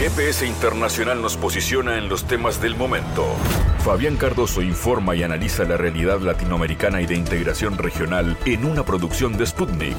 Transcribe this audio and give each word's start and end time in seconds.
GPS 0.00 0.46
Internacional 0.46 1.20
nos 1.20 1.36
posiciona 1.36 1.98
en 1.98 2.08
los 2.08 2.26
temas 2.26 2.58
del 2.62 2.74
momento. 2.74 3.26
Fabián 3.84 4.16
Cardoso 4.16 4.62
informa 4.62 5.14
y 5.14 5.22
analiza 5.22 5.64
la 5.64 5.76
realidad 5.76 6.20
latinoamericana 6.20 7.02
y 7.02 7.06
de 7.06 7.16
integración 7.16 7.76
regional 7.76 8.38
en 8.46 8.64
una 8.64 8.82
producción 8.82 9.36
de 9.36 9.46
Sputnik. 9.46 9.98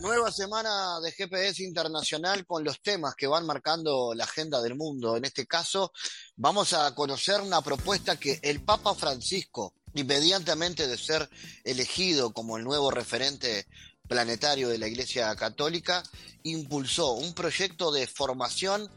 Nueva 0.00 0.32
semana 0.32 0.98
de 1.00 1.12
GPS 1.12 1.62
Internacional 1.62 2.46
con 2.46 2.64
los 2.64 2.80
temas 2.80 3.14
que 3.14 3.26
van 3.26 3.44
marcando 3.44 4.14
la 4.14 4.24
agenda 4.24 4.62
del 4.62 4.74
mundo. 4.74 5.14
En 5.18 5.26
este 5.26 5.44
caso, 5.46 5.92
vamos 6.36 6.72
a 6.72 6.94
conocer 6.94 7.42
una 7.42 7.60
propuesta 7.60 8.16
que 8.16 8.40
el 8.42 8.64
Papa 8.64 8.94
Francisco, 8.94 9.74
inmediatamente 9.92 10.86
de 10.86 10.96
ser 10.96 11.28
elegido 11.64 12.32
como 12.32 12.56
el 12.56 12.64
nuevo 12.64 12.90
referente 12.90 13.66
planetario 14.08 14.68
de 14.68 14.78
la 14.78 14.88
Iglesia 14.88 15.34
Católica, 15.36 16.02
impulsó 16.42 17.12
un 17.12 17.34
proyecto 17.34 17.92
de 17.92 18.06
formación 18.06 18.90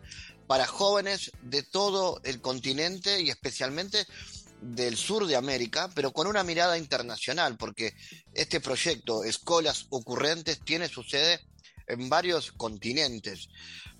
para 0.47 0.67
jóvenes 0.67 1.31
de 1.43 1.63
todo 1.63 2.19
el 2.23 2.41
continente 2.41 3.21
y 3.21 3.29
especialmente 3.29 4.05
del 4.61 4.95
sur 4.95 5.25
de 5.25 5.35
América, 5.35 5.89
pero 5.95 6.11
con 6.11 6.27
una 6.27 6.43
mirada 6.43 6.77
internacional, 6.77 7.57
porque 7.57 7.93
este 8.33 8.59
proyecto, 8.59 9.23
Escolas 9.23 9.87
Ocurrentes, 9.89 10.59
tiene 10.63 10.87
su 10.87 11.03
sede 11.03 11.41
en 11.87 12.09
varios 12.09 12.51
continentes. 12.51 13.49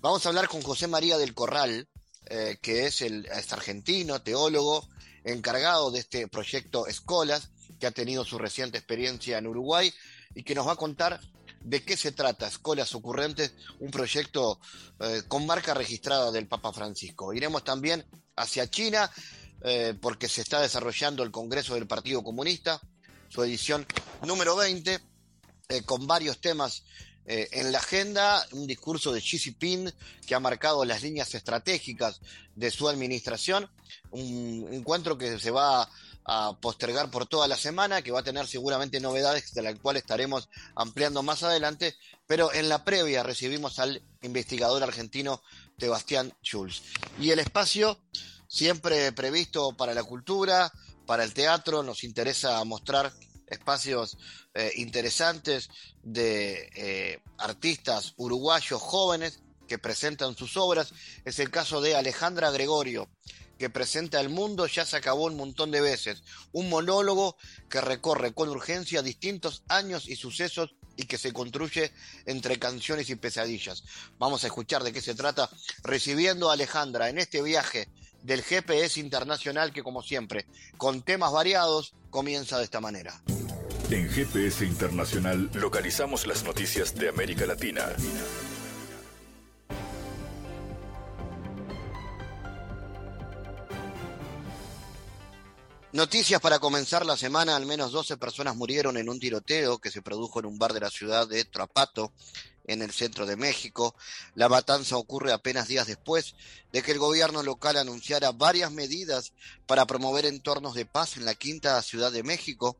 Vamos 0.00 0.24
a 0.24 0.28
hablar 0.28 0.48
con 0.48 0.62
José 0.62 0.86
María 0.86 1.18
del 1.18 1.34
Corral, 1.34 1.88
eh, 2.26 2.58
que 2.62 2.86
es, 2.86 3.02
el, 3.02 3.26
es 3.26 3.52
argentino, 3.52 4.22
teólogo, 4.22 4.88
encargado 5.24 5.90
de 5.90 6.00
este 6.00 6.28
proyecto 6.28 6.86
Escolas, 6.86 7.50
que 7.80 7.86
ha 7.86 7.90
tenido 7.90 8.24
su 8.24 8.38
reciente 8.38 8.78
experiencia 8.78 9.38
en 9.38 9.48
Uruguay 9.48 9.92
y 10.34 10.42
que 10.42 10.54
nos 10.54 10.66
va 10.66 10.72
a 10.72 10.76
contar 10.76 11.20
de 11.64 11.84
qué 11.84 11.96
se 11.96 12.12
trata 12.12 12.48
Escolas 12.48 12.94
Ocurrentes, 12.94 13.52
un 13.80 13.90
proyecto 13.90 14.58
eh, 15.00 15.22
con 15.28 15.46
marca 15.46 15.74
registrada 15.74 16.30
del 16.30 16.48
Papa 16.48 16.72
Francisco. 16.72 17.32
Iremos 17.32 17.64
también 17.64 18.04
hacia 18.36 18.68
China 18.68 19.10
eh, 19.62 19.94
porque 20.00 20.28
se 20.28 20.42
está 20.42 20.60
desarrollando 20.60 21.22
el 21.22 21.30
Congreso 21.30 21.74
del 21.74 21.86
Partido 21.86 22.22
Comunista, 22.22 22.80
su 23.28 23.42
edición 23.42 23.86
número 24.26 24.56
20, 24.56 25.00
eh, 25.68 25.82
con 25.84 26.06
varios 26.06 26.40
temas 26.40 26.84
en 27.24 27.70
la 27.70 27.78
agenda, 27.78 28.44
un 28.50 28.66
discurso 28.66 29.12
de 29.12 29.20
Xi 29.20 29.38
Jinping 29.38 29.92
que 30.26 30.34
ha 30.34 30.40
marcado 30.40 30.84
las 30.84 31.04
líneas 31.04 31.32
estratégicas 31.36 32.20
de 32.56 32.68
su 32.72 32.88
administración, 32.88 33.70
un 34.10 34.68
encuentro 34.72 35.16
que 35.16 35.38
se 35.38 35.52
va 35.52 35.88
a 36.24 36.58
postergar 36.60 37.10
por 37.10 37.26
toda 37.26 37.48
la 37.48 37.56
semana, 37.56 38.02
que 38.02 38.12
va 38.12 38.20
a 38.20 38.24
tener 38.24 38.46
seguramente 38.46 39.00
novedades 39.00 39.52
de 39.54 39.62
las 39.62 39.78
cuales 39.78 40.02
estaremos 40.02 40.48
ampliando 40.76 41.22
más 41.22 41.42
adelante, 41.42 41.96
pero 42.26 42.52
en 42.52 42.68
la 42.68 42.84
previa 42.84 43.22
recibimos 43.22 43.78
al 43.78 44.02
investigador 44.22 44.82
argentino 44.82 45.42
Sebastián 45.78 46.32
Schulz. 46.42 46.82
Y 47.18 47.30
el 47.30 47.40
espacio 47.40 47.98
siempre 48.46 49.12
previsto 49.12 49.76
para 49.76 49.94
la 49.94 50.04
cultura, 50.04 50.70
para 51.06 51.24
el 51.24 51.34
teatro, 51.34 51.82
nos 51.82 52.04
interesa 52.04 52.62
mostrar 52.64 53.12
espacios 53.46 54.16
eh, 54.54 54.72
interesantes 54.76 55.68
de 56.02 56.70
eh, 56.74 57.22
artistas 57.38 58.14
uruguayos 58.16 58.80
jóvenes 58.80 59.40
que 59.66 59.78
presentan 59.78 60.36
sus 60.36 60.56
obras. 60.56 60.92
Es 61.24 61.38
el 61.38 61.50
caso 61.50 61.80
de 61.80 61.96
Alejandra 61.96 62.50
Gregorio, 62.50 63.08
que 63.62 63.70
presenta 63.70 64.20
el 64.20 64.28
mundo 64.28 64.66
ya 64.66 64.84
se 64.84 64.96
acabó 64.96 65.26
un 65.26 65.36
montón 65.36 65.70
de 65.70 65.80
veces. 65.80 66.24
Un 66.50 66.68
monólogo 66.68 67.36
que 67.70 67.80
recorre 67.80 68.34
con 68.34 68.48
urgencia 68.48 69.02
distintos 69.02 69.62
años 69.68 70.08
y 70.08 70.16
sucesos 70.16 70.74
y 70.96 71.04
que 71.04 71.16
se 71.16 71.32
construye 71.32 71.92
entre 72.26 72.58
canciones 72.58 73.08
y 73.08 73.14
pesadillas. 73.14 73.84
Vamos 74.18 74.42
a 74.42 74.48
escuchar 74.48 74.82
de 74.82 74.92
qué 74.92 75.00
se 75.00 75.14
trata 75.14 75.48
recibiendo 75.84 76.50
a 76.50 76.54
Alejandra 76.54 77.08
en 77.08 77.18
este 77.18 77.40
viaje 77.40 77.86
del 78.24 78.42
GPS 78.42 78.98
internacional 78.98 79.72
que 79.72 79.84
como 79.84 80.02
siempre, 80.02 80.44
con 80.76 81.02
temas 81.02 81.30
variados, 81.30 81.94
comienza 82.10 82.58
de 82.58 82.64
esta 82.64 82.80
manera. 82.80 83.22
En 83.90 84.10
GPS 84.10 84.66
internacional 84.66 85.52
localizamos 85.54 86.26
las 86.26 86.42
noticias 86.42 86.96
de 86.96 87.10
América 87.10 87.46
Latina. 87.46 87.94
Noticias 95.92 96.40
para 96.40 96.58
comenzar 96.58 97.04
la 97.04 97.18
semana, 97.18 97.54
al 97.54 97.66
menos 97.66 97.92
12 97.92 98.16
personas 98.16 98.56
murieron 98.56 98.96
en 98.96 99.10
un 99.10 99.20
tiroteo 99.20 99.78
que 99.78 99.90
se 99.90 100.00
produjo 100.00 100.40
en 100.40 100.46
un 100.46 100.58
bar 100.58 100.72
de 100.72 100.80
la 100.80 100.88
ciudad 100.88 101.28
de 101.28 101.44
Trapato, 101.44 102.12
en 102.66 102.80
el 102.80 102.92
centro 102.92 103.26
de 103.26 103.36
México. 103.36 103.94
La 104.34 104.48
matanza 104.48 104.96
ocurre 104.96 105.32
apenas 105.32 105.68
días 105.68 105.86
después 105.86 106.34
de 106.72 106.82
que 106.82 106.92
el 106.92 106.98
gobierno 106.98 107.42
local 107.42 107.76
anunciara 107.76 108.32
varias 108.32 108.72
medidas 108.72 109.34
para 109.66 109.84
promover 109.86 110.24
entornos 110.24 110.74
de 110.74 110.86
paz 110.86 111.18
en 111.18 111.26
la 111.26 111.34
quinta 111.34 111.82
ciudad 111.82 112.10
de 112.10 112.22
México, 112.22 112.78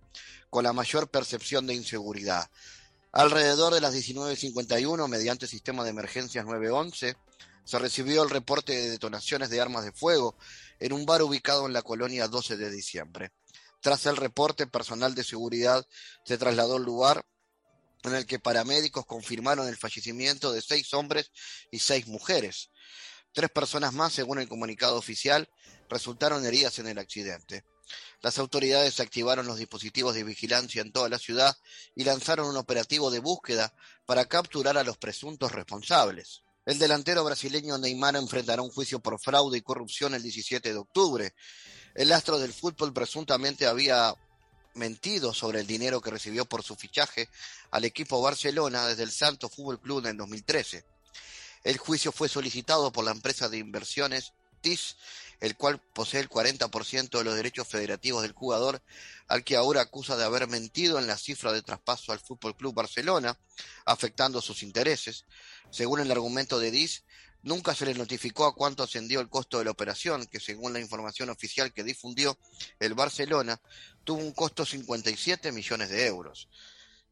con 0.48 0.64
la 0.64 0.72
mayor 0.72 1.08
percepción 1.08 1.66
de 1.66 1.74
inseguridad. 1.74 2.48
Alrededor 3.12 3.74
de 3.74 3.82
las 3.82 3.94
19.51, 3.94 5.06
mediante 5.06 5.46
sistema 5.46 5.84
de 5.84 5.90
emergencias 5.90 6.46
911, 6.46 7.14
se 7.64 7.78
recibió 7.78 8.22
el 8.22 8.30
reporte 8.30 8.72
de 8.72 8.90
detonaciones 8.90 9.50
de 9.50 9.60
armas 9.60 9.84
de 9.84 9.92
fuego 9.92 10.36
en 10.80 10.92
un 10.92 11.06
bar 11.06 11.22
ubicado 11.22 11.66
en 11.66 11.72
la 11.72 11.82
colonia 11.82 12.28
12 12.28 12.56
de 12.56 12.70
diciembre. 12.70 13.32
Tras 13.80 14.06
el 14.06 14.16
reporte, 14.16 14.66
personal 14.66 15.14
de 15.14 15.24
seguridad 15.24 15.86
se 16.24 16.38
trasladó 16.38 16.76
al 16.76 16.84
lugar 16.84 17.24
en 18.04 18.14
el 18.14 18.26
que 18.26 18.38
paramédicos 18.38 19.06
confirmaron 19.06 19.68
el 19.68 19.76
fallecimiento 19.76 20.52
de 20.52 20.62
seis 20.62 20.92
hombres 20.94 21.30
y 21.70 21.78
seis 21.78 22.06
mujeres. 22.06 22.70
Tres 23.32 23.50
personas 23.50 23.92
más, 23.92 24.12
según 24.12 24.38
el 24.38 24.48
comunicado 24.48 24.96
oficial, 24.96 25.48
resultaron 25.88 26.44
heridas 26.44 26.78
en 26.78 26.88
el 26.88 26.98
accidente. 26.98 27.64
Las 28.20 28.38
autoridades 28.38 29.00
activaron 29.00 29.46
los 29.46 29.58
dispositivos 29.58 30.14
de 30.14 30.24
vigilancia 30.24 30.82
en 30.82 30.92
toda 30.92 31.08
la 31.08 31.18
ciudad 31.18 31.56
y 31.94 32.04
lanzaron 32.04 32.48
un 32.48 32.56
operativo 32.56 33.10
de 33.10 33.18
búsqueda 33.18 33.74
para 34.06 34.26
capturar 34.26 34.78
a 34.78 34.84
los 34.84 34.98
presuntos 34.98 35.52
responsables. 35.52 36.42
El 36.64 36.78
delantero 36.78 37.24
brasileño 37.24 37.76
Neymar 37.76 38.14
enfrentará 38.14 38.62
un 38.62 38.70
juicio 38.70 39.00
por 39.00 39.18
fraude 39.18 39.58
y 39.58 39.62
corrupción 39.62 40.14
el 40.14 40.22
17 40.22 40.72
de 40.72 40.78
octubre. 40.78 41.34
El 41.94 42.12
astro 42.12 42.38
del 42.38 42.52
fútbol 42.52 42.92
presuntamente 42.92 43.66
había 43.66 44.14
mentido 44.74 45.34
sobre 45.34 45.60
el 45.60 45.66
dinero 45.66 46.00
que 46.00 46.10
recibió 46.10 46.44
por 46.44 46.62
su 46.62 46.76
fichaje 46.76 47.28
al 47.72 47.84
equipo 47.84 48.22
Barcelona 48.22 48.86
desde 48.86 49.02
el 49.02 49.10
Santo 49.10 49.48
Fútbol 49.48 49.80
Club 49.80 50.06
en 50.06 50.16
2013. 50.16 50.84
El 51.64 51.78
juicio 51.78 52.12
fue 52.12 52.28
solicitado 52.28 52.92
por 52.92 53.04
la 53.04 53.10
empresa 53.10 53.48
de 53.48 53.58
inversiones 53.58 54.32
TIS, 54.60 54.96
el 55.42 55.56
cual 55.56 55.80
posee 55.80 56.20
el 56.20 56.28
40% 56.28 57.18
de 57.18 57.24
los 57.24 57.34
derechos 57.34 57.66
federativos 57.66 58.22
del 58.22 58.30
jugador, 58.30 58.80
al 59.26 59.42
que 59.42 59.56
ahora 59.56 59.80
acusa 59.80 60.16
de 60.16 60.24
haber 60.24 60.46
mentido 60.46 61.00
en 61.00 61.08
la 61.08 61.18
cifra 61.18 61.52
de 61.52 61.62
traspaso 61.62 62.12
al 62.12 62.20
Fútbol 62.20 62.56
Club 62.56 62.72
Barcelona, 62.72 63.36
afectando 63.84 64.40
sus 64.40 64.62
intereses. 64.62 65.24
Según 65.68 65.98
el 65.98 66.12
argumento 66.12 66.60
de 66.60 66.70
DIS, 66.70 67.02
nunca 67.42 67.74
se 67.74 67.86
le 67.86 67.94
notificó 67.94 68.46
a 68.46 68.54
cuánto 68.54 68.84
ascendió 68.84 69.18
el 69.18 69.28
costo 69.28 69.58
de 69.58 69.64
la 69.64 69.72
operación, 69.72 70.26
que 70.26 70.38
según 70.38 70.74
la 70.74 70.78
información 70.78 71.28
oficial 71.28 71.72
que 71.72 71.82
difundió 71.82 72.38
el 72.78 72.94
Barcelona, 72.94 73.60
tuvo 74.04 74.20
un 74.20 74.30
costo 74.30 74.62
de 74.62 74.70
57 74.70 75.50
millones 75.50 75.90
de 75.90 76.06
euros. 76.06 76.48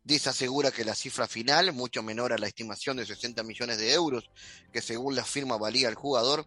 DIS 0.04 0.28
asegura 0.28 0.70
que 0.70 0.84
la 0.84 0.94
cifra 0.94 1.26
final, 1.26 1.72
mucho 1.72 2.00
menor 2.04 2.32
a 2.32 2.38
la 2.38 2.46
estimación 2.46 2.96
de 2.96 3.06
60 3.06 3.42
millones 3.42 3.78
de 3.78 3.92
euros, 3.92 4.30
que 4.72 4.82
según 4.82 5.16
la 5.16 5.24
firma 5.24 5.58
valía 5.58 5.88
el 5.88 5.96
jugador, 5.96 6.46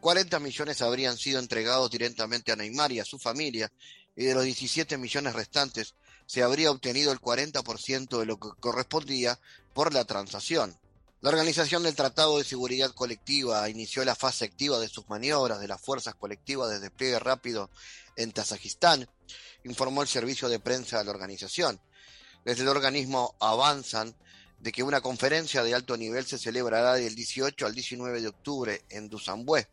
40 0.00 0.40
millones 0.40 0.82
habrían 0.82 1.16
sido 1.16 1.38
entregados 1.38 1.90
directamente 1.90 2.52
a 2.52 2.56
Neymar 2.56 2.92
y 2.92 3.00
a 3.00 3.04
su 3.04 3.18
familia, 3.18 3.70
y 4.16 4.24
de 4.24 4.34
los 4.34 4.44
17 4.44 4.98
millones 4.98 5.34
restantes 5.34 5.94
se 6.26 6.42
habría 6.42 6.70
obtenido 6.70 7.12
el 7.12 7.20
40% 7.20 8.18
de 8.18 8.26
lo 8.26 8.38
que 8.38 8.48
correspondía 8.60 9.38
por 9.72 9.92
la 9.92 10.04
transacción. 10.04 10.78
La 11.22 11.28
Organización 11.28 11.82
del 11.82 11.94
Tratado 11.94 12.38
de 12.38 12.44
Seguridad 12.44 12.92
Colectiva 12.92 13.68
inició 13.68 14.04
la 14.04 14.14
fase 14.14 14.46
activa 14.46 14.78
de 14.78 14.88
sus 14.88 15.08
maniobras 15.08 15.60
de 15.60 15.68
las 15.68 15.80
fuerzas 15.80 16.14
colectivas 16.14 16.70
de 16.70 16.80
despliegue 16.80 17.18
rápido 17.18 17.70
en 18.16 18.32
Tazajistán, 18.32 19.06
informó 19.64 20.02
el 20.02 20.08
servicio 20.08 20.48
de 20.48 20.60
prensa 20.60 20.98
de 20.98 21.04
la 21.04 21.10
organización. 21.10 21.80
Desde 22.44 22.62
el 22.62 22.68
organismo 22.68 23.36
avanzan 23.38 24.16
de 24.60 24.72
que 24.72 24.82
una 24.82 25.00
conferencia 25.00 25.62
de 25.62 25.74
alto 25.74 25.96
nivel 25.96 26.24
se 26.26 26.38
celebrará 26.38 26.94
del 26.94 27.14
18 27.14 27.66
al 27.66 27.74
19 27.74 28.20
de 28.22 28.28
octubre 28.28 28.84
en 28.88 29.08
Dushanbe. 29.08 29.68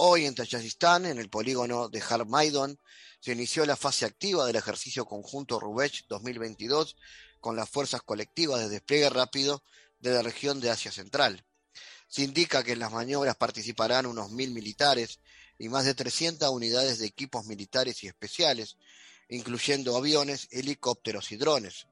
Hoy 0.00 0.26
en 0.26 0.34
Tayikistán, 0.36 1.06
en 1.06 1.18
el 1.18 1.28
polígono 1.28 1.88
de 1.88 2.00
Harmaidon, 2.00 2.78
se 3.18 3.32
inició 3.32 3.66
la 3.66 3.74
fase 3.74 4.06
activa 4.06 4.46
del 4.46 4.54
ejercicio 4.54 5.04
conjunto 5.04 5.58
Rubech 5.58 6.06
2022 6.06 6.94
con 7.40 7.56
las 7.56 7.68
fuerzas 7.68 8.02
colectivas 8.02 8.60
de 8.60 8.68
despliegue 8.68 9.10
rápido 9.10 9.64
de 9.98 10.12
la 10.12 10.22
región 10.22 10.60
de 10.60 10.70
Asia 10.70 10.92
Central. 10.92 11.44
Se 12.06 12.22
indica 12.22 12.62
que 12.62 12.74
en 12.74 12.78
las 12.78 12.92
maniobras 12.92 13.34
participarán 13.34 14.06
unos 14.06 14.30
mil 14.30 14.52
militares 14.52 15.18
y 15.58 15.68
más 15.68 15.84
de 15.84 15.94
300 15.94 16.48
unidades 16.48 17.00
de 17.00 17.06
equipos 17.06 17.46
militares 17.46 18.04
y 18.04 18.06
especiales, 18.06 18.76
incluyendo 19.28 19.96
aviones, 19.96 20.46
helicópteros 20.52 21.32
y 21.32 21.38
drones. 21.38 21.88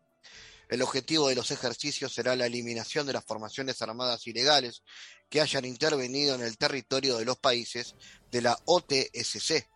El 0.69 0.83
objetivo 0.83 1.29
de 1.29 1.35
los 1.35 1.51
ejercicios 1.51 2.13
será 2.13 2.37
la 2.37 2.47
eliminación 2.47 3.07
de 3.07 3.13
las 3.13 3.25
formaciones 3.25 3.83
armadas 3.83 4.27
ilegales 4.29 4.83
que 5.29 5.41
hayan 5.41 5.65
intervenido 5.65 6.35
en 6.35 6.43
el 6.43 6.57
territorio 6.57 7.17
de 7.17 7.25
los 7.25 7.39
países 7.39 7.95
de 8.31 8.43
la 8.43 8.59
OTSC. 8.65 9.67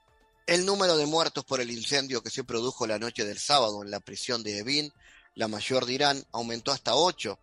El 0.47 0.67
número 0.67 0.97
de 0.97 1.07
muertos 1.07 1.45
por 1.45 1.61
el 1.61 1.71
incendio 1.71 2.23
que 2.23 2.31
se 2.31 2.45
produjo 2.45 2.87
la 2.87 2.99
noche 2.99 3.25
del 3.25 3.39
sábado 3.39 3.83
en 3.83 3.91
la 3.91 4.01
prisión 4.01 4.43
de 4.43 4.59
Evin, 4.59 4.93
la 5.35 5.49
mayor 5.49 5.87
de 5.87 5.95
Irán, 5.95 6.25
aumentó 6.33 6.73
hasta 6.73 6.95
ocho, 6.95 7.39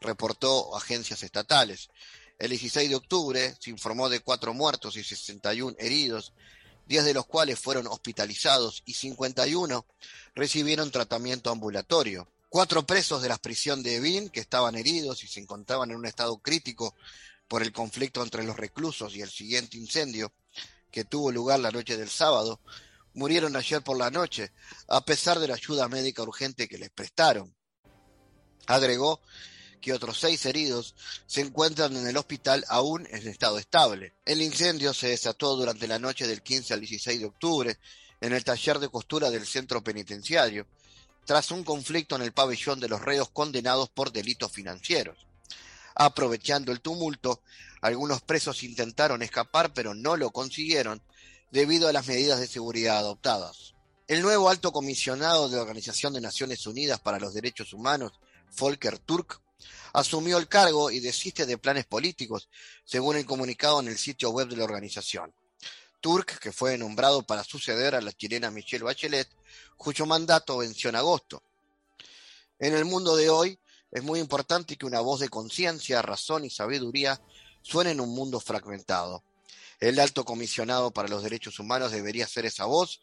reportó 0.00 0.76
agencias 0.76 1.22
estatales. 1.22 1.90
El 2.38 2.50
16 2.50 2.88
de 2.88 2.96
octubre 2.96 3.56
se 3.60 3.70
informó 3.70 4.08
de 4.08 4.20
cuatro 4.20 4.52
muertos 4.54 4.96
y 4.96 5.04
61 5.04 5.76
heridos, 5.78 6.32
10 6.86 7.04
de 7.04 7.14
los 7.14 7.26
cuales 7.26 7.58
fueron 7.58 7.86
hospitalizados 7.86 8.82
y 8.86 8.94
51 8.94 9.84
recibieron 10.34 10.90
tratamiento 10.90 11.50
ambulatorio. 11.50 12.28
Cuatro 12.48 12.86
presos 12.86 13.22
de 13.22 13.28
la 13.28 13.38
prisión 13.38 13.82
de 13.82 13.96
Evin, 13.96 14.28
que 14.28 14.40
estaban 14.40 14.76
heridos 14.76 15.24
y 15.24 15.26
se 15.26 15.40
encontraban 15.40 15.90
en 15.90 15.96
un 15.96 16.06
estado 16.06 16.38
crítico 16.38 16.94
por 17.48 17.62
el 17.62 17.72
conflicto 17.72 18.22
entre 18.22 18.44
los 18.44 18.56
reclusos 18.56 19.14
y 19.14 19.22
el 19.22 19.30
siguiente 19.30 19.76
incendio, 19.76 20.32
que 20.90 21.04
tuvo 21.04 21.30
lugar 21.30 21.60
la 21.60 21.70
noche 21.70 21.96
del 21.96 22.10
sábado, 22.10 22.60
murieron 23.14 23.56
ayer 23.56 23.82
por 23.82 23.96
la 23.96 24.10
noche, 24.10 24.52
a 24.88 25.04
pesar 25.04 25.38
de 25.38 25.48
la 25.48 25.54
ayuda 25.54 25.88
médica 25.88 26.22
urgente 26.22 26.68
que 26.68 26.78
les 26.78 26.90
prestaron. 26.90 27.54
Agregó 28.66 29.20
que 29.80 29.92
otros 29.92 30.18
seis 30.18 30.44
heridos 30.46 30.94
se 31.26 31.40
encuentran 31.40 31.96
en 31.96 32.06
el 32.06 32.16
hospital 32.16 32.64
aún 32.68 33.06
en 33.10 33.28
estado 33.28 33.58
estable. 33.58 34.14
El 34.24 34.42
incendio 34.42 34.92
se 34.92 35.08
desató 35.08 35.56
durante 35.56 35.86
la 35.86 35.98
noche 35.98 36.26
del 36.26 36.42
15 36.42 36.74
al 36.74 36.80
16 36.80 37.20
de 37.20 37.26
octubre 37.26 37.78
en 38.20 38.32
el 38.32 38.44
taller 38.44 38.78
de 38.78 38.88
costura 38.88 39.30
del 39.30 39.46
centro 39.46 39.84
penitenciario, 39.84 40.66
tras 41.24 41.50
un 41.50 41.64
conflicto 41.64 42.16
en 42.16 42.22
el 42.22 42.32
pabellón 42.32 42.80
de 42.80 42.88
los 42.88 43.00
reos 43.00 43.30
condenados 43.30 43.88
por 43.90 44.12
delitos 44.12 44.52
financieros. 44.52 45.26
Aprovechando 45.98 46.72
el 46.72 46.82
tumulto, 46.82 47.40
algunos 47.80 48.20
presos 48.20 48.62
intentaron 48.62 49.22
escapar 49.22 49.72
pero 49.72 49.94
no 49.94 50.18
lo 50.18 50.30
consiguieron 50.30 51.02
debido 51.50 51.88
a 51.88 51.92
las 51.92 52.06
medidas 52.06 52.38
de 52.38 52.46
seguridad 52.46 52.98
adoptadas. 52.98 53.74
El 54.06 54.20
nuevo 54.20 54.50
alto 54.50 54.72
comisionado 54.72 55.48
de 55.48 55.56
la 55.56 55.62
Organización 55.62 56.12
de 56.12 56.20
Naciones 56.20 56.66
Unidas 56.66 57.00
para 57.00 57.18
los 57.18 57.32
Derechos 57.32 57.72
Humanos, 57.72 58.12
Volker 58.58 58.98
Turk, 58.98 59.40
asumió 59.94 60.36
el 60.36 60.48
cargo 60.48 60.90
y 60.90 61.00
desiste 61.00 61.46
de 61.46 61.56
planes 61.56 61.86
políticos, 61.86 62.50
según 62.84 63.16
el 63.16 63.24
comunicado 63.24 63.80
en 63.80 63.88
el 63.88 63.96
sitio 63.96 64.30
web 64.30 64.48
de 64.48 64.56
la 64.56 64.64
organización. 64.64 65.34
Turk, 66.02 66.38
que 66.40 66.52
fue 66.52 66.76
nombrado 66.76 67.22
para 67.22 67.42
suceder 67.42 67.94
a 67.94 68.02
la 68.02 68.12
chilena 68.12 68.50
Michelle 68.50 68.84
Bachelet, 68.84 69.28
cuyo 69.78 70.04
mandato 70.04 70.58
venció 70.58 70.90
en 70.90 70.96
agosto. 70.96 71.42
En 72.58 72.74
el 72.74 72.84
mundo 72.84 73.16
de 73.16 73.30
hoy, 73.30 73.58
es 73.90 74.02
muy 74.02 74.20
importante 74.20 74.76
que 74.76 74.86
una 74.86 75.00
voz 75.00 75.20
de 75.20 75.28
conciencia, 75.28 76.02
razón 76.02 76.44
y 76.44 76.50
sabiduría 76.50 77.20
suene 77.62 77.92
en 77.92 78.00
un 78.00 78.14
mundo 78.14 78.40
fragmentado. 78.40 79.22
El 79.80 80.00
alto 80.00 80.24
comisionado 80.24 80.90
para 80.90 81.08
los 81.08 81.22
derechos 81.22 81.58
humanos 81.58 81.92
debería 81.92 82.26
ser 82.26 82.46
esa 82.46 82.64
voz, 82.64 83.00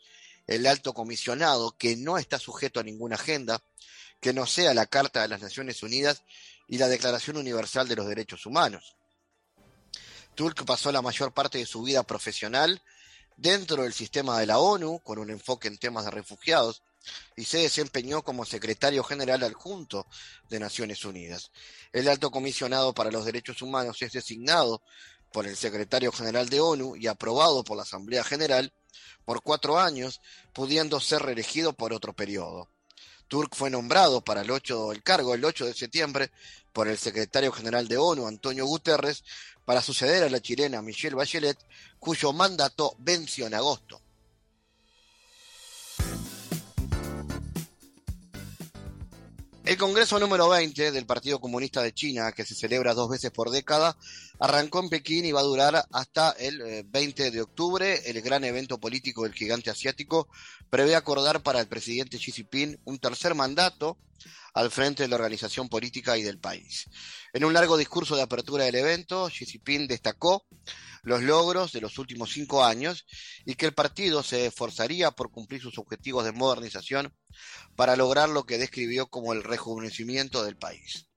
el 0.48 0.66
alto 0.68 0.94
comisionado 0.94 1.76
que 1.78 1.96
no 1.96 2.18
está 2.18 2.40
sujeto 2.40 2.80
a 2.80 2.84
ninguna 2.84 3.16
agenda, 3.16 3.62
que 4.20 4.34
no 4.34 4.46
sea 4.46 4.74
la 4.74 4.86
Carta 4.86 5.22
de 5.22 5.28
las 5.28 5.42
Naciones 5.42 5.84
Unidas 5.84 6.24
y 6.68 6.78
la 6.78 6.88
Declaración 6.88 7.38
Universal 7.38 7.88
de 7.88 7.96
los 7.96 8.08
Derechos 8.08 8.46
Humanos. 8.46 8.96
Turk 10.36 10.66
pasó 10.66 10.92
la 10.92 11.02
mayor 11.02 11.34
parte 11.34 11.60
de 11.60 11.66
su 11.66 11.84
vida 11.84 12.04
profesional 12.04 12.82
dentro 13.38 13.84
del 13.84 13.94
sistema 13.94 14.40
de 14.40 14.48
la 14.48 14.60
ONU, 14.60 15.00
con 15.00 15.20
un 15.20 15.30
enfoque 15.30 15.68
en 15.68 15.78
temas 15.78 16.06
de 16.06 16.12
refugiados, 16.12 16.82
y 17.36 17.46
se 17.46 17.60
desempeñó 17.60 18.24
como 18.24 18.46
secretario 18.46 19.04
general 19.04 19.44
adjunto 19.44 20.08
de 20.50 20.60
Naciones 20.60 21.06
Unidas. 21.06 21.52
El 21.92 22.08
alto 22.08 22.32
comisionado 22.32 22.94
para 22.94 23.12
los 23.12 23.26
derechos 23.26 23.62
humanos 23.62 24.02
es 24.02 24.14
designado 24.14 24.82
por 25.32 25.48
el 25.48 25.58
secretario 25.58 26.12
general 26.12 26.48
de 26.48 26.60
ONU 26.60 26.96
y 26.96 27.08
aprobado 27.08 27.64
por 27.64 27.76
la 27.76 27.84
Asamblea 27.84 28.24
General 28.24 28.72
por 29.26 29.42
cuatro 29.42 29.80
años, 29.80 30.22
pudiendo 30.54 31.00
ser 31.00 31.24
reelegido 31.24 31.74
por 31.74 31.92
otro 31.92 32.14
periodo. 32.14 32.70
Turk 33.28 33.56
fue 33.56 33.72
nombrado 33.72 34.24
para 34.24 34.42
el, 34.42 34.52
8, 34.52 34.92
el 34.92 35.02
cargo 35.02 35.34
el 35.34 35.44
8 35.44 35.66
de 35.66 35.74
septiembre 35.74 36.32
por 36.72 36.88
el 36.88 37.00
secretario 37.00 37.52
general 37.52 37.88
de 37.88 37.98
ONU, 37.98 38.28
Antonio 38.28 38.66
Guterres, 38.68 39.24
para 39.66 39.82
suceder 39.82 40.24
a 40.24 40.30
la 40.30 40.40
chilena 40.40 40.84
Michelle 40.84 41.16
Bachelet, 41.16 41.58
cuyo 41.98 42.32
mandato 42.32 42.96
venció 43.00 43.48
en 43.48 43.56
agosto. 43.56 44.03
El 49.66 49.78
Congreso 49.78 50.20
número 50.20 50.50
20 50.50 50.92
del 50.92 51.06
Partido 51.06 51.40
Comunista 51.40 51.82
de 51.82 51.94
China, 51.94 52.34
que 52.34 52.44
se 52.44 52.54
celebra 52.54 52.94
dos 52.94 53.10
veces 53.10 53.32
por 53.32 53.50
década, 53.50 53.96
arrancó 54.38 54.82
en 54.82 54.90
Pekín 54.90 55.24
y 55.24 55.32
va 55.32 55.40
a 55.40 55.44
durar 55.44 55.86
hasta 55.90 56.32
el 56.32 56.84
20 56.84 57.28
eh, 57.28 57.32
de 57.32 57.42
octubre. 57.42 58.02
El 58.10 58.22
gran 58.22 58.44
evento 58.44 58.78
político 58.78 59.24
del 59.24 59.34
gigante 59.34 59.70
asiático 59.70 60.28
prevé 60.70 60.98
acordar 60.98 61.44
para 61.44 61.62
el 61.62 61.68
presidente 61.68 62.18
Xi 62.18 62.34
Jinping 62.34 62.78
un 62.84 63.00
tercer 63.00 63.36
mandato 63.36 63.98
al 64.54 64.70
frente 64.70 65.04
de 65.04 65.10
la 65.10 65.16
organización 65.16 65.68
política 65.68 66.18
y 66.18 66.24
del 66.24 66.40
país. 66.40 66.86
En 67.34 67.44
un 67.44 67.54
largo 67.54 67.78
discurso 67.78 68.16
de 68.16 68.22
apertura 68.22 68.66
del 68.66 68.76
evento, 68.76 69.28
Xi 69.28 69.60
destacó 69.88 70.46
los 71.02 71.24
logros 71.24 71.72
de 71.72 71.82
los 71.82 71.98
últimos 71.98 72.32
cinco 72.32 72.64
años 72.64 73.06
y 73.46 73.56
que 73.56 73.66
el 73.66 73.74
partido 73.74 74.24
se 74.24 74.46
esforzaría 74.46 75.12
por 75.12 75.32
cumplir 75.32 75.62
sus 75.62 75.78
objetivos 75.78 76.24
de 76.24 76.32
modernización 76.32 77.14
para 77.76 77.96
lograr 77.96 78.30
lo 78.30 78.46
que 78.46 78.58
describió 78.58 79.08
como 79.08 79.34
el 79.34 79.44
rejuvenecimiento 79.44 80.44
del 80.44 80.56
país. 80.56 81.08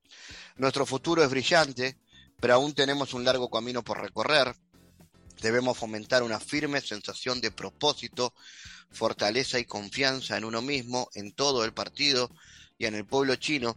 Nuestro 0.56 0.86
futuro 0.86 1.22
es 1.22 1.30
brillante, 1.30 1.98
pero 2.40 2.54
aún 2.54 2.74
tenemos 2.74 3.12
un 3.12 3.24
largo 3.24 3.50
camino 3.50 3.84
por 3.84 4.00
recorrer. 4.00 4.54
Debemos 5.42 5.76
fomentar 5.76 6.22
una 6.22 6.40
firme 6.40 6.80
sensación 6.80 7.42
de 7.42 7.50
propósito, 7.50 8.32
fortaleza 8.90 9.58
y 9.58 9.66
confianza 9.66 10.38
en 10.38 10.44
uno 10.44 10.62
mismo, 10.62 11.10
en 11.14 11.32
todo 11.34 11.64
el 11.64 11.74
partido 11.74 12.30
y 12.78 12.86
en 12.86 12.94
el 12.94 13.04
pueblo 13.04 13.36
chino, 13.36 13.76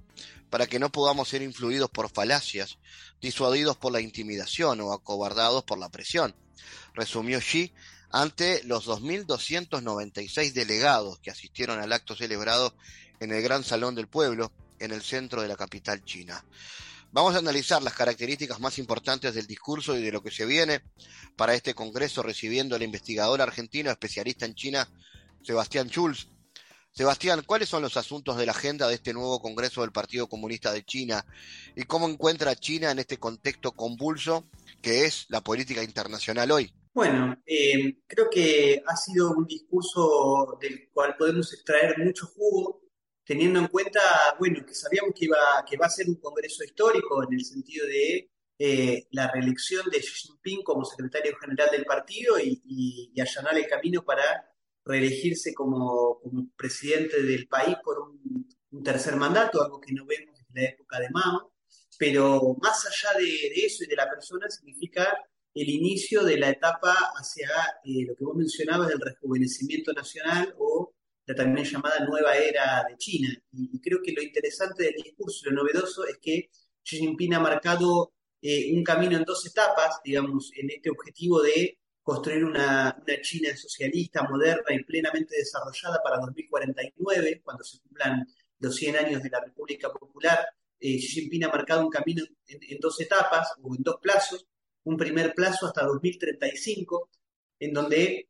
para 0.49 0.67
que 0.67 0.79
no 0.79 0.91
podamos 0.91 1.29
ser 1.29 1.41
influidos 1.41 1.89
por 1.89 2.09
falacias, 2.09 2.77
disuadidos 3.21 3.77
por 3.77 3.91
la 3.91 4.01
intimidación 4.01 4.81
o 4.81 4.93
acobardados 4.93 5.63
por 5.63 5.77
la 5.77 5.89
presión, 5.89 6.35
resumió 6.93 7.39
Xi 7.39 7.71
ante 8.11 8.63
los 8.63 8.87
2.296 8.87 10.53
delegados 10.53 11.19
que 11.19 11.31
asistieron 11.31 11.79
al 11.79 11.93
acto 11.93 12.15
celebrado 12.15 12.75
en 13.19 13.31
el 13.31 13.41
Gran 13.41 13.63
Salón 13.63 13.95
del 13.95 14.07
Pueblo, 14.07 14.51
en 14.79 14.91
el 14.91 15.01
centro 15.01 15.41
de 15.41 15.47
la 15.47 15.55
capital 15.55 16.03
china. 16.03 16.43
Vamos 17.11 17.35
a 17.35 17.39
analizar 17.39 17.81
las 17.81 17.93
características 17.93 18.59
más 18.59 18.77
importantes 18.77 19.33
del 19.33 19.47
discurso 19.47 19.97
y 19.97 20.01
de 20.01 20.11
lo 20.11 20.21
que 20.21 20.31
se 20.31 20.45
viene 20.45 20.81
para 21.35 21.55
este 21.55 21.73
Congreso, 21.73 22.21
recibiendo 22.21 22.75
al 22.75 22.83
investigador 22.83 23.41
argentino 23.41 23.89
especialista 23.89 24.45
en 24.45 24.55
China, 24.55 24.87
Sebastián 25.43 25.89
Schulz. 25.89 26.27
Sebastián, 26.91 27.43
¿cuáles 27.45 27.69
son 27.69 27.81
los 27.81 27.95
asuntos 27.97 28.37
de 28.37 28.45
la 28.45 28.51
agenda 28.51 28.87
de 28.87 28.95
este 28.95 29.13
nuevo 29.13 29.41
Congreso 29.41 29.81
del 29.81 29.91
Partido 29.91 30.27
Comunista 30.27 30.73
de 30.73 30.83
China 30.83 31.25
y 31.75 31.83
cómo 31.83 32.09
encuentra 32.09 32.55
China 32.55 32.91
en 32.91 32.99
este 32.99 33.17
contexto 33.17 33.71
convulso 33.71 34.45
que 34.81 35.05
es 35.05 35.25
la 35.29 35.41
política 35.41 35.83
internacional 35.83 36.51
hoy? 36.51 36.73
Bueno, 36.93 37.41
eh, 37.45 37.99
creo 38.07 38.29
que 38.29 38.83
ha 38.85 38.95
sido 38.95 39.31
un 39.31 39.45
discurso 39.45 40.57
del 40.59 40.89
cual 40.91 41.15
podemos 41.17 41.53
extraer 41.53 41.97
mucho 41.99 42.25
jugo, 42.27 42.81
teniendo 43.23 43.59
en 43.59 43.67
cuenta, 43.67 44.01
bueno, 44.39 44.65
que 44.65 44.73
sabíamos 44.73 45.13
que, 45.15 45.25
iba, 45.25 45.37
que 45.69 45.77
va 45.77 45.85
a 45.85 45.89
ser 45.89 46.07
un 46.09 46.15
congreso 46.15 46.63
histórico 46.63 47.23
en 47.23 47.33
el 47.33 47.45
sentido 47.45 47.85
de 47.85 48.31
eh, 48.57 49.07
la 49.11 49.31
reelección 49.31 49.89
de 49.89 49.99
Xi 49.99 50.27
Jinping 50.27 50.63
como 50.63 50.83
secretario 50.83 51.37
general 51.37 51.69
del 51.71 51.85
partido 51.85 52.37
y, 52.37 53.13
allanar 53.17 53.57
el 53.57 53.67
camino 53.67 54.03
para 54.03 54.51
reelegirse 54.85 55.53
como, 55.53 56.21
presidente 56.55 57.21
del 57.21 57.47
país 57.47 57.75
por 57.83 57.99
un, 57.99 58.47
tercer 58.83 59.15
mandato, 59.15 59.63
algo 59.63 59.79
que 59.79 59.93
no 59.93 60.05
vemos 60.05 60.37
desde 60.37 60.61
la 60.61 60.69
época 60.69 60.99
de 60.99 61.09
Mao. 61.09 61.53
Pero 61.97 62.55
más 62.61 62.85
allá 62.85 63.17
de, 63.17 63.25
de 63.25 63.65
eso 63.65 63.83
y 63.83 63.87
de 63.87 63.95
la 63.95 64.09
persona, 64.09 64.49
significa 64.49 65.17
el 65.53 65.69
inicio 65.69 66.23
de 66.23 66.37
la 66.37 66.49
etapa 66.49 66.93
hacia 67.15 67.49
eh, 67.83 68.05
lo 68.05 68.15
que 68.15 68.23
vos 68.23 68.35
mencionabas 68.35 68.87
del 68.89 69.01
rejuvenecimiento 69.01 69.91
nacional 69.93 70.53
o 70.57 70.93
la 71.25 71.35
también 71.35 71.65
llamada 71.65 72.05
nueva 72.05 72.35
era 72.37 72.83
de 72.89 72.97
China. 72.97 73.29
Y, 73.51 73.79
creo 73.81 73.99
que 74.03 74.13
lo 74.13 74.21
interesante 74.21 74.83
del 74.83 74.95
discurso, 75.03 75.49
lo 75.49 75.63
novedoso, 75.63 76.05
es 76.07 76.17
que 76.19 76.49
Xi 76.83 76.97
Jinping 76.97 77.35
ha 77.35 77.39
marcado 77.39 78.13
eh, 78.41 78.73
un 78.73 78.83
camino 78.83 79.17
en 79.17 79.23
dos 79.25 79.45
etapas, 79.45 79.99
digamos, 80.03 80.51
en 80.55 80.71
este 80.71 80.89
objetivo 80.89 81.41
de 81.41 81.77
construir 82.09 82.43
una, 82.43 82.97
China 83.21 83.55
socialista, 83.55 84.23
moderna 84.23 84.73
y 84.73 84.83
plenamente 84.83 85.37
desarrollada 85.37 86.01
para 86.03 86.17
2049, 86.17 87.41
cuando 87.43 87.63
se 87.63 87.79
cumplan 87.81 88.27
los 88.57 88.75
100 88.75 88.95
años 88.95 89.21
de 89.21 89.29
la 89.29 89.41
República 89.41 89.93
Popular. 89.93 90.39
Eh, 90.79 90.97
Xi 90.97 91.21
Jinping 91.21 91.43
ha 91.43 91.49
marcado 91.49 91.85
un 91.85 91.91
camino 91.91 92.23
en 92.47 92.79
dos 92.79 92.99
etapas 92.99 93.53
o 93.61 93.75
en 93.75 93.83
dos 93.83 93.97
plazos 94.01 94.47
un 94.85 94.97
primer 94.97 95.35
plazo 95.35 95.67
hasta 95.67 95.85
2035, 95.85 97.11
en 97.59 97.73
donde 97.73 98.29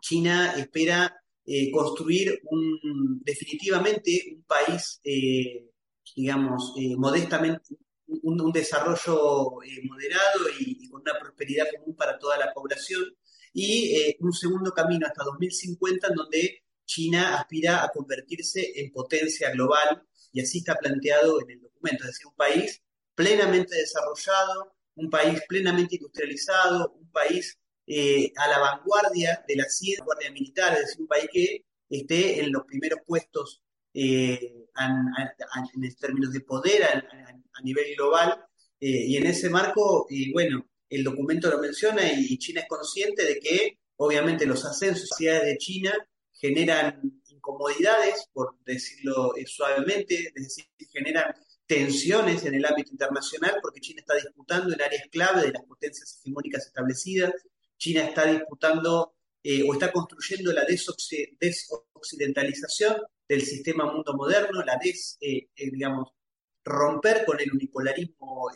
China 0.00 0.54
espera 0.56 1.14
eh, 1.44 1.70
construir 1.70 2.40
un, 2.44 3.20
definitivamente 3.22 4.36
un 4.36 4.42
país 4.44 5.00
eh, 5.04 5.68
digamos, 6.16 6.72
modestamente, 6.96 7.76
un, 8.08 8.52
desarrollo 8.52 9.58
moderado 9.84 10.40
y, 10.58 10.88
con 10.88 11.02
una 11.02 11.18
prosperidad 11.18 11.66
común 11.76 11.94
para 11.96 12.18
toda 12.18 12.38
la 12.38 12.52
población. 12.52 13.04
Y 13.52 14.16
un 14.20 14.32
segundo 14.32 14.72
camino 14.72 15.06
hasta 15.06 15.24
2050 15.24 16.08
en 16.08 16.14
donde 16.14 16.62
China 16.84 17.38
aspira 17.38 17.84
a 17.84 17.90
convertirse 17.90 18.72
en 18.80 18.90
potencia 18.90 19.50
global 19.50 20.02
y 20.32 20.40
así 20.40 20.58
está 20.58 20.74
planteado 20.74 21.40
en 21.42 21.50
el 21.50 21.60
documento, 21.60 22.04
es 22.04 22.10
decir, 22.10 22.26
un 22.26 22.34
país 22.34 22.82
plenamente 23.14 23.76
desarrollado, 23.76 24.74
un 24.94 25.10
país 25.10 25.40
plenamente 25.48 25.96
industrializado, 25.96 26.92
un 26.92 27.10
país 27.10 27.58
eh, 27.86 28.32
a 28.36 28.48
la 28.48 28.58
vanguardia 28.58 29.44
de 29.46 29.56
la 29.56 29.64
ciencia, 29.64 30.00
vanguardia 30.00 30.30
militar, 30.32 30.74
es 30.74 30.80
decir, 30.80 31.00
un 31.00 31.06
país 31.08 31.28
que 31.32 31.64
esté 31.88 32.40
en 32.40 32.52
los 32.52 32.64
primeros 32.64 33.00
puestos 33.06 33.62
eh, 34.00 34.68
en 34.78 35.96
términos 35.96 36.32
de 36.32 36.40
poder 36.40 36.84
a, 36.84 37.62
nivel 37.64 37.96
global. 37.96 38.44
Eh, 38.80 39.06
y 39.08 39.16
en 39.16 39.26
ese 39.26 39.50
marco, 39.50 40.06
bueno, 40.32 40.64
el 40.88 41.02
documento 41.02 41.50
lo 41.50 41.58
menciona 41.58 42.02
y, 42.12 42.38
China 42.38 42.60
es 42.60 42.68
consciente 42.68 43.24
de 43.24 43.40
que 43.40 43.78
obviamente 43.96 44.46
los 44.46 44.64
ascensos 44.64 45.10
de 45.18 45.56
China 45.58 45.92
generan 46.32 47.00
incomodidades, 47.26 48.28
por 48.32 48.56
decirlo 48.64 49.32
suavemente, 49.46 50.32
es 50.32 50.44
decir, 50.44 50.66
generan 50.92 51.34
tensiones 51.66 52.44
en 52.44 52.54
el 52.54 52.64
ámbito 52.64 52.92
internacional 52.92 53.58
porque 53.60 53.80
China 53.80 54.00
está 54.00 54.14
disputando 54.14 54.72
en 54.72 54.80
áreas 54.80 55.08
clave 55.10 55.42
de 55.42 55.52
las 55.52 55.64
potencias 55.64 56.20
hegemónicas 56.20 56.66
establecidas, 56.66 57.32
China 57.76 58.04
está 58.04 58.26
disputando 58.26 59.14
eh, 59.42 59.64
o 59.68 59.72
está 59.72 59.90
construyendo 59.92 60.52
la 60.52 60.64
desoccidentalización 60.64 62.96
del 63.28 63.42
sistema 63.42 63.92
mundo 63.92 64.14
moderno, 64.14 64.62
la 64.62 64.78
des, 64.82 65.18
eh, 65.20 65.48
eh, 65.54 65.70
digamos, 65.70 66.08
romper 66.64 67.24
con 67.24 67.40
el 67.40 67.52
unipolarismo 67.52 68.50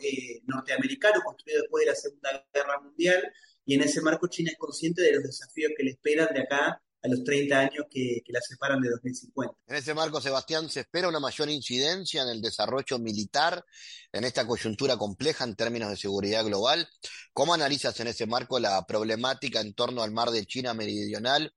norteamericano 0.45 1.21
construido 1.23 1.61
después 1.61 1.85
de 1.85 1.91
la 1.91 1.95
Segunda 1.95 2.45
Guerra 2.53 2.81
Mundial, 2.81 3.31
y 3.65 3.75
en 3.75 3.81
ese 3.81 4.01
marco 4.01 4.27
China 4.27 4.51
es 4.51 4.57
consciente 4.57 5.01
de 5.01 5.13
los 5.13 5.23
desafíos 5.23 5.71
que 5.75 5.83
le 5.83 5.91
esperan 5.91 6.33
de 6.33 6.41
acá 6.41 6.81
a 7.03 7.09
los 7.09 7.23
30 7.23 7.59
años 7.59 7.85
que, 7.89 8.21
la 8.27 8.39
separan 8.41 8.81
de 8.81 8.89
2050. 8.89 9.55
En 9.67 9.75
ese 9.75 9.93
marco, 9.93 10.21
Sebastián, 10.21 10.69
¿se 10.69 10.81
espera 10.81 11.09
una 11.09 11.19
mayor 11.19 11.49
incidencia 11.49 12.23
en 12.23 12.29
el 12.29 12.41
desarrollo 12.41 12.97
militar 12.97 13.63
en 14.11 14.23
esta 14.23 14.47
coyuntura 14.47 14.95
compleja 14.95 15.43
en 15.43 15.55
términos 15.55 15.89
de 15.89 15.97
seguridad 15.97 16.45
global? 16.45 16.87
¿Cómo 17.33 17.53
analizas 17.53 17.99
en 17.99 18.07
ese 18.07 18.25
marco 18.25 18.57
la 18.57 18.85
problemática 18.85 19.59
en 19.59 19.73
torno 19.73 20.01
al 20.01 20.11
mar 20.11 20.31
de 20.31 20.45
China 20.45 20.73
meridional 20.73 21.53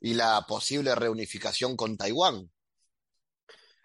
y 0.00 0.14
la 0.14 0.44
posible 0.46 0.94
reunificación 0.94 1.76
con 1.76 1.96
Taiwán? 1.96 2.48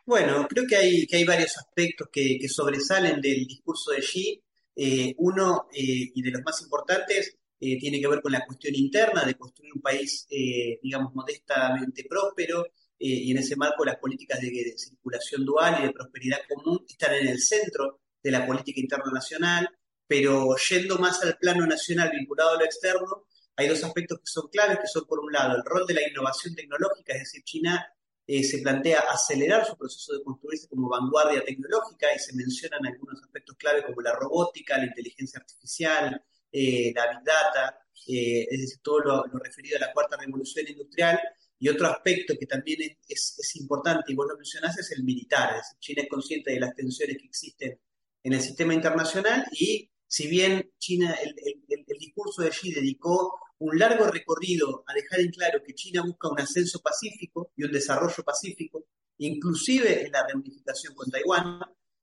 Bueno, 0.05 0.47
creo 0.47 0.65
que 0.67 0.75
hay, 0.75 1.07
que 1.07 1.17
hay 1.17 1.23
varios 1.23 1.57
aspectos 1.57 2.07
que, 2.11 2.39
sobresalen 2.47 3.19
del 3.19 3.45
discurso 3.45 3.91
de 3.91 4.01
Xi. 4.01 4.43
Eh, 4.75 5.13
uno, 5.17 5.67
eh, 5.73 6.11
y 6.13 6.21
de 6.21 6.31
los 6.31 6.41
más 6.43 6.61
importantes, 6.61 7.38
eh, 7.61 7.77
tiene 7.77 7.99
que 7.99 8.07
ver 8.07 8.21
con 8.21 8.31
la 8.31 8.45
cuestión 8.45 8.73
interna 8.75 9.25
de 9.25 9.35
construir 9.35 9.73
un 9.73 9.81
país, 9.81 10.25
eh, 10.29 10.79
digamos, 10.81 11.13
modestamente 11.13 12.05
próspero, 12.09 12.65
eh, 12.65 12.71
y 12.99 13.31
en 13.31 13.37
ese 13.37 13.57
marco 13.57 13.83
las 13.83 13.97
políticas 13.97 14.39
de, 14.39 14.73
circulación 14.77 15.43
dual 15.45 15.79
y 15.79 15.87
de 15.87 15.91
prosperidad 15.91 16.39
común 16.47 16.85
están 16.87 17.15
en 17.15 17.27
el 17.27 17.39
centro 17.39 17.99
de 18.23 18.31
la 18.31 18.45
política 18.47 18.79
interna 18.79 19.11
nacional, 19.13 19.67
pero 20.07 20.55
yendo 20.69 20.97
más 20.99 21.21
al 21.23 21.37
plano 21.37 21.65
nacional 21.67 22.11
vinculado 22.11 22.51
a 22.51 22.59
lo 22.59 22.65
externo, 22.65 23.25
hay 23.57 23.67
dos 23.67 23.83
aspectos 23.83 24.19
que 24.19 24.31
son 24.31 24.47
claves, 24.47 24.79
que 24.79 24.87
son 24.87 25.05
por 25.05 25.19
un 25.19 25.31
lado 25.31 25.57
el 25.57 25.63
rol 25.65 25.85
de 25.85 25.95
la 25.95 26.07
innovación 26.07 26.55
tecnológica, 26.55 27.13
es 27.13 27.19
decir, 27.19 27.43
China 27.43 27.85
se 28.25 28.59
plantea 28.59 28.99
acelerar 29.11 29.65
su 29.65 29.75
proceso 29.75 30.13
de 30.13 30.23
construirse 30.23 30.67
como 30.69 30.87
vanguardia 30.87 31.43
tecnológica 31.43 32.13
y 32.15 32.19
se 32.19 32.35
mencionan 32.35 32.85
algunos 32.85 33.21
aspectos 33.23 33.57
clave 33.57 33.83
como 33.83 34.01
la 34.01 34.13
robótica, 34.13 34.77
la 34.77 34.85
inteligencia 34.85 35.39
artificial, 35.39 36.23
eh, 36.51 36.91
la 36.95 37.09
Big 37.09 37.23
Data, 37.23 37.79
eh, 38.07 38.47
es 38.49 38.61
decir, 38.61 38.79
todo 38.81 38.99
lo, 38.99 39.23
referido 39.43 39.77
a 39.77 39.81
la 39.87 39.93
cuarta 39.93 40.17
revolución 40.17 40.67
industrial. 40.67 41.19
Y 41.61 41.67
otro 41.67 41.87
aspecto 41.87 42.35
que 42.39 42.45
también 42.45 42.79
es, 43.07 43.55
importante, 43.55 44.11
y 44.11 44.15
vos 44.15 44.27
lo 44.29 44.37
mencionás, 44.37 44.77
es 44.77 44.91
el 44.91 45.03
militar. 45.03 45.57
Es 45.57 45.77
China 45.79 46.03
es 46.03 46.09
consciente 46.09 46.51
de 46.53 46.59
las 46.59 46.73
tensiones 46.73 47.17
que 47.17 47.25
existen 47.25 47.79
en 48.23 48.33
el 48.33 48.41
sistema 48.41 48.73
internacional 48.73 49.45
y 49.51 49.89
si 50.09 50.27
bien 50.27 50.71
China, 50.79 51.15
el, 51.21 51.99
discurso 51.99 52.41
de 52.41 52.49
Xi 52.49 52.71
dedicó 52.71 53.39
un 53.59 53.77
largo 53.77 54.07
recorrido 54.07 54.83
a 54.87 54.93
dejar 54.93 55.19
en 55.19 55.29
claro 55.29 55.61
que 55.63 55.75
China 55.75 56.01
busca 56.01 56.29
un 56.29 56.39
ascenso 56.39 56.79
pacífico 56.79 57.51
y 57.55 57.63
un 57.63 57.71
desarrollo 57.71 58.23
pacífico, 58.23 58.85
inclusive 59.19 60.05
en 60.05 60.11
la 60.11 60.25
reunificación 60.25 60.95
con 60.95 61.11
Taiwán, 61.11 61.59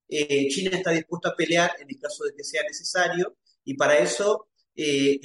eh, 0.09 0.47
China 0.49 0.77
está 0.77 0.93
dispuesta 0.93 1.31
a 1.31 1.35
pelear 1.35 1.73
en 1.81 1.89
el 1.89 1.99
caso 1.99 2.25
de 2.25 2.35
que 2.35 2.45
sea 2.45 2.63
necesario 2.63 3.39
y 3.67 3.75
para 3.75 3.99
eso, 3.99 4.49
eh, 4.75 5.21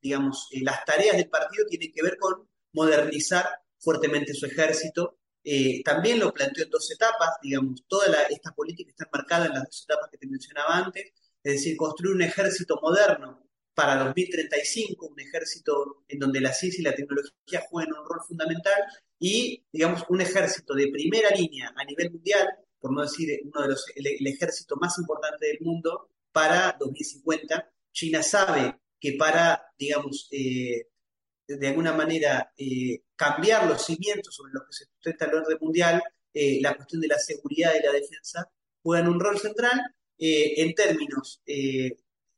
digamos, 0.00 0.48
eh, 0.52 0.60
las 0.62 0.84
tareas 0.84 1.16
del 1.16 1.28
partido 1.28 1.66
tienen 1.66 1.90
que 1.92 2.02
ver 2.02 2.18
con 2.18 2.48
modernizar 2.72 3.46
fuertemente 3.80 4.34
su 4.34 4.46
ejército. 4.46 5.18
Eh, 5.42 5.82
también 5.82 6.20
lo 6.20 6.32
planteó 6.32 6.64
en 6.64 6.70
dos 6.70 6.90
etapas, 6.90 7.30
digamos, 7.42 7.84
toda 7.88 8.22
esta 8.28 8.52
política 8.52 8.90
está 8.90 9.06
enmarcada 9.06 9.46
en 9.46 9.52
las 9.54 9.64
dos 9.64 9.86
etapas 9.88 10.10
que 10.10 10.18
te 10.18 10.26
mencionaba 10.26 10.76
antes, 10.76 11.04
es 11.42 11.52
decir, 11.54 11.76
construir 11.76 12.14
un 12.14 12.22
ejército 12.22 12.78
moderno 12.82 13.48
para 13.72 14.04
2035, 14.04 15.06
un 15.06 15.20
ejército 15.20 16.04
en 16.08 16.18
donde 16.18 16.40
la 16.40 16.52
ciencia 16.52 16.80
y 16.80 16.84
la 16.84 16.94
tecnología 16.94 17.64
jueguen 17.70 17.94
un 17.94 18.04
rol 18.04 18.20
fundamental, 18.26 18.82
y, 19.18 19.64
digamos, 19.72 20.04
un 20.10 20.20
ejército 20.20 20.74
de 20.74 20.88
primera 20.88 21.30
línea 21.30 21.72
a 21.74 21.84
nivel 21.84 22.10
mundial, 22.10 22.46
por 22.78 22.92
no 22.92 23.02
decir 23.02 23.40
uno 23.44 23.62
de 23.62 23.68
los, 23.68 23.86
el 23.94 24.26
ejército 24.26 24.76
más 24.76 24.98
importante 24.98 25.46
del 25.46 25.58
mundo 25.60 26.10
para 26.32 26.76
2050, 26.78 27.72
China 27.96 28.22
sabe 28.22 28.76
que 29.00 29.14
para, 29.14 29.72
digamos, 29.78 30.28
eh, 30.30 30.88
de 31.48 31.68
alguna 31.68 31.94
manera 31.94 32.52
eh, 32.58 33.04
cambiar 33.16 33.66
los 33.66 33.86
cimientos 33.86 34.34
sobre 34.34 34.52
los 34.52 34.64
que 34.66 34.72
se 34.74 34.84
sustenta 34.84 35.24
el 35.24 35.36
orden 35.36 35.56
mundial, 35.60 36.02
eh, 36.34 36.58
la 36.60 36.76
cuestión 36.76 37.00
de 37.00 37.08
la 37.08 37.18
seguridad 37.18 37.72
y 37.74 37.82
la 37.82 37.92
defensa 37.92 38.50
juegan 38.82 39.08
un 39.08 39.18
rol 39.18 39.38
central 39.38 39.80
en 40.18 40.74
términos 40.74 41.42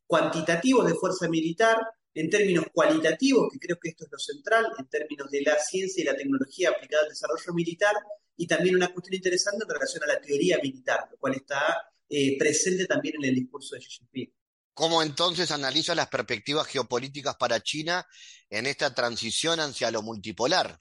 cuantitativos 0.05 0.85
de 0.85 0.95
fuerza 0.95 1.29
militar, 1.29 1.77
en 2.13 2.29
términos 2.29 2.65
cualitativos, 2.73 3.49
que 3.51 3.59
creo 3.59 3.79
que 3.79 3.89
esto 3.89 4.03
es 4.03 4.11
lo 4.11 4.19
central, 4.19 4.65
en 4.77 4.87
términos 4.87 5.29
de 5.31 5.41
la 5.43 5.57
ciencia 5.59 6.01
y 6.01 6.05
la 6.05 6.15
tecnología 6.15 6.71
aplicada 6.71 7.03
al 7.03 7.09
desarrollo 7.09 7.53
militar, 7.53 7.95
y 8.35 8.47
también 8.47 8.75
una 8.75 8.91
cuestión 8.91 9.15
interesante 9.15 9.63
en 9.63 9.69
relación 9.69 10.03
a 10.03 10.07
la 10.07 10.19
teoría 10.19 10.59
militar, 10.61 11.07
lo 11.09 11.17
cual 11.17 11.35
está 11.35 11.89
presente 12.37 12.85
también 12.85 13.15
en 13.15 13.29
el 13.29 13.35
discurso 13.35 13.75
de 13.75 13.81
Xi 13.81 13.89
Jinping. 13.89 14.38
¿Cómo 14.79 15.03
entonces 15.03 15.51
analiza 15.51 15.93
las 15.93 16.07
perspectivas 16.07 16.65
geopolíticas 16.65 17.35
para 17.35 17.59
China 17.59 18.07
en 18.49 18.65
esta 18.65 18.95
transición 18.95 19.59
hacia 19.59 19.91
lo 19.91 20.01
multipolar? 20.01 20.79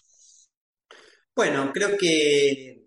Bueno, 1.34 1.72
creo 1.74 1.98
que 1.98 2.84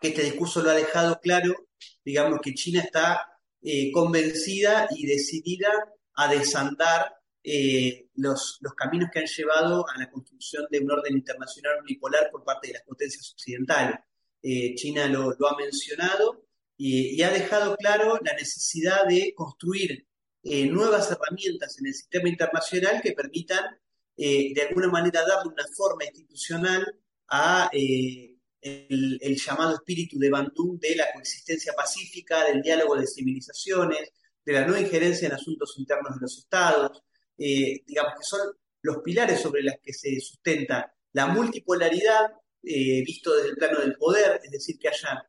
este 0.00 0.24
discurso 0.24 0.60
lo 0.60 0.70
ha 0.70 0.74
dejado 0.74 1.20
claro, 1.20 1.68
digamos 2.04 2.40
que 2.42 2.52
China 2.54 2.80
está 2.80 3.28
eh, 3.62 3.92
convencida 3.92 4.88
y 4.90 5.06
decidida 5.06 5.70
a 6.14 6.26
desandar 6.26 7.14
eh, 7.44 8.08
los, 8.16 8.58
caminos 8.76 9.08
que 9.12 9.20
han 9.20 9.26
llevado 9.26 9.88
a 9.88 10.00
la 10.00 10.10
construcción 10.10 10.66
de 10.68 10.80
un 10.80 10.90
orden 10.90 11.14
internacional 11.14 11.78
unipolar 11.80 12.28
por 12.28 12.42
parte 12.42 12.66
de 12.66 12.72
las 12.72 12.82
potencias 12.82 13.30
occidentales. 13.34 14.00
Eh, 14.42 14.74
China 14.74 15.06
lo, 15.06 15.30
ha 15.30 15.56
mencionado 15.56 16.44
y, 16.76 17.22
ha 17.22 17.30
dejado 17.30 17.76
claro 17.76 18.18
la 18.20 18.32
necesidad 18.32 19.06
de 19.06 19.32
construir 19.36 20.09
eh, 20.42 20.66
nuevas 20.66 21.10
herramientas 21.10 21.78
en 21.78 21.86
el 21.86 21.94
sistema 21.94 22.28
internacional 22.28 23.02
que 23.02 23.12
permitan 23.12 23.78
eh, 24.16 24.54
de 24.54 24.62
alguna 24.62 24.88
manera 24.88 25.20
darle 25.26 25.52
una 25.52 25.66
forma 25.76 26.04
institucional 26.06 26.98
a 27.28 27.68
eh, 27.72 28.36
el, 28.62 29.36
llamado 29.36 29.74
espíritu 29.74 30.18
de 30.18 30.30
Bandung 30.30 30.78
de 30.80 30.96
la 30.96 31.12
coexistencia 31.12 31.74
pacífica, 31.74 32.44
del 32.44 32.62
diálogo 32.62 32.96
de 32.96 33.06
civilizaciones, 33.06 34.12
de 34.44 34.52
la 34.52 34.66
no 34.66 34.78
injerencia 34.78 35.28
en 35.28 35.34
asuntos 35.34 35.74
internos 35.78 36.14
de 36.14 36.20
los 36.22 36.38
estados, 36.38 37.02
digamos 37.36 38.14
que 38.18 38.24
son 38.24 38.40
los 38.82 38.98
pilares 38.98 39.40
sobre 39.40 39.62
los 39.62 39.74
que 39.82 39.94
se 39.94 40.20
sustenta 40.20 40.92
la 41.12 41.26
multipolaridad, 41.26 42.32
visto 42.62 43.34
desde 43.34 43.50
el 43.50 43.56
plano 43.56 43.80
del 43.80 43.96
poder, 43.96 44.40
es 44.42 44.50
decir, 44.50 44.78
que 44.78 44.88
haya 44.88 45.26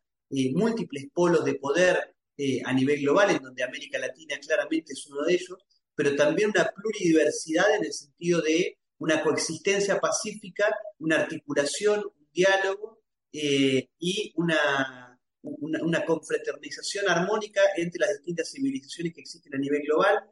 múltiples 0.54 1.06
polos 1.14 1.46
de 1.46 1.56
poder 1.56 2.16
eh, 2.44 2.60
a 2.66 2.74
nivel 2.74 3.02
global, 3.02 3.30
en 3.30 3.44
donde 3.44 3.62
América 3.62 4.00
Latina 4.00 4.36
claramente 4.40 4.94
es 4.94 5.06
uno 5.06 5.22
de 5.26 5.36
ellos, 5.36 5.60
pero 5.94 6.16
también 6.16 6.50
una 6.50 6.72
pluridiversidad 6.72 7.76
en 7.76 7.86
el 7.86 7.94
sentido 7.94 8.42
de 8.42 8.80
una 8.98 9.22
coexistencia 9.22 10.00
pacífica, 10.00 10.76
una 10.98 11.18
articulación, 11.18 12.00
un 12.00 12.28
diálogo 12.34 13.04
eh, 13.32 13.90
y 14.00 14.34
una, 14.38 15.20
una, 15.44 16.04
confraternización 16.04 17.08
armónica 17.10 17.62
entre 17.78 18.00
las 18.00 18.10
distintas 18.18 18.50
civilizaciones 18.50 19.14
que 19.14 19.22
existen 19.22 19.54
a 19.54 19.60
nivel 19.60 19.84
global. 19.84 20.24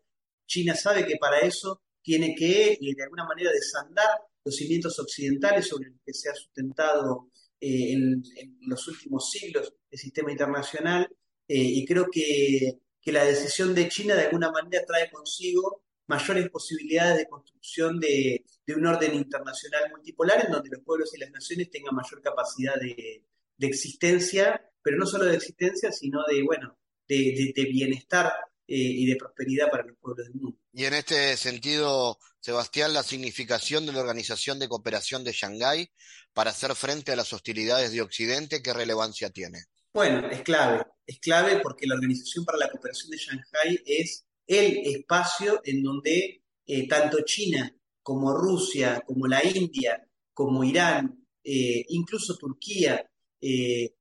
China 0.47 0.73
sabe 0.73 1.05
que 1.05 1.17
para 1.17 1.37
eso 1.41 1.83
tiene 2.01 2.33
que, 2.33 2.71
eh, 2.71 2.79
de 2.81 3.03
alguna 3.03 3.25
manera, 3.25 3.51
desandar 3.51 4.09
los 4.43 4.55
cimientos 4.55 4.97
occidentales 4.97 5.67
sobre 5.67 5.91
los 5.91 6.01
que 6.03 6.13
se 6.15 6.27
ha 6.31 6.33
sustentado 6.33 7.29
en, 7.59 8.23
en, 8.35 8.57
los 8.61 8.87
últimos 8.87 9.29
siglos 9.29 9.75
el 9.91 9.99
sistema 9.99 10.31
internacional 10.31 11.07
y 11.55 11.85
creo 11.85 12.07
que, 12.11 12.79
que 13.01 13.11
la 13.11 13.25
decisión 13.25 13.73
de 13.73 13.89
China 13.89 14.15
de 14.15 14.23
alguna 14.23 14.51
manera 14.51 14.85
trae 14.85 15.09
consigo 15.09 15.83
mayores 16.09 16.49
posibilidades 16.49 17.17
de 17.19 17.27
construcción 17.27 17.99
de, 17.99 18.43
un 18.75 18.85
orden 18.85 19.13
internacional 19.15 19.89
multipolar 19.91 20.45
en 20.45 20.51
donde 20.51 20.69
los 20.69 20.83
pueblos 20.83 21.11
y 21.15 21.19
las 21.19 21.31
naciones 21.31 21.69
tengan 21.69 21.95
mayor 21.95 22.21
capacidad 22.21 22.75
de, 22.75 23.23
existencia, 23.59 24.61
pero 24.81 24.97
no 24.97 25.05
solo 25.05 25.25
de 25.25 25.35
existencia, 25.35 25.91
sino 25.91 26.23
de, 26.27 26.41
bueno, 26.43 26.77
de, 27.07 27.53
bienestar 27.71 28.31
eh, 28.67 28.75
y 28.75 29.05
de 29.05 29.15
prosperidad 29.17 29.69
para 29.69 29.83
los 29.85 29.97
pueblos 29.97 30.25
del 30.25 30.35
mundo. 30.35 30.57
Y 30.71 30.85
en 30.85 30.93
este 30.93 31.35
sentido, 31.37 32.17
Sebastián, 32.39 32.93
la 32.93 33.03
significación 33.03 33.85
de 33.85 33.93
la 33.93 33.99
Organización 33.99 34.59
de 34.59 34.69
Cooperación 34.69 35.23
de 35.23 35.33
Shanghái 35.33 35.91
para 36.33 36.51
hacer 36.51 36.73
frente 36.75 37.11
a 37.11 37.15
las 37.15 37.33
hostilidades 37.33 37.91
de 37.91 38.01
Occidente, 38.01 38.61
¿qué 38.63 38.73
relevancia 38.73 39.29
tiene? 39.29 39.59
Bueno, 39.91 40.27
es 40.29 40.43
clave, 40.43 40.85
es 41.05 41.19
clave 41.19 41.59
porque 41.63 41.87
la 41.87 41.95
Organización 41.95 42.45
para 42.45 42.59
la 42.59 42.69
Cooperación 42.69 43.09
de 43.09 43.17
Shanghái 43.17 43.81
es 43.85 44.23
el 44.45 44.77
espacio 44.85 45.61
en 45.63 45.81
donde 45.81 46.43
eh, 46.67 46.87
tanto 46.87 47.21
China 47.25 47.75
como 48.03 48.31
Rusia, 48.33 49.01
como 49.05 49.25
la 49.25 49.43
India, 49.43 50.07
como 50.31 50.63
Irán, 50.63 51.25
eh, 51.43 51.83
incluso 51.89 52.37
Turquía, 52.37 53.09
eh, 53.41 53.95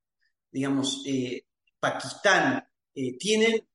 digamos, 0.51 1.05
Pakistán, 1.81 2.67
tienen 3.19 3.67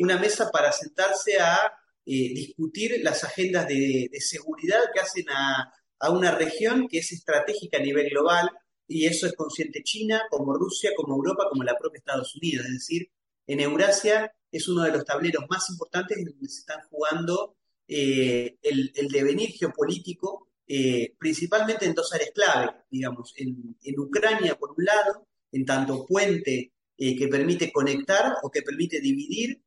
una 0.00 0.18
mesa 0.18 0.50
para 0.50 0.72
sentarse 0.72 1.38
a 1.38 1.72
discutir 2.04 3.00
las 3.02 3.22
agendas 3.24 3.68
de, 3.68 4.10
seguridad 4.18 4.80
que 4.92 5.00
hacen 5.00 5.30
a, 5.30 5.72
a 6.00 6.10
una 6.10 6.32
región 6.32 6.88
que 6.88 6.98
es 6.98 7.12
estratégica 7.12 7.78
a 7.78 7.82
nivel 7.82 8.08
global, 8.10 8.50
y 8.92 9.06
eso 9.06 9.26
es 9.26 9.34
consciente 9.34 9.82
China, 9.82 10.22
como 10.30 10.54
Rusia, 10.54 10.90
como 10.94 11.14
Europa, 11.16 11.46
como 11.48 11.62
la 11.64 11.76
propia 11.78 11.98
Estados 11.98 12.34
Unidos. 12.36 12.66
Es 12.66 12.72
decir, 12.72 13.10
en 13.46 13.60
Eurasia 13.60 14.32
es 14.50 14.68
uno 14.68 14.82
de 14.82 14.92
los 14.92 15.04
tableros 15.04 15.44
más 15.48 15.68
importantes 15.70 16.18
en 16.18 16.24
donde 16.26 16.48
se 16.48 16.60
están 16.60 16.80
jugando 16.90 17.56
eh, 17.88 18.56
el, 18.62 18.92
devenir 19.10 19.50
geopolítico, 19.52 20.48
eh, 20.66 21.14
principalmente 21.18 21.86
en 21.86 21.94
dos 21.94 22.12
áreas 22.12 22.30
clave, 22.34 22.72
digamos, 22.90 23.32
en, 23.36 23.76
Ucrania 23.98 24.56
por 24.56 24.72
un 24.76 24.84
lado, 24.84 25.26
en 25.50 25.64
tanto 25.64 26.06
puente 26.06 26.72
eh, 26.96 27.16
que 27.16 27.28
permite 27.28 27.72
conectar 27.72 28.36
o 28.42 28.50
que 28.50 28.62
permite 28.62 29.00
dividir 29.00 29.62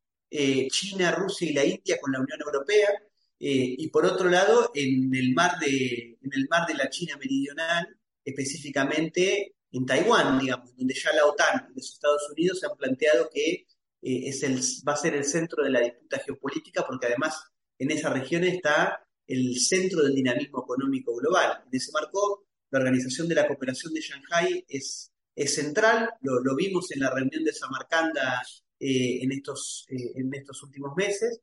China, 0.69 1.11
Rusia 1.11 1.49
y 1.49 1.53
la 1.53 1.63
India 1.63 1.97
con 2.01 2.11
la 2.11 2.19
Unión 2.19 2.39
Europea, 2.41 2.89
y 3.39 3.87
por 3.87 4.05
otro 4.05 4.27
lado 4.27 4.69
en 4.73 5.13
el 5.15 5.33
mar 5.33 5.57
de, 5.59 6.17
en 6.21 6.33
el 6.33 6.47
mar 6.49 6.67
de 6.67 6.73
la 6.73 6.89
China 6.89 7.15
meridional, 7.17 7.87
específicamente 8.25 9.55
en 9.71 9.85
Taiwán, 9.85 10.39
digamos, 10.39 10.75
donde 10.75 10.93
ya 10.93 11.13
la 11.13 11.25
OTAN 11.25 11.67
y 11.69 11.75
los 11.75 11.93
Estados 11.93 12.29
Unidos 12.31 12.59
se 12.59 12.65
han 12.65 12.75
planteado 12.77 13.29
que 13.31 13.51
eh, 13.51 13.65
es 14.01 14.43
el, 14.43 14.59
va 14.87 14.93
a 14.93 14.97
ser 14.97 15.15
el 15.15 15.25
centro 15.25 15.63
de 15.63 15.69
la 15.69 15.81
disputa 15.81 16.19
geopolítica, 16.19 16.85
porque 16.85 17.07
además 17.07 17.43
en 17.77 17.91
esa 17.91 18.09
región 18.09 18.43
está 18.43 19.05
el 19.27 19.59
centro 19.59 20.03
del 20.03 20.15
dinamismo 20.15 20.63
económico 20.63 21.15
global. 21.15 21.63
En 21.65 21.77
ese 21.77 21.91
marco, 21.91 22.45
la 22.71 22.79
Organización 22.79 23.27
de 23.27 23.35
la 23.35 23.47
Cooperación 23.47 23.93
de 23.93 24.01
Shanghái 24.01 24.65
es, 24.67 25.11
es 25.35 25.55
central, 25.55 26.09
lo, 26.21 26.55
vimos 26.55 26.91
en 26.91 27.01
la 27.01 27.09
reunión 27.09 27.43
de 27.43 27.53
Samarcanda 27.53 28.41
eh, 28.79 29.23
en, 29.23 29.31
estos, 29.31 29.85
eh, 29.89 30.13
en 30.15 30.33
estos 30.33 30.63
últimos 30.63 30.95
meses, 30.95 31.41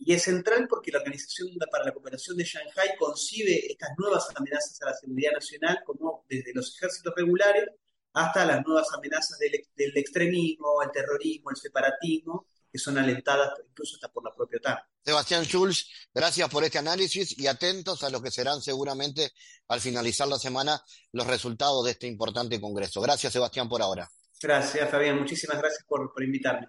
y, 0.00 0.12
es 0.12 0.22
central 0.22 0.66
porque 0.68 0.90
la 0.90 0.98
Organización 0.98 1.48
para 1.70 1.84
la 1.84 1.92
Cooperación 1.92 2.36
de 2.36 2.44
Shanghái 2.44 2.96
concibe 2.98 3.70
estas 3.70 3.90
nuevas 3.98 4.26
amenazas 4.34 4.80
a 4.82 4.86
la 4.86 4.94
seguridad 4.94 5.32
nacional 5.32 5.80
como 5.84 6.24
desde 6.28 6.52
los 6.54 6.76
ejércitos 6.76 7.12
regulares 7.16 7.68
hasta 8.14 8.44
las 8.44 8.64
nuevas 8.64 8.86
amenazas 8.96 9.38
del, 9.38 9.96
extremismo, 9.96 10.82
el 10.82 10.90
terrorismo, 10.92 11.50
el 11.50 11.56
separatismo, 11.56 12.46
que 12.70 12.78
son 12.78 12.96
alentadas 12.96 13.52
incluso 13.68 13.96
hasta 13.96 14.08
por 14.08 14.24
la 14.24 14.34
propia 14.34 14.58
OTAN. 14.58 14.78
Sebastián 15.04 15.44
Schulz, 15.44 15.88
gracias 16.14 16.48
por 16.48 16.64
este 16.64 16.78
análisis 16.78 17.36
y 17.38 17.46
atentos 17.46 18.02
a 18.04 18.10
lo 18.10 18.22
que 18.22 18.30
serán 18.30 18.62
seguramente 18.62 19.32
al 19.68 19.80
finalizar 19.80 20.28
la 20.28 20.38
semana 20.38 20.80
los 21.12 21.26
resultados 21.26 21.84
de 21.84 21.92
este 21.92 22.06
importante 22.06 22.60
congreso. 22.60 23.00
Gracias, 23.00 23.32
Sebastián, 23.32 23.68
por 23.68 23.82
ahora. 23.82 24.08
Gracias, 24.40 24.90
Fabián. 24.90 25.18
Muchísimas 25.18 25.58
gracias 25.58 25.84
por, 25.86 26.12
por 26.12 26.22
invitarme. 26.22 26.68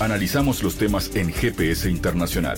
Analizamos 0.00 0.60
los 0.64 0.76
temas 0.76 1.14
en 1.14 1.32
GPS 1.32 1.88
Internacional. 1.88 2.56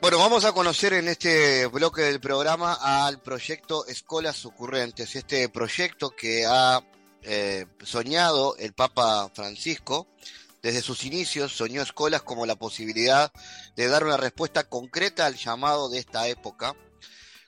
Bueno, 0.00 0.18
vamos 0.18 0.44
a 0.44 0.52
conocer 0.52 0.92
en 0.92 1.08
este 1.08 1.66
bloque 1.66 2.02
del 2.02 2.20
programa 2.20 2.74
al 2.74 3.20
proyecto 3.20 3.86
Escolas 3.86 4.44
Ocurrentes, 4.44 5.14
este 5.14 5.48
proyecto 5.48 6.10
que 6.10 6.46
ha 6.46 6.82
eh, 7.22 7.66
soñado 7.82 8.56
el 8.56 8.72
Papa 8.72 9.30
Francisco. 9.32 10.08
Desde 10.66 10.82
sus 10.82 11.04
inicios 11.04 11.52
soñó 11.52 11.80
Escolas 11.80 12.22
como 12.22 12.44
la 12.44 12.56
posibilidad 12.56 13.30
de 13.76 13.86
dar 13.86 14.02
una 14.02 14.16
respuesta 14.16 14.68
concreta 14.68 15.24
al 15.24 15.36
llamado 15.36 15.88
de 15.88 16.00
esta 16.00 16.26
época, 16.26 16.74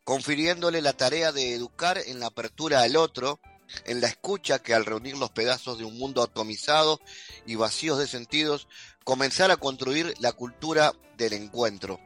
confiriéndole 0.05 0.81
la 0.83 0.93
tarea 0.93 1.33
de 1.33 1.53
educar 1.53 1.99
en 1.99 2.21
la 2.21 2.27
apertura 2.27 2.83
al 2.83 2.95
otro, 2.95 3.41
en 3.87 4.01
la 4.01 4.07
escucha 4.07 4.61
que 4.61 4.73
al 4.73 4.85
reunir 4.85 5.17
los 5.17 5.31
pedazos 5.31 5.79
de 5.79 5.85
un 5.85 5.99
mundo 5.99 6.23
atomizado 6.23 7.01
y 7.45 7.57
vacíos 7.57 7.99
de 7.99 8.07
sentidos, 8.07 8.69
comenzar 9.03 9.51
a 9.51 9.57
construir 9.57 10.15
la 10.21 10.31
cultura 10.31 10.93
del 11.17 11.33
encuentro. 11.33 11.99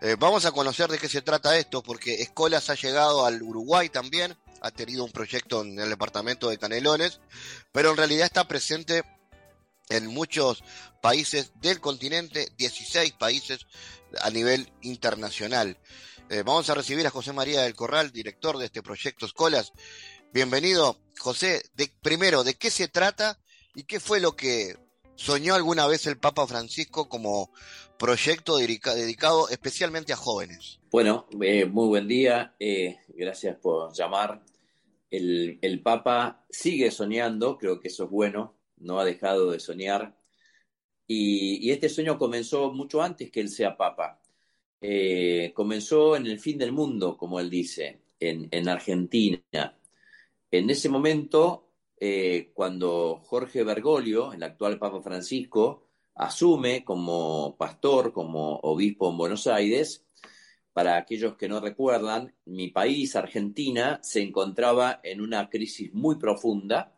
Eh, 0.00 0.16
vamos 0.18 0.46
a 0.46 0.52
conocer 0.52 0.90
de 0.90 0.98
qué 0.98 1.10
se 1.10 1.20
trata 1.20 1.58
esto, 1.58 1.82
porque 1.82 2.22
Escolas 2.22 2.70
ha 2.70 2.74
llegado 2.74 3.26
al 3.26 3.42
Uruguay 3.42 3.90
también, 3.90 4.34
ha 4.62 4.70
tenido 4.70 5.04
un 5.04 5.12
proyecto 5.12 5.60
en 5.60 5.78
el 5.78 5.90
departamento 5.90 6.48
de 6.48 6.56
Canelones, 6.56 7.20
pero 7.70 7.90
en 7.90 7.98
realidad 7.98 8.24
está 8.24 8.48
presente 8.48 9.04
en 9.88 10.06
muchos 10.06 10.62
países 11.00 11.52
del 11.60 11.80
continente, 11.80 12.48
16 12.56 13.12
países 13.12 13.66
a 14.20 14.30
nivel 14.30 14.70
internacional. 14.82 15.78
Eh, 16.30 16.42
vamos 16.44 16.68
a 16.70 16.74
recibir 16.74 17.06
a 17.06 17.10
José 17.10 17.32
María 17.32 17.62
del 17.62 17.74
Corral, 17.74 18.12
director 18.12 18.58
de 18.58 18.66
este 18.66 18.82
proyecto 18.82 19.26
Escolas. 19.26 19.72
Bienvenido, 20.32 20.98
José. 21.18 21.62
De, 21.74 21.90
primero, 22.02 22.44
¿de 22.44 22.54
qué 22.54 22.70
se 22.70 22.88
trata 22.88 23.38
y 23.74 23.84
qué 23.84 24.00
fue 24.00 24.20
lo 24.20 24.36
que 24.36 24.76
soñó 25.14 25.54
alguna 25.54 25.86
vez 25.86 26.06
el 26.06 26.18
Papa 26.18 26.46
Francisco 26.46 27.08
como 27.08 27.50
proyecto 27.98 28.56
dedicado 28.56 29.48
especialmente 29.50 30.12
a 30.12 30.16
jóvenes. 30.16 30.78
Bueno, 30.90 31.26
eh, 31.42 31.66
muy 31.66 31.88
buen 31.88 32.08
día, 32.08 32.54
eh, 32.58 32.98
gracias 33.08 33.56
por 33.56 33.92
llamar. 33.92 34.42
El, 35.10 35.80
Papa 35.82 36.44
sigue 36.48 36.90
soñando, 36.90 37.58
creo 37.58 37.80
que 37.80 37.88
eso 37.88 38.04
es 38.04 38.10
bueno, 38.10 38.54
no 38.80 39.00
ha 39.00 39.04
dejado 39.04 39.50
de 39.52 39.60
soñar. 39.60 40.16
Y, 41.06 41.70
este 41.70 41.88
sueño 41.88 42.18
comenzó 42.18 42.72
mucho 42.72 43.02
antes 43.02 43.30
que 43.30 43.40
él 43.40 43.48
sea 43.48 43.76
Papa. 43.76 44.20
Eh, 44.80 45.52
comenzó 45.54 46.16
en 46.16 46.26
el 46.26 46.38
fin 46.40 46.58
del 46.58 46.72
mundo, 46.72 47.16
como 47.16 47.40
él 47.40 47.50
dice, 47.50 48.00
en, 48.20 48.48
en 48.50 48.68
Argentina. 48.68 49.78
En 50.50 50.70
ese 50.70 50.88
momento, 50.88 51.70
cuando 52.54 53.20
Jorge 53.24 53.64
Bergoglio, 53.64 54.32
el 54.32 54.42
actual 54.42 54.78
Papa 54.78 55.02
Francisco, 55.02 55.88
asume 56.18 56.84
como 56.84 57.56
pastor, 57.56 58.12
como 58.12 58.56
obispo 58.56 59.10
en 59.10 59.16
Buenos 59.16 59.46
Aires. 59.46 60.04
Para 60.72 60.96
aquellos 60.96 61.36
que 61.36 61.48
no 61.48 61.60
recuerdan, 61.60 62.34
mi 62.44 62.68
país, 62.68 63.16
Argentina, 63.16 63.98
se 64.02 64.22
encontraba 64.22 65.00
en 65.02 65.20
una 65.20 65.48
crisis 65.48 65.92
muy 65.94 66.16
profunda, 66.16 66.97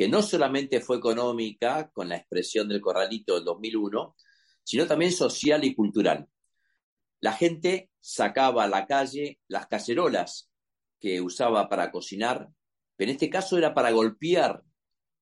que 0.00 0.08
no 0.08 0.22
solamente 0.22 0.80
fue 0.80 0.96
económica, 0.96 1.90
con 1.92 2.08
la 2.08 2.16
expresión 2.16 2.66
del 2.66 2.80
corralito 2.80 3.34
del 3.34 3.44
2001, 3.44 4.16
sino 4.64 4.86
también 4.86 5.12
social 5.12 5.62
y 5.62 5.74
cultural. 5.74 6.26
La 7.20 7.34
gente 7.34 7.90
sacaba 8.00 8.64
a 8.64 8.66
la 8.66 8.86
calle 8.86 9.40
las 9.46 9.66
cacerolas 9.66 10.50
que 10.98 11.20
usaba 11.20 11.68
para 11.68 11.90
cocinar, 11.92 12.48
pero 12.96 13.10
en 13.10 13.16
este 13.16 13.28
caso 13.28 13.58
era 13.58 13.74
para 13.74 13.90
golpear. 13.90 14.62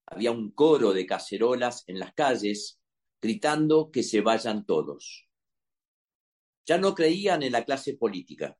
Había 0.06 0.30
un 0.30 0.52
coro 0.52 0.92
de 0.92 1.06
cacerolas 1.06 1.82
en 1.88 1.98
las 1.98 2.14
calles, 2.14 2.80
gritando 3.20 3.90
que 3.90 4.04
se 4.04 4.20
vayan 4.20 4.64
todos. 4.64 5.26
Ya 6.66 6.78
no 6.78 6.94
creían 6.94 7.42
en 7.42 7.50
la 7.50 7.64
clase 7.64 7.94
política, 7.94 8.56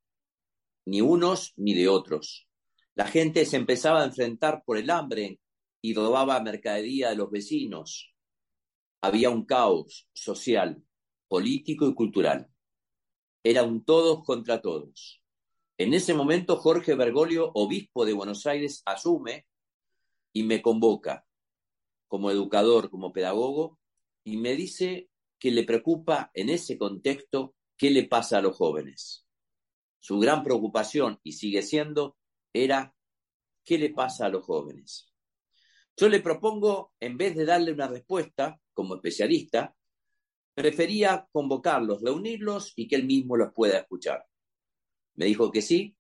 ni 0.85 1.01
unos 1.01 1.53
ni 1.55 1.75
de 1.75 1.87
otros. 1.87 2.49
La 2.97 3.07
gente 3.07 3.47
se 3.47 3.57
empezaba 3.57 4.03
a 4.03 4.07
enfrentar 4.07 4.65
por 4.67 4.79
el 4.79 4.91
hambre 4.91 5.39
y 5.81 5.95
robaba 5.95 6.41
mercadería 6.41 7.11
de 7.11 7.17
los 7.17 7.31
vecinos. 7.31 8.15
Había 9.01 9.31
un 9.31 9.45
caos 9.45 10.09
social, 10.13 10.83
político 11.29 11.87
y 11.87 11.95
cultural. 11.95 12.49
Era 13.45 13.63
un 13.63 13.85
todos 13.85 14.25
contra 14.25 14.61
todos. 14.61 15.23
En 15.79 15.95
ese 15.95 16.15
momento 16.15 16.57
Jorge 16.57 16.97
Bergoglio, 16.97 17.53
obispo 17.55 18.05
de 18.05 18.13
Buenos 18.13 18.47
Aires, 18.47 18.83
asume 18.85 19.47
y 20.33 20.43
me 20.43 20.61
convoca 20.61 21.25
como 22.09 22.31
educador, 22.31 22.91
como 22.91 23.13
pedagogo, 23.13 23.79
y 24.25 24.39
me 24.39 24.57
dice 24.57 25.11
que 25.39 25.51
le 25.51 25.63
preocupa 25.65 26.31
en 26.35 26.49
ese 26.49 26.77
contexto 26.79 27.55
qué 27.77 27.91
le 27.91 28.09
pasa 28.09 28.39
a 28.39 28.43
los 28.43 28.57
jóvenes. 28.57 29.27
Su 30.01 30.19
gran 30.19 30.43
preocupación, 30.43 31.21
y 31.23 31.33
sigue 31.33 31.63
siendo, 31.63 32.17
era 32.53 32.95
qué 33.65 33.79
le 33.79 33.91
pasa 33.91 34.27
a 34.27 34.29
los 34.31 34.45
jóvenes. 34.45 35.08
Yo 36.01 36.09
le 36.09 36.21
propongo, 36.21 36.93
en 37.01 37.19
vez 37.19 37.35
de 37.35 37.45
darle 37.45 37.73
una 37.73 37.89
respuesta 37.89 38.61
como 38.73 38.95
especialista, 38.95 39.75
prefería 40.55 41.29
convocarlos, 41.33 42.01
reunirlos 42.01 42.73
y 42.77 42.87
que 42.87 42.95
él 42.95 43.05
mismo 43.05 43.37
los 43.37 43.53
pueda 43.53 43.79
escuchar. 43.79 44.25
Me 45.17 45.25
dijo 45.25 45.51
que 45.51 45.61
sí, 45.61 45.97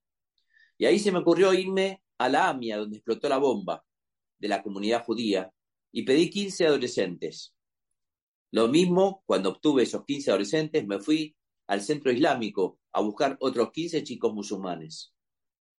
y 0.78 0.84
ahí 0.86 1.00
se 1.00 1.10
me 1.10 1.18
ocurrió 1.18 1.52
irme 1.52 2.04
a 2.16 2.28
la 2.28 2.48
AMIA, 2.48 2.76
donde 2.76 2.98
explotó 2.98 3.28
la 3.28 3.38
bomba 3.38 3.84
de 4.38 4.46
la 4.46 4.62
comunidad 4.62 5.04
judía, 5.04 5.52
y 5.90 6.04
pedí 6.04 6.30
15 6.30 6.66
adolescentes. 6.68 7.56
Lo 8.52 8.68
mismo, 8.68 9.24
cuando 9.26 9.50
obtuve 9.50 9.82
esos 9.82 10.04
15 10.04 10.30
adolescentes, 10.30 10.86
me 10.86 11.00
fui 11.00 11.34
al 11.66 11.80
centro 11.80 12.12
islámico 12.12 12.78
a 12.92 13.00
buscar 13.00 13.36
otros 13.40 13.72
15 13.72 14.04
chicos 14.04 14.32
musulmanes. 14.32 15.12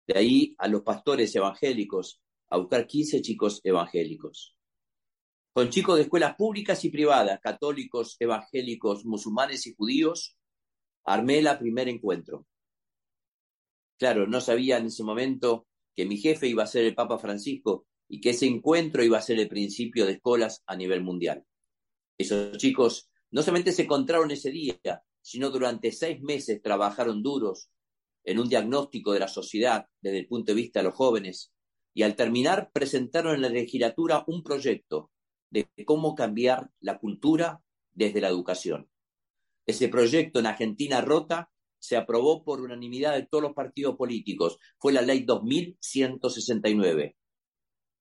De 0.05 0.19
ahí 0.19 0.55
a 0.58 0.67
los 0.67 0.82
pastores 0.82 1.34
evangélicos 1.36 2.21
a 2.50 2.58
buscar 2.58 2.88
15 2.88 3.22
chicos 3.22 3.62
evangélicos. 3.64 4.56
Con 5.54 5.70
chicos 5.70 5.98
de 5.98 6.04
escuelas 6.04 6.36
públicas 6.36 6.84
y 6.86 6.90
privadas, 6.90 7.40
católicos, 7.42 8.16
evangélicos, 8.20 9.06
musulmanes 9.06 9.68
y 9.68 9.74
judíos, 9.76 10.38
armé 11.06 11.40
el 11.40 11.58
primer 11.58 11.90
encuentro. 11.90 12.46
Claro, 13.98 14.28
no 14.28 14.40
sabía 14.42 14.78
en 14.78 14.86
ese 14.86 15.04
momento 15.04 15.68
que 15.96 16.06
mi 16.06 16.18
jefe 16.18 16.48
iba 16.48 16.64
a 16.64 16.68
ser 16.68 16.86
el 16.86 16.96
Papa 16.96 17.18
Francisco 17.20 17.88
y 18.08 18.22
que 18.22 18.30
ese 18.30 18.46
encuentro 18.46 19.04
iba 19.04 19.18
a 19.18 19.22
ser 19.22 19.40
el 19.40 19.50
principio 19.50 20.06
de 20.06 20.14
escuelas 20.14 20.64
a 20.66 20.76
nivel 20.76 21.04
mundial. 21.04 21.44
Esos 22.18 22.58
chicos 22.58 23.10
no 23.32 23.42
solamente 23.42 23.72
se 23.72 23.84
encontraron 23.84 24.32
ese 24.32 24.52
día, 24.52 24.80
sino 25.22 25.50
durante 25.50 25.92
seis 25.92 26.22
meses 26.22 26.62
trabajaron 26.62 27.22
duros 27.22 27.70
en 28.24 28.40
un 28.40 28.50
diagnóstico 28.50 29.14
de 29.14 29.20
la 29.20 29.28
sociedad 29.28 29.86
desde 30.02 30.20
el 30.20 30.28
punto 30.28 30.52
de 30.52 30.62
vista 30.62 30.80
de 30.80 30.86
los 30.86 30.96
jóvenes 30.96 31.52
y 32.00 32.04
al 32.04 32.16
terminar 32.16 32.72
presentaron 32.72 33.36
en 33.36 33.42
la 33.42 33.50
legislatura 33.50 34.24
un 34.26 34.42
proyecto 34.42 35.12
de 35.50 35.68
cómo 35.86 36.16
cambiar 36.16 36.72
la 36.80 36.98
cultura 36.98 37.62
desde 37.92 38.22
la 38.22 38.30
educación. 38.30 38.90
Ese 39.66 39.90
proyecto 39.90 40.40
en 40.40 40.46
Argentina 40.46 41.02
rota 41.02 41.52
se 41.78 41.98
aprobó 41.98 42.46
por 42.46 42.62
unanimidad 42.62 43.16
de 43.16 43.28
todos 43.28 43.42
los 43.42 43.54
partidos 43.54 43.98
políticos. 43.98 44.60
Fue 44.78 44.94
la 44.94 45.02
ley 45.02 45.26
2169. 45.26 47.18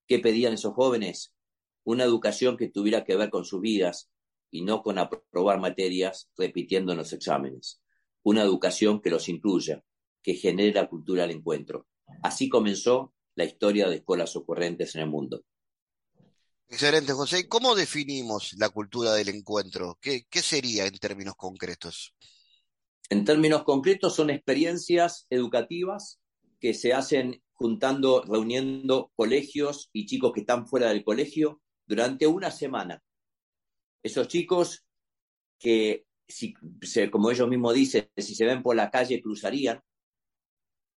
¿Qué 0.06 0.20
pedían 0.20 0.52
esos 0.52 0.74
jóvenes? 0.74 1.34
Una 1.82 2.04
educación 2.04 2.56
que 2.56 2.68
tuviera 2.68 3.02
que 3.04 3.16
ver 3.16 3.30
con 3.30 3.44
sus 3.44 3.60
vidas 3.60 4.12
y 4.48 4.62
no 4.62 4.84
con 4.84 4.98
aprobar 4.98 5.58
materias 5.58 6.30
repitiendo 6.36 6.92
en 6.92 6.98
los 6.98 7.12
exámenes. 7.12 7.82
Una 8.22 8.42
educación 8.42 9.00
que 9.00 9.10
los 9.10 9.28
incluya, 9.28 9.82
que 10.22 10.34
genere 10.34 10.72
la 10.72 10.88
cultura 10.88 11.22
del 11.22 11.38
encuentro. 11.38 11.88
Así 12.22 12.48
comenzó 12.48 13.12
la 13.38 13.44
historia 13.44 13.88
de 13.88 13.96
escuelas 13.96 14.34
ocurrentes 14.34 14.96
en 14.96 15.02
el 15.02 15.08
mundo. 15.08 15.44
Excelente, 16.66 17.12
José. 17.12 17.46
¿Cómo 17.46 17.76
definimos 17.76 18.54
la 18.58 18.68
cultura 18.68 19.14
del 19.14 19.28
encuentro? 19.28 19.96
¿Qué, 20.00 20.26
¿Qué, 20.28 20.42
sería 20.42 20.86
en 20.86 20.98
términos 20.98 21.36
concretos? 21.36 22.16
En 23.08 23.24
términos 23.24 23.62
concretos 23.62 24.16
son 24.16 24.30
experiencias 24.30 25.28
educativas 25.30 26.18
que 26.58 26.74
se 26.74 26.92
hacen 26.92 27.40
juntando, 27.52 28.22
reuniendo 28.22 29.12
colegios 29.14 29.88
y 29.92 30.06
chicos 30.06 30.32
que 30.32 30.40
están 30.40 30.66
fuera 30.66 30.88
del 30.88 31.04
colegio 31.04 31.62
durante 31.86 32.26
una 32.26 32.50
semana. 32.50 33.04
Esos 34.02 34.26
chicos 34.26 34.84
que, 35.60 36.06
si, 36.26 36.54
como 37.12 37.30
ellos 37.30 37.48
mismos 37.48 37.74
dicen, 37.74 38.10
si 38.16 38.34
se 38.34 38.44
ven 38.44 38.64
por 38.64 38.74
la 38.74 38.90
calle 38.90 39.22
cruzarían, 39.22 39.80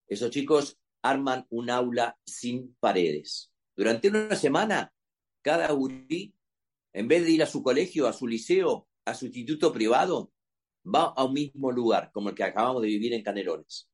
esos 0.08 0.32
chicos 0.32 0.80
arman 1.02 1.46
un 1.50 1.70
aula 1.70 2.18
sin 2.26 2.76
paredes. 2.80 3.52
Durante 3.76 4.10
una 4.10 4.36
semana 4.36 4.94
cada 5.42 5.72
gurí, 5.72 6.34
en 6.94 7.08
vez 7.08 7.24
de 7.24 7.32
ir 7.32 7.44
a 7.44 7.48
su 7.48 7.64
colegio, 7.64 8.08
a 8.08 8.14
su 8.14 8.28
liceo, 8.28 8.88
a 9.06 9.14
su 9.14 9.26
instituto 9.26 9.72
privado, 9.72 10.32
va 10.86 11.14
a 11.16 11.24
un 11.26 11.34
mismo 11.34 11.72
lugar, 11.72 12.12
como 12.12 12.30
el 12.30 12.36
que 12.36 12.44
acabamos 12.44 12.82
de 12.82 12.88
vivir 12.88 13.14
en 13.14 13.24
Canelones. 13.24 13.90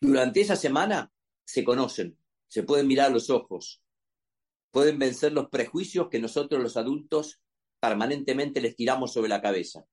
Durante 0.00 0.40
esa 0.40 0.56
semana 0.56 1.12
se 1.44 1.64
conocen, 1.64 2.18
se 2.48 2.62
pueden 2.62 2.86
mirar 2.86 3.12
los 3.12 3.30
ojos, 3.30 3.82
pueden 4.70 4.98
vencer 4.98 5.32
los 5.32 5.48
prejuicios 5.48 6.08
que 6.08 6.18
nosotros 6.18 6.62
los 6.62 6.76
adultos 6.76 7.40
permanentemente 7.80 8.60
les 8.60 8.74
tiramos 8.74 9.12
sobre 9.12 9.28
la 9.28 9.42
cabeza. 9.42 9.86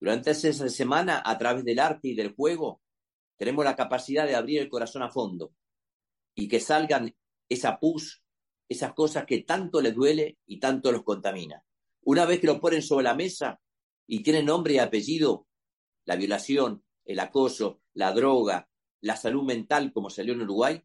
Durante 0.00 0.30
esa 0.32 0.68
semana, 0.68 1.22
a 1.24 1.38
través 1.38 1.64
del 1.64 1.78
arte 1.78 2.08
y 2.08 2.14
del 2.14 2.34
juego, 2.34 2.82
tenemos 3.36 3.64
la 3.64 3.76
capacidad 3.76 4.26
de 4.26 4.34
abrir 4.34 4.60
el 4.60 4.68
corazón 4.68 5.02
a 5.02 5.10
fondo 5.10 5.52
y 6.34 6.48
que 6.48 6.60
salgan 6.60 7.14
esa 7.48 7.78
pus 7.78 8.22
esas 8.68 8.94
cosas 8.94 9.26
que 9.26 9.42
tanto 9.42 9.80
les 9.80 9.94
duele 9.94 10.38
y 10.46 10.58
tanto 10.58 10.92
los 10.92 11.02
contamina. 11.02 11.62
Una 12.02 12.24
vez 12.24 12.40
que 12.40 12.46
lo 12.46 12.60
ponen 12.60 12.82
sobre 12.82 13.04
la 13.04 13.14
mesa 13.14 13.60
y 14.06 14.22
tienen 14.22 14.46
nombre 14.46 14.74
y 14.74 14.78
apellido, 14.78 15.46
la 16.04 16.16
violación, 16.16 16.84
el 17.04 17.20
acoso, 17.20 17.80
la 17.94 18.12
droga, 18.12 18.68
la 19.00 19.16
salud 19.16 19.44
mental, 19.44 19.92
como 19.92 20.10
salió 20.10 20.34
en 20.34 20.42
Uruguay, 20.42 20.82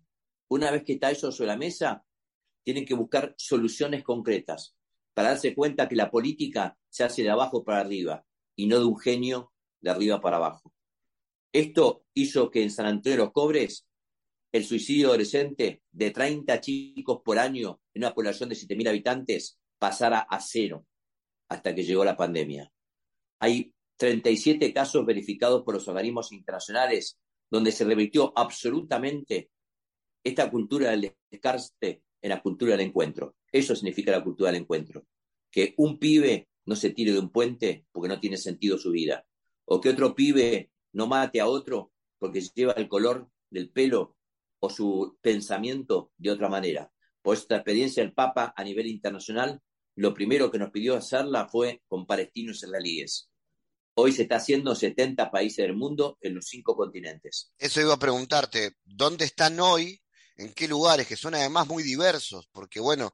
una 0.47 0.71
vez 0.71 0.83
que 0.83 0.93
está 0.93 1.11
eso 1.11 1.31
sobre 1.31 1.47
la 1.47 1.57
mesa, 1.57 2.05
tienen 2.63 2.85
que 2.85 2.93
buscar 2.93 3.33
soluciones 3.37 4.03
concretas 4.03 4.75
para 5.13 5.29
darse 5.29 5.55
cuenta 5.55 5.87
que 5.87 5.95
la 5.95 6.11
política 6.11 6.77
se 6.89 7.03
hace 7.03 7.23
de 7.23 7.29
abajo 7.29 7.63
para 7.63 7.79
arriba 7.79 8.25
y 8.55 8.67
no 8.67 8.79
de 8.79 8.85
un 8.85 8.97
genio 8.97 9.51
de 9.79 9.89
arriba 9.89 10.21
para 10.21 10.37
abajo. 10.37 10.73
Esto 11.53 12.05
hizo 12.13 12.49
que 12.49 12.63
en 12.63 12.71
San 12.71 12.85
Antonio 12.85 13.17
de 13.17 13.23
los 13.25 13.33
Cobres 13.33 13.85
el 14.51 14.65
suicidio 14.65 15.09
adolescente 15.09 15.81
de 15.91 16.11
30 16.11 16.59
chicos 16.59 17.21
por 17.23 17.39
año 17.39 17.81
en 17.93 18.03
una 18.03 18.13
población 18.13 18.49
de 18.49 18.55
7.000 18.55 18.89
habitantes 18.89 19.59
pasara 19.79 20.19
a 20.19 20.39
cero 20.39 20.85
hasta 21.49 21.73
que 21.73 21.83
llegó 21.83 22.03
la 22.03 22.17
pandemia. 22.17 22.71
Hay 23.39 23.73
37 23.97 24.73
casos 24.73 25.05
verificados 25.05 25.63
por 25.63 25.75
los 25.75 25.87
organismos 25.87 26.31
internacionales 26.31 27.17
donde 27.49 27.71
se 27.71 27.83
revirtió 27.83 28.31
absolutamente 28.35 29.51
esta 30.23 30.49
cultura 30.49 30.91
del 30.91 31.13
descarte 31.29 32.03
en 32.21 32.29
la 32.29 32.41
cultura 32.41 32.71
del 32.71 32.87
encuentro. 32.87 33.35
Eso 33.51 33.75
significa 33.75 34.11
la 34.11 34.23
cultura 34.23 34.51
del 34.51 34.61
encuentro. 34.61 35.05
Que 35.49 35.73
un 35.77 35.99
pibe 35.99 36.47
no 36.65 36.75
se 36.75 36.91
tire 36.91 37.11
de 37.11 37.19
un 37.19 37.29
puente 37.29 37.85
porque 37.91 38.07
no 38.07 38.19
tiene 38.19 38.37
sentido 38.37 38.77
su 38.77 38.91
vida. 38.91 39.25
O 39.65 39.81
que 39.81 39.89
otro 39.89 40.15
pibe 40.15 40.70
no 40.93 41.07
mate 41.07 41.39
a 41.39 41.47
otro 41.47 41.91
porque 42.19 42.41
lleva 42.41 42.73
el 42.73 42.87
color 42.87 43.29
del 43.49 43.71
pelo 43.71 44.15
o 44.59 44.69
su 44.69 45.17
pensamiento 45.21 46.11
de 46.17 46.31
otra 46.31 46.49
manera. 46.49 46.91
Por 47.21 47.35
esta 47.35 47.55
experiencia, 47.55 48.03
el 48.03 48.13
Papa 48.13 48.53
a 48.55 48.63
nivel 48.63 48.87
internacional, 48.87 49.61
lo 49.95 50.13
primero 50.13 50.51
que 50.51 50.59
nos 50.59 50.71
pidió 50.71 50.95
hacerla 50.95 51.47
fue 51.47 51.81
con 51.87 52.05
palestinos 52.05 52.63
israelíes. 52.63 53.29
Hoy 53.95 54.13
se 54.13 54.23
está 54.23 54.37
haciendo 54.37 54.73
70 54.73 55.29
países 55.31 55.57
del 55.57 55.75
mundo 55.75 56.17
en 56.21 56.35
los 56.35 56.45
cinco 56.45 56.75
continentes. 56.75 57.51
Eso 57.57 57.81
iba 57.81 57.93
a 57.93 57.99
preguntarte, 57.99 58.77
¿dónde 58.85 59.25
están 59.25 59.59
hoy? 59.59 60.01
¿En 60.37 60.53
qué 60.53 60.67
lugares? 60.67 61.07
Que 61.07 61.17
son 61.17 61.35
además 61.35 61.67
muy 61.67 61.83
diversos, 61.83 62.47
porque 62.51 62.79
bueno, 62.79 63.11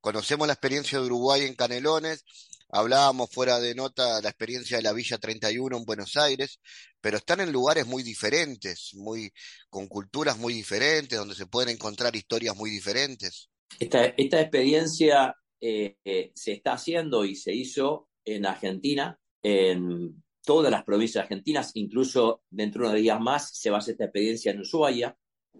conocemos 0.00 0.46
la 0.46 0.54
experiencia 0.54 1.00
de 1.00 1.06
Uruguay 1.06 1.42
en 1.42 1.54
Canelones, 1.54 2.24
Hablábamos 2.72 3.30
fuera 3.30 3.58
de 3.58 3.74
nota 3.74 4.20
la 4.20 4.28
experiencia 4.28 4.76
de 4.76 4.82
la 4.82 4.92
Villa 4.92 5.18
31 5.18 5.76
en 5.76 5.84
Buenos 5.84 6.16
Aires, 6.16 6.60
pero 7.00 7.16
están 7.16 7.40
en 7.40 7.52
lugares 7.52 7.86
muy 7.86 8.02
diferentes, 8.02 8.92
muy, 8.94 9.32
con 9.68 9.88
culturas 9.88 10.38
muy 10.38 10.54
diferentes, 10.54 11.18
donde 11.18 11.34
se 11.34 11.46
pueden 11.46 11.74
encontrar 11.74 12.14
historias 12.14 12.56
muy 12.56 12.70
diferentes. 12.70 13.50
Esta, 13.78 14.04
esta 14.04 14.40
experiencia 14.40 15.34
eh, 15.60 15.96
eh, 16.04 16.32
se 16.34 16.52
está 16.52 16.74
haciendo 16.74 17.24
y 17.24 17.36
se 17.36 17.52
hizo 17.52 18.08
en 18.24 18.46
Argentina, 18.46 19.18
en 19.42 20.22
todas 20.44 20.70
las 20.70 20.84
provincias 20.84 21.22
argentinas, 21.22 21.72
incluso 21.74 22.42
dentro 22.50 22.82
de 22.82 22.88
unos 22.88 23.00
días 23.02 23.20
más 23.20 23.50
se 23.56 23.70
va 23.70 23.76
a 23.76 23.78
hacer 23.80 23.92
esta 23.92 24.04
experiencia 24.04 24.52
en 24.52 24.60
Ushuaia, 24.60 25.16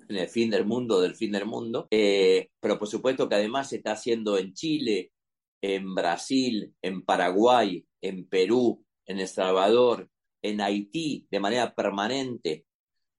en 0.09 0.17
el 0.17 0.29
fin 0.29 0.51
del 0.51 0.65
mundo 0.65 1.01
del 1.01 1.15
fin 1.15 1.33
del 1.33 1.47
mundo, 1.47 1.87
eh, 1.91 2.51
pero 2.61 2.79
por 2.79 2.89
supuesto 2.89 3.29
que 3.29 3.35
además 3.35 3.69
se 3.69 3.77
está 3.77 3.93
haciendo 3.93 4.39
en 4.39 4.55
Chile, 4.55 5.13
en 5.61 5.95
Brasil, 5.95 6.75
en 6.83 7.03
Paraguay, 7.05 7.87
en 8.01 8.29
Perú, 8.29 8.85
en 9.07 9.21
El 9.21 9.29
Salvador, 9.29 10.09
en 10.43 10.61
Haití 10.61 11.27
de 11.31 11.41
manera 11.41 11.75
permanente. 11.75 12.67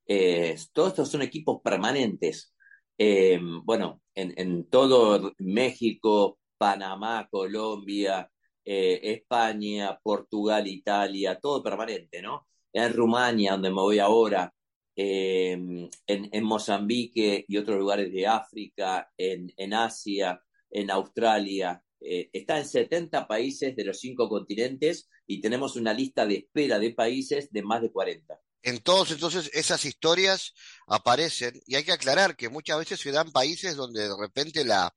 Eh, 0.06 0.56
todos 0.74 0.90
estos 0.90 1.10
son 1.10 1.22
equipos 1.22 1.62
permanentes. 1.64 2.54
Eh, 2.98 3.40
bueno, 3.64 4.02
en, 4.16 4.70
todo 4.70 5.34
México, 5.40 6.40
Panamá, 6.58 7.28
Colombia, 7.32 8.30
eh, 8.64 9.00
España, 9.04 10.00
Portugal, 10.02 10.68
Italia, 10.68 11.40
todo 11.40 11.64
permanente, 11.64 12.22
¿no? 12.22 12.48
En 12.74 12.94
Rumania, 12.94 13.54
donde 13.54 13.70
me 13.70 13.76
voy 13.76 14.00
ahora, 14.00 14.54
en, 14.96 15.90
en, 16.06 16.44
Mozambique 16.44 17.46
y 17.48 17.58
otros 17.58 17.80
lugares 17.80 18.12
de 18.12 18.28
África, 18.28 19.12
en 19.18 19.74
Asia, 19.74 20.42
en 20.70 20.92
Australia, 20.92 21.82
eh, 22.02 22.30
está 22.34 22.58
en 22.58 22.66
70 22.66 23.28
países 23.28 23.76
de 23.76 23.86
los 23.86 24.00
cinco 24.00 24.28
continentes 24.28 25.08
y 25.28 25.40
tenemos 25.40 25.76
una 25.76 25.94
lista 25.94 26.26
de 26.26 26.36
espera 26.36 26.80
de 26.80 26.92
países 26.94 27.52
de 27.52 27.62
más 27.62 27.82
de 27.82 27.92
40. 27.92 28.40
En 28.64 28.80
todos 28.80 29.12
entonces 29.12 29.50
esas 29.54 29.86
historias 29.86 30.54
aparecen 30.88 31.62
y 31.66 31.76
hay 31.76 31.84
que 31.84 31.92
aclarar 31.92 32.36
que 32.36 32.50
muchas 32.50 32.80
veces 32.80 33.00
se 33.00 33.12
dan 33.12 33.32
países 33.32 33.76
donde 33.76 34.08
de 34.08 34.16
repente 34.20 34.66
la, 34.66 34.94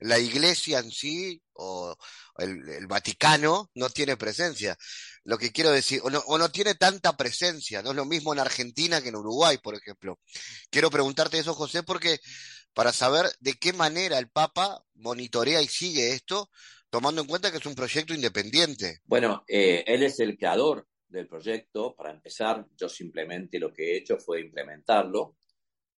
la 0.00 0.18
iglesia 0.18 0.78
en 0.78 0.90
sí 0.90 1.42
o 1.54 1.96
el, 2.38 2.86
Vaticano 2.86 3.70
no 3.74 3.90
tiene 3.90 4.16
presencia. 4.16 4.76
Lo 5.24 5.36
que 5.38 5.52
quiero 5.52 5.70
decir, 5.70 6.00
o 6.02 6.10
no, 6.10 6.20
o 6.26 6.38
no 6.38 6.50
tiene 6.50 6.74
tanta 6.74 7.16
presencia, 7.16 7.82
no 7.82 7.90
es 7.90 7.96
lo 7.96 8.04
mismo 8.04 8.32
en 8.32 8.38
Argentina 8.38 9.02
que 9.02 9.08
en 9.08 9.16
Uruguay, 9.16 9.58
por 9.58 9.74
ejemplo. 9.74 10.18
Quiero 10.70 10.90
preguntarte 10.90 11.38
eso, 11.38 11.54
José, 11.54 11.82
porque 11.82 12.20
para 12.78 12.92
saber 12.92 13.26
de 13.40 13.54
qué 13.54 13.72
manera 13.72 14.20
el 14.20 14.30
Papa 14.30 14.84
monitorea 14.94 15.60
y 15.60 15.66
sigue 15.66 16.12
esto, 16.12 16.48
tomando 16.90 17.20
en 17.20 17.26
cuenta 17.26 17.50
que 17.50 17.56
es 17.56 17.66
un 17.66 17.74
proyecto 17.74 18.14
independiente. 18.14 19.00
Bueno, 19.04 19.42
eh, 19.48 19.82
él 19.84 20.04
es 20.04 20.20
el 20.20 20.38
creador 20.38 20.86
del 21.08 21.26
proyecto. 21.26 21.96
Para 21.96 22.12
empezar, 22.12 22.64
yo 22.76 22.88
simplemente 22.88 23.58
lo 23.58 23.72
que 23.72 23.82
he 23.82 23.96
hecho 23.96 24.16
fue 24.18 24.42
implementarlo 24.42 25.34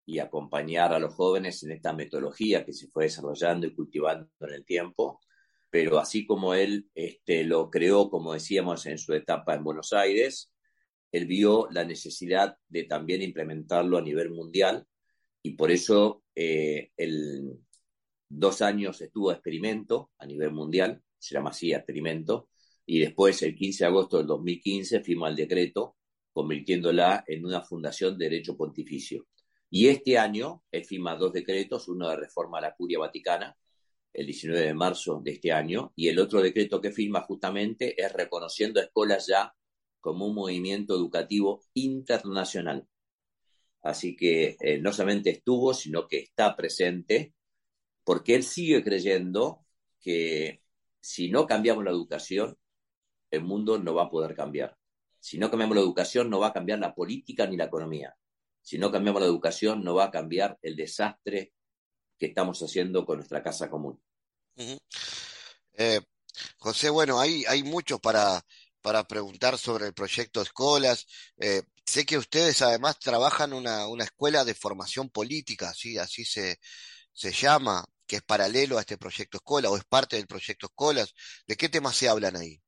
y 0.06 0.20
acompañar 0.20 0.94
a 0.94 1.00
los 1.00 1.14
jóvenes 1.16 1.62
en 1.64 1.74
esta 1.74 1.92
metodología 1.92 2.64
que 2.64 2.72
se 2.72 2.88
fue 2.88 3.04
desarrollando 3.04 3.68
y 3.68 3.76
cultivando 3.76 4.30
en 4.40 4.54
el 4.54 4.64
tiempo. 4.64 5.20
Pero 5.70 6.00
así 6.00 6.26
como 6.26 6.54
él 6.54 6.90
este, 6.96 7.44
lo 7.44 7.70
creó, 7.70 8.10
como 8.10 8.32
decíamos, 8.32 8.86
en 8.86 8.98
su 8.98 9.14
etapa 9.14 9.54
en 9.54 9.66
Buenos 9.66 9.92
Aires, 9.92 10.54
él 11.12 11.26
vio 11.26 11.68
la 11.72 11.84
necesidad 11.84 12.56
de 12.70 12.86
también 12.86 13.22
implementarlo 13.22 13.98
a 13.98 14.02
nivel 14.02 14.30
mundial 14.30 14.88
y 15.42 15.52
por 15.52 15.72
eso 15.72 16.24
eh, 16.42 16.92
el, 16.96 17.60
dos 18.30 18.62
años 18.62 19.02
estuvo 19.02 19.30
a 19.30 19.34
experimento 19.34 20.12
a 20.20 20.26
nivel 20.26 20.52
mundial, 20.52 21.04
se 21.18 21.36
llama 21.36 21.50
así 21.50 21.74
experimento, 21.74 22.48
y 22.86 23.00
después 23.00 23.42
el 23.44 23.56
15 23.56 23.84
de 23.84 23.88
agosto 23.88 24.18
del 24.20 24.28
2015 24.28 25.02
firma 25.02 25.28
el 25.28 25.36
decreto 25.36 25.98
convirtiéndola 26.32 27.26
en 27.28 27.46
una 27.46 27.62
fundación 27.62 28.18
de 28.18 28.30
derecho 28.30 28.56
pontificio. 28.56 29.28
Y 29.70 29.88
este 29.88 30.18
año 30.18 30.64
él 30.72 30.86
firma 30.86 31.18
dos 31.18 31.34
decretos, 31.34 31.90
uno 31.90 32.08
de 32.08 32.16
reforma 32.16 32.60
a 32.60 32.62
la 32.62 32.74
curia 32.74 33.00
vaticana, 33.00 33.58
el 34.14 34.26
19 34.26 34.62
de 34.62 34.74
marzo 34.74 35.20
de 35.22 35.32
este 35.32 35.52
año, 35.52 35.92
y 35.94 36.08
el 36.08 36.20
otro 36.20 36.42
decreto 36.42 36.80
que 36.80 36.92
firma 36.92 37.20
justamente 37.22 38.02
es 38.02 38.14
reconociendo 38.14 38.80
a 38.80 38.84
escuelas 38.84 39.28
ya 39.28 39.54
como 40.00 40.26
un 40.26 40.36
movimiento 40.36 40.96
educativo 40.96 41.62
internacional. 41.74 42.88
Así 43.82 44.16
que 44.16 44.58
eh, 44.60 44.80
no 44.80 44.92
solamente 44.92 45.30
estuvo, 45.30 45.74
sino 45.74 46.08
que 46.08 46.20
está 46.20 46.56
presente, 46.56 47.34
porque 48.04 48.36
él 48.36 48.44
sigue 48.44 48.84
creyendo 48.84 49.66
que 50.00 50.62
si 51.00 51.30
no 51.30 51.48
cambiamos 51.48 51.84
la 51.84 51.92
educación, 51.92 52.58
el 53.32 53.44
mundo 53.44 53.78
no 53.78 53.94
va 53.94 54.04
a 54.04 54.10
poder 54.10 54.36
cambiar. 54.36 54.78
Si 55.20 55.38
no 55.38 55.50
cambiamos 55.50 55.76
la 55.76 55.82
educación, 55.82 56.30
no 56.30 56.40
va 56.40 56.48
a 56.48 56.54
cambiar 56.54 56.80
la 56.80 56.94
política 56.94 57.46
ni 57.46 57.58
la 57.58 57.66
economía. 57.66 58.16
Si 58.62 58.78
no 58.78 58.92
cambiamos 58.92 59.22
la 59.22 59.28
educación, 59.28 59.84
no 59.84 59.96
va 59.96 60.06
a 60.06 60.12
cambiar 60.12 60.58
el 60.62 60.76
desastre 60.76 61.54
que 62.18 62.28
estamos 62.28 62.62
haciendo 62.62 63.06
con 63.06 63.18
nuestra 63.18 63.42
casa 63.42 63.70
común. 63.70 64.02
Eh, 65.74 66.02
José, 66.58 66.90
bueno, 66.90 67.20
hay, 67.20 67.46
hay 67.46 67.64
mucho 67.64 68.00
para, 68.00 68.44
para 68.82 69.06
preguntar 69.06 69.58
sobre 69.58 69.88
el 69.88 69.94
proyecto 69.94 70.42
Escolas. 70.42 71.08
Eh, 71.38 71.64
sé 71.90 72.06
que 72.06 72.18
ustedes 72.18 72.62
además 72.62 73.00
trabajan 73.00 73.52
una, 73.52 73.88
una 73.88 74.04
escuela 74.04 74.46
de 74.46 74.54
formación 74.54 75.10
política, 75.10 75.74
¿sí? 75.74 75.98
así 75.98 76.24
se, 76.24 76.60
se 77.12 77.32
llama, 77.32 77.84
que 78.06 78.18
es 78.18 78.22
paralelo 78.22 78.78
a 78.78 78.82
este 78.82 78.98
proyecto 78.98 79.38
Escola 79.38 79.72
o 79.72 79.78
es 79.78 79.86
parte 79.86 80.16
del 80.16 80.28
proyecto 80.28 80.68
Escolas. 80.68 81.14
¿De 81.48 81.56
qué 81.56 81.68
temas 81.68 81.96
se 81.96 82.08
hablan 82.08 82.36
ahí? 82.36 82.62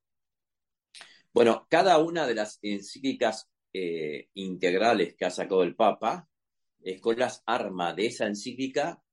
Bueno, 1.31 1.67
cada 1.69 1.99
una 1.99 2.25
de 2.25 2.35
las 2.35 2.57
encíclicas 2.63 3.47
eh, 3.73 4.29
integrales 4.33 5.15
que 5.15 5.25
ha 5.25 5.29
sacado 5.29 5.61
el 5.63 5.75
Papa, 5.75 6.27
Escolas 6.83 7.43
arma 7.45 7.93
de 7.93 8.07
esa 8.07 8.25
encíclica 8.25 9.03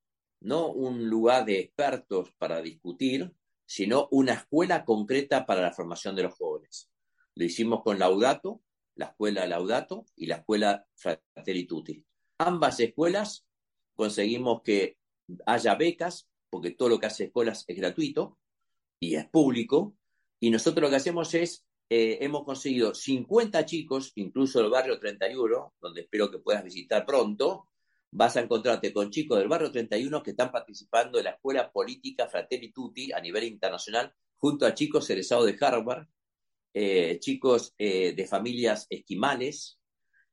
no 0.41 0.69
un 0.69 1.09
lugar 1.11 1.45
de 1.45 1.61
expertos 1.61 2.33
para 2.39 2.63
discutir, 2.63 3.35
sino 3.67 4.09
una 4.11 4.33
escuela 4.33 4.87
concreta 4.87 5.45
para 5.45 5.61
la 5.61 5.73
formación 5.73 6.17
de 6.17 6.23
los 6.23 6.35
jóvenes. 6.35 6.91
Lo 7.35 7.45
hicimos 7.45 7.83
con 7.83 7.99
Laudato, 7.99 8.63
la 8.99 9.07
escuela 9.07 9.47
Laudato 9.47 10.07
y 10.17 10.27
la 10.27 10.37
escuela 10.37 10.87
Fratelli 10.97 11.67
Tutti. 11.67 12.05
Ambas 12.39 12.81
escuelas 12.81 13.47
conseguimos 13.95 14.63
que 14.63 14.99
haya 15.47 15.77
becas, 15.77 16.29
porque 16.51 16.73
todo 16.73 16.89
lo 16.89 16.99
que 16.99 17.07
hace 17.07 17.25
escuelas 17.25 17.65
es 17.69 17.77
gratuito 17.77 18.39
y 18.99 19.15
es 19.15 19.27
público, 19.29 19.95
y 20.41 20.51
nosotros 20.51 20.83
lo 20.83 20.91
que 20.91 20.97
hacemos 20.97 21.33
es 21.35 21.65
eh, 21.91 22.19
hemos 22.21 22.45
conseguido 22.45 22.95
50 22.95 23.65
chicos, 23.65 24.13
incluso 24.17 24.61
el 24.61 24.69
barrio 24.69 24.99
31, 24.99 25.75
donde 25.81 26.03
espero 26.03 26.31
que 26.31 26.39
puedas 26.39 26.65
visitar 26.65 27.07
pronto. 27.07 27.69
Vas 28.11 28.37
a 28.37 28.41
encontrarte 28.41 28.93
con 28.93 29.11
chicos 29.11 29.39
del 29.39 29.49
barrio 29.49 29.71
31 29.71 30.23
que 30.23 30.31
están 30.31 30.51
participando 30.51 31.19
en 31.19 31.25
la 31.25 31.31
Escuela 31.31 31.71
Política 31.71 32.29
Fratelli 32.29 32.73
Tutti 32.73 33.13
a 33.13 33.21
nivel 33.21 33.45
internacional, 33.45 34.13
junto 34.39 34.67
a 34.67 34.75
chicos 34.75 35.09
egresados 35.09 35.47
de 35.47 35.57
Harvard, 35.61 36.07
eh, 36.81 37.19
chicos 37.19 37.75
eh, 37.77 38.15
de 38.15 38.27
familias 38.27 38.87
esquimales, 38.89 39.81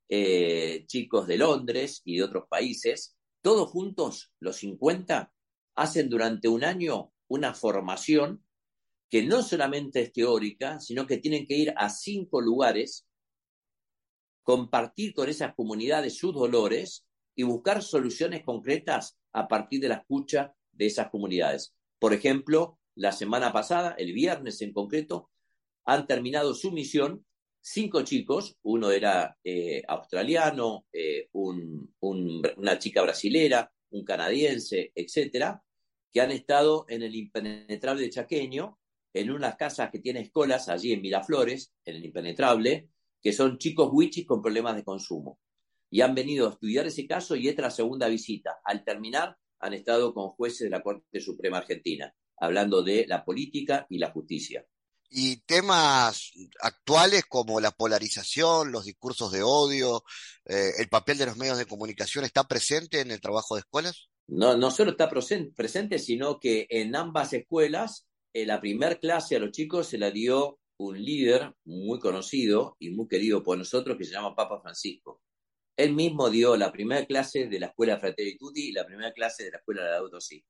chicos 0.08 1.26
de 1.26 1.38
Londres 1.38 2.04
y 2.06 2.18
de 2.18 2.24
otros 2.24 2.44
países. 2.48 3.18
Todos 3.42 3.72
juntos, 3.72 4.32
los 4.40 4.58
50, 4.58 5.34
hacen 5.74 6.08
durante 6.08 6.48
un 6.48 6.64
año 6.64 7.12
una 7.28 7.56
formación 7.56 8.46
que 9.10 9.24
no 9.24 9.42
solamente 9.42 10.02
es 10.02 10.14
teórica, 10.14 10.80
sino 10.80 11.08
que 11.08 11.18
tienen 11.18 11.48
que 11.48 11.56
ir 11.56 11.74
a 11.76 11.90
cinco 11.90 12.42
lugares, 12.42 13.08
compartir 14.44 15.16
con 15.16 15.28
esas 15.28 15.56
comunidades 15.56 16.18
sus 16.18 16.36
dolores 16.36 17.08
y 17.36 17.42
buscar 17.42 17.82
soluciones 17.82 18.44
concretas 18.44 19.18
a 19.34 19.48
partir 19.48 19.82
de 19.82 19.90
la 19.90 19.96
escucha 19.96 20.54
de 20.72 20.86
esas 20.86 21.10
comunidades. 21.10 21.76
Por 21.98 22.14
ejemplo, 22.14 22.80
la 22.94 23.12
semana 23.12 23.52
pasada, 23.52 23.96
el 23.98 24.14
viernes 24.14 24.62
en 24.62 24.72
concreto, 24.72 25.32
han 25.86 26.08
terminado 26.08 26.54
su 26.54 26.72
misión 26.72 27.26
cinco 27.62 28.04
chicos, 28.04 28.58
uno 28.62 28.92
era 28.92 29.38
eh, 29.44 29.82
australiano, 29.88 30.86
eh, 30.94 31.30
una 31.32 32.78
chica 32.78 33.02
brasilera, 33.02 33.72
un 33.90 34.04
canadiense, 34.04 34.92
etcétera, 34.94 35.64
que 36.14 36.22
han 36.22 36.32
estado 36.32 36.86
en 36.88 37.02
el 37.02 37.16
impenetrable 37.16 38.10
Chaqueño 38.10 38.78
en 39.14 39.32
unas 39.32 39.56
casas 39.56 39.90
que 39.90 40.00
tiene 40.00 40.20
escuelas 40.22 40.70
allí 40.70 40.92
en 40.92 41.02
Miraflores, 41.02 41.74
en 41.86 41.96
el 41.96 42.06
Impenetrable, 42.06 42.90
que 43.22 43.34
son 43.34 43.58
chicos 43.58 43.90
wichis 43.92 44.28
con 44.28 44.42
problemas 44.42 44.76
de 44.76 44.84
consumo. 44.84 45.40
Y 45.90 46.02
han 46.02 46.14
venido 46.14 46.48
a 46.48 46.52
estudiar 46.52 46.86
ese 46.86 47.08
caso 47.08 47.36
y 47.36 47.48
esta 47.48 47.62
es 47.62 47.66
la 47.66 47.72
segunda 47.72 48.08
visita. 48.08 48.60
Al 48.64 48.84
terminar, 48.84 49.38
han 49.60 49.74
estado 49.74 50.14
con 50.14 50.30
jueces 50.30 50.66
de 50.66 50.70
la 50.70 50.84
Corte 50.84 51.20
Suprema 51.20 51.60
Argentina, 51.60 52.14
hablando 52.38 52.84
de 52.84 53.06
la 53.08 53.24
política 53.24 53.88
y 53.90 53.98
la 53.98 54.12
justicia. 54.12 54.66
Y 55.10 55.38
temas 55.42 56.32
actuales 56.60 57.24
como 57.30 57.60
la 57.60 57.72
polarización, 57.72 58.72
los 58.72 58.86
discursos 58.86 59.32
de 59.32 59.44
odio, 59.44 60.04
eh, 60.46 60.72
el 60.80 60.90
papel 60.90 61.18
de 61.18 61.28
los 61.28 61.38
medios 61.38 61.58
de 61.58 61.66
comunicación, 61.66 62.26
¿está 62.26 62.46
presente 62.48 63.02
en 63.02 63.12
el 63.12 63.22
trabajo 63.22 63.56
de 63.56 63.62
escuelas? 63.62 64.10
No, 64.28 64.58
no 64.58 64.72
solo 64.72 64.92
está 64.92 65.10
presente, 65.10 66.00
sino 66.00 66.40
que 66.40 66.66
en 66.70 66.96
ambas 66.96 67.34
escuelas 67.34 68.08
la 68.34 68.60
primera 68.60 68.96
clase 68.96 69.36
a 69.36 69.40
los 69.40 69.52
chicos 69.52 69.88
se 69.88 69.98
la 69.98 70.12
dio 70.12 70.60
un 70.78 71.02
líder 71.02 71.54
muy 71.64 72.00
conocido 72.00 72.76
y 72.80 72.90
muy 72.90 73.08
querido 73.08 73.42
por 73.44 73.58
nosotros 73.58 73.98
que 73.98 74.04
se 74.04 74.12
llama 74.12 74.36
Papa 74.36 74.60
Francisco. 74.62 75.22
Él 75.78 75.94
mismo 75.94 76.30
dio 76.30 76.58
la 76.58 76.72
primera 76.72 77.06
clase 77.06 77.48
de 77.48 77.60
la 77.60 77.68
escuela 77.68 77.98
Fratelli 77.98 78.38
Tutti 78.38 78.70
y 78.70 78.72
la 78.72 78.86
primera 78.86 79.14
clase 79.14 79.46
de 79.46 79.52
la 79.52 79.58
escuela 79.58 79.84
de 79.84 79.96
Auto 79.96 80.20
Sí. 80.20 80.44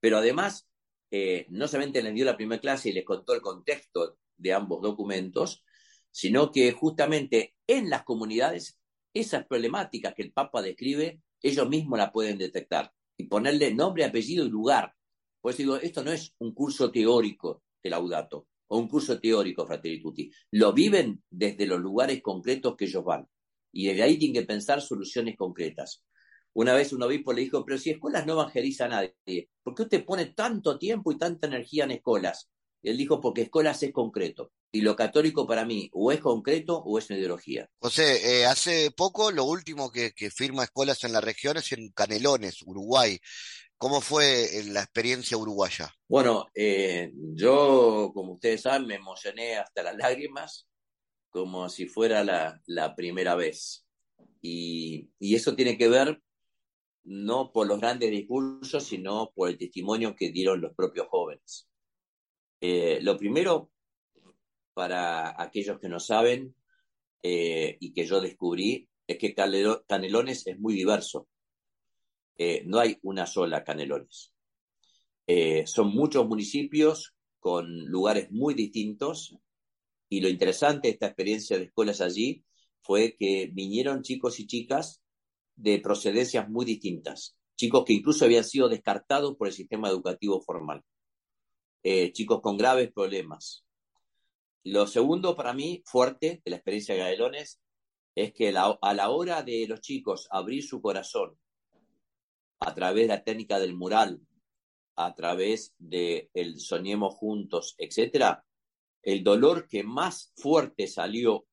Pero 0.00 0.18
además, 0.18 0.66
eh, 1.10 1.46
no 1.50 1.68
solamente 1.68 2.02
les 2.02 2.14
dio 2.14 2.24
la 2.24 2.36
primera 2.36 2.60
clase 2.60 2.90
y 2.90 2.92
les 2.92 3.04
contó 3.04 3.34
el 3.34 3.40
contexto 3.40 4.18
de 4.36 4.52
ambos 4.52 4.82
documentos, 4.82 5.64
sino 6.10 6.50
que 6.52 6.72
justamente 6.72 7.54
en 7.66 7.90
las 7.90 8.04
comunidades, 8.04 8.78
esas 9.14 9.46
problemáticas 9.46 10.14
que 10.14 10.22
el 10.22 10.32
Papa 10.32 10.62
describe, 10.62 11.20
ellos 11.42 11.68
mismos 11.68 11.98
la 11.98 12.12
pueden 12.12 12.38
detectar 12.38 12.92
y 13.16 13.24
ponerle 13.24 13.74
nombre, 13.74 14.04
apellido 14.04 14.44
y 14.44 14.50
lugar 14.50 14.94
pues 15.40 15.56
digo, 15.56 15.76
esto 15.76 16.02
no 16.02 16.12
es 16.12 16.34
un 16.38 16.52
curso 16.52 16.90
teórico 16.90 17.62
de 17.82 17.90
Laudato 17.90 18.48
o 18.68 18.78
un 18.78 18.88
curso 18.88 19.18
teórico 19.20 19.66
Fratelli. 19.66 20.02
Lo 20.52 20.72
viven 20.72 21.22
desde 21.30 21.66
los 21.66 21.80
lugares 21.80 22.20
concretos 22.22 22.76
que 22.76 22.84
ellos 22.86 23.04
van. 23.04 23.26
Y 23.72 23.86
desde 23.86 24.02
ahí 24.02 24.18
tienen 24.18 24.42
que 24.42 24.46
pensar 24.46 24.80
soluciones 24.80 25.36
concretas. 25.36 26.04
Una 26.58 26.74
vez 26.74 26.92
un 26.92 27.00
obispo 27.04 27.32
le 27.32 27.42
dijo, 27.42 27.64
pero 27.64 27.78
si 27.78 27.90
escuelas 27.90 28.26
no 28.26 28.32
evangeliza 28.32 28.86
a 28.86 28.88
nadie, 28.88 29.48
¿por 29.62 29.76
qué 29.76 29.82
usted 29.82 30.04
pone 30.04 30.26
tanto 30.26 30.76
tiempo 30.76 31.12
y 31.12 31.16
tanta 31.16 31.46
energía 31.46 31.84
en 31.84 31.92
escuelas? 31.92 32.50
Y 32.82 32.90
él 32.90 32.96
dijo, 32.96 33.20
porque 33.20 33.42
escuelas 33.42 33.80
es 33.84 33.92
concreto. 33.92 34.50
Y 34.72 34.80
lo 34.80 34.96
católico 34.96 35.46
para 35.46 35.64
mí 35.64 35.88
o 35.92 36.10
es 36.10 36.18
concreto 36.18 36.76
o 36.76 36.98
es 36.98 37.08
una 37.10 37.20
ideología. 37.20 37.70
José, 37.78 38.40
eh, 38.40 38.44
hace 38.44 38.90
poco 38.90 39.30
lo 39.30 39.44
último 39.44 39.92
que, 39.92 40.10
que 40.10 40.32
firma 40.32 40.64
escuelas 40.64 41.04
en 41.04 41.12
la 41.12 41.20
región 41.20 41.58
es 41.58 41.70
en 41.70 41.92
Canelones, 41.92 42.62
Uruguay. 42.66 43.20
¿Cómo 43.76 44.00
fue 44.00 44.58
eh, 44.58 44.64
la 44.64 44.80
experiencia 44.80 45.36
uruguaya? 45.36 45.94
Bueno, 46.08 46.48
eh, 46.56 47.12
yo, 47.14 48.10
como 48.12 48.32
ustedes 48.32 48.62
saben, 48.62 48.88
me 48.88 48.96
emocioné 48.96 49.58
hasta 49.58 49.84
las 49.84 49.96
lágrimas, 49.96 50.66
como 51.30 51.68
si 51.68 51.86
fuera 51.86 52.24
la, 52.24 52.60
la 52.66 52.96
primera 52.96 53.36
vez. 53.36 53.84
Y, 54.42 55.08
y, 55.20 55.36
eso 55.36 55.54
tiene 55.54 55.78
que 55.78 55.88
ver 55.88 56.20
no 57.04 57.52
por 57.52 57.66
los 57.66 57.80
grandes 57.80 58.10
discursos, 58.10 58.84
sino 58.84 59.32
por 59.34 59.48
el 59.48 59.58
testimonio 59.58 60.14
que 60.14 60.30
dieron 60.30 60.60
los 60.60 60.74
propios 60.74 61.08
jóvenes. 61.08 61.68
Eh, 62.60 62.98
lo 63.02 63.16
primero, 63.16 63.70
para 64.74 65.40
aquellos 65.40 65.78
que 65.78 65.88
no 65.88 66.00
saben 66.00 66.54
eh, 67.22 67.76
y 67.80 67.92
que 67.92 68.06
yo 68.06 68.20
descubrí, 68.20 68.88
es 69.06 69.18
que 69.18 69.34
Canelones 69.34 70.46
es 70.46 70.58
muy 70.58 70.74
diverso. 70.74 71.28
Eh, 72.36 72.62
no 72.66 72.78
hay 72.78 72.98
una 73.02 73.26
sola 73.26 73.64
Canelones. 73.64 74.32
Eh, 75.26 75.66
son 75.66 75.88
muchos 75.88 76.26
municipios 76.26 77.14
con 77.38 77.86
lugares 77.86 78.30
muy 78.30 78.54
distintos 78.54 79.36
y 80.08 80.20
lo 80.20 80.28
interesante 80.28 80.88
de 80.88 80.92
esta 80.92 81.06
experiencia 81.06 81.58
de 81.58 81.64
escuelas 81.64 82.00
allí 82.00 82.44
fue 82.80 83.14
que 83.18 83.50
vinieron 83.52 84.02
chicos 84.02 84.40
y 84.40 84.46
chicas 84.46 85.02
de 85.58 85.80
procedencias 85.80 86.48
muy 86.48 86.64
distintas, 86.64 87.36
chicos 87.56 87.84
que 87.84 87.92
incluso 87.92 88.24
habían 88.24 88.44
sido 88.44 88.68
descartados 88.68 89.36
por 89.36 89.48
el 89.48 89.52
sistema 89.52 89.88
educativo 89.88 90.40
formal, 90.40 90.82
eh, 91.82 92.12
chicos 92.12 92.40
con 92.40 92.56
graves 92.56 92.92
problemas. 92.92 93.64
Lo 94.62 94.86
segundo 94.86 95.34
para 95.34 95.52
mí 95.54 95.82
fuerte 95.84 96.40
de 96.44 96.50
la 96.50 96.56
experiencia 96.56 96.94
de 96.94 97.00
Gaelones 97.00 97.60
es 98.14 98.32
que 98.32 98.48
a 98.56 98.94
la 98.94 99.10
hora 99.10 99.42
de 99.42 99.66
los 99.66 99.80
chicos 99.80 100.28
abrir 100.30 100.62
su 100.62 100.80
corazón 100.80 101.36
a 102.60 102.74
través 102.74 103.04
de 103.04 103.14
la 103.14 103.24
técnica 103.24 103.58
del 103.58 103.74
mural, 103.74 104.20
a 104.94 105.14
través 105.14 105.74
de 105.78 106.30
el 106.34 106.60
soñemos 106.60 107.14
juntos, 107.14 107.74
etcétera, 107.78 108.44
el 109.02 109.24
dolor 109.24 109.68
que 109.68 109.82
más 109.82 110.32
fuerte 110.36 110.86
salió 110.86 111.47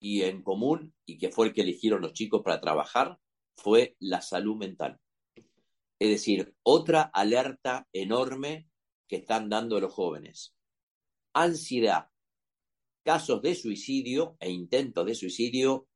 y 0.00 0.22
en 0.22 0.42
común 0.42 0.94
y 1.06 1.18
que 1.18 1.28
fue 1.28 1.46
el 1.46 1.52
que 1.52 1.60
eligieron 1.60 2.00
los 2.00 2.14
chicos 2.14 2.42
para 2.42 2.60
trabajar 2.60 3.18
fue 3.56 3.96
la 4.00 4.22
salud 4.22 4.56
mental. 4.56 4.98
Es 5.98 6.08
decir, 6.08 6.54
otra 6.62 7.02
alerta 7.02 7.86
enorme 7.92 8.68
que 9.06 9.16
están 9.16 9.50
dando 9.50 9.78
los 9.78 9.92
jóvenes. 9.92 10.54
Ansiedad, 11.34 12.08
casos 13.04 13.42
de 13.42 13.54
suicidio 13.54 14.36
e 14.40 14.50
intentos 14.50 15.04
de 15.04 15.14
suicidio 15.14 15.86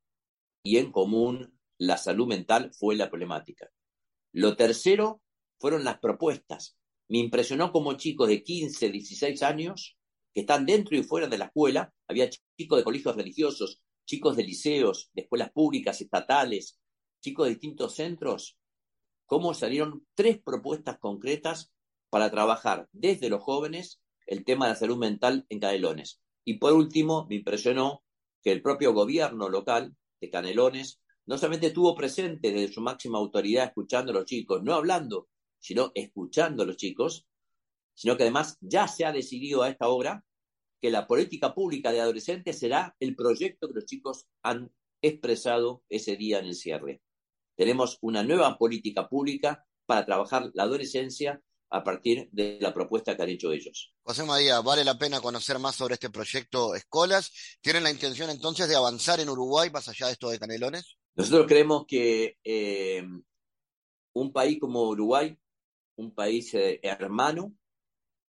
y 0.62 0.76
en 0.76 0.92
común 0.92 1.58
la 1.78 1.96
salud 1.96 2.26
mental 2.26 2.70
fue 2.78 2.96
la 2.96 3.08
problemática. 3.08 3.70
Lo 4.32 4.56
tercero 4.56 5.22
fueron 5.58 5.84
las 5.84 5.98
propuestas. 5.98 6.76
Me 7.08 7.18
impresionó 7.18 7.72
como 7.72 7.94
chicos 7.94 8.28
de 8.28 8.42
15, 8.42 8.90
16 8.90 9.42
años 9.42 9.96
que 10.34 10.40
están 10.40 10.66
dentro 10.66 10.96
y 10.96 11.02
fuera 11.02 11.28
de 11.28 11.38
la 11.38 11.46
escuela, 11.46 11.94
había 12.08 12.28
chicos 12.28 12.78
de 12.78 12.84
colegios 12.84 13.14
religiosos, 13.14 13.80
chicos 14.04 14.36
de 14.36 14.44
liceos, 14.44 15.10
de 15.14 15.22
escuelas 15.22 15.50
públicas, 15.52 16.00
estatales, 16.00 16.78
chicos 17.20 17.46
de 17.46 17.50
distintos 17.50 17.94
centros, 17.94 18.58
cómo 19.26 19.54
salieron 19.54 20.06
tres 20.14 20.40
propuestas 20.42 20.98
concretas 20.98 21.72
para 22.10 22.30
trabajar 22.30 22.88
desde 22.92 23.28
los 23.28 23.42
jóvenes 23.42 24.00
el 24.26 24.44
tema 24.44 24.66
de 24.66 24.72
la 24.72 24.78
salud 24.78 24.98
mental 24.98 25.46
en 25.48 25.60
Canelones. 25.60 26.20
Y 26.44 26.58
por 26.58 26.72
último, 26.72 27.26
me 27.28 27.36
impresionó 27.36 28.04
que 28.42 28.52
el 28.52 28.62
propio 28.62 28.92
gobierno 28.92 29.48
local 29.48 29.96
de 30.20 30.30
Canelones 30.30 31.00
no 31.26 31.38
solamente 31.38 31.68
estuvo 31.68 31.94
presente 31.94 32.52
desde 32.52 32.72
su 32.72 32.80
máxima 32.82 33.18
autoridad 33.18 33.64
escuchando 33.66 34.12
a 34.12 34.14
los 34.14 34.26
chicos, 34.26 34.62
no 34.62 34.74
hablando, 34.74 35.28
sino 35.58 35.92
escuchando 35.94 36.62
a 36.62 36.66
los 36.66 36.76
chicos, 36.76 37.26
sino 37.94 38.16
que 38.16 38.24
además 38.24 38.58
ya 38.60 38.86
se 38.86 39.06
ha 39.06 39.12
decidido 39.12 39.62
a 39.62 39.70
esta 39.70 39.88
hora 39.88 40.24
que 40.80 40.90
la 40.90 41.06
política 41.06 41.54
pública 41.54 41.92
de 41.92 42.00
adolescentes 42.00 42.58
será 42.58 42.94
el 43.00 43.16
proyecto 43.16 43.68
que 43.68 43.74
los 43.74 43.86
chicos 43.86 44.26
han 44.42 44.72
expresado 45.02 45.82
ese 45.88 46.16
día 46.16 46.38
en 46.38 46.46
el 46.46 46.54
cierre. 46.54 47.00
Tenemos 47.56 47.98
una 48.00 48.22
nueva 48.22 48.58
política 48.58 49.08
pública 49.08 49.64
para 49.86 50.04
trabajar 50.04 50.50
la 50.54 50.64
adolescencia 50.64 51.42
a 51.70 51.82
partir 51.82 52.28
de 52.30 52.58
la 52.60 52.72
propuesta 52.72 53.16
que 53.16 53.22
han 53.22 53.28
hecho 53.30 53.52
ellos. 53.52 53.92
José 54.02 54.24
María, 54.24 54.60
vale 54.60 54.84
la 54.84 54.96
pena 54.96 55.20
conocer 55.20 55.58
más 55.58 55.74
sobre 55.74 55.94
este 55.94 56.10
proyecto 56.10 56.74
Escolas. 56.74 57.58
¿Tienen 57.60 57.82
la 57.82 57.90
intención 57.90 58.30
entonces 58.30 58.68
de 58.68 58.76
avanzar 58.76 59.20
en 59.20 59.28
Uruguay 59.28 59.70
más 59.70 59.88
allá 59.88 60.06
de 60.06 60.12
esto 60.12 60.30
de 60.30 60.38
Canelones? 60.38 60.96
Nosotros 61.16 61.46
creemos 61.46 61.84
que 61.86 62.38
eh, 62.44 63.04
un 64.14 64.32
país 64.32 64.58
como 64.60 64.88
Uruguay, 64.88 65.36
un 65.96 66.14
país 66.14 66.54
eh, 66.54 66.80
hermano, 66.82 67.54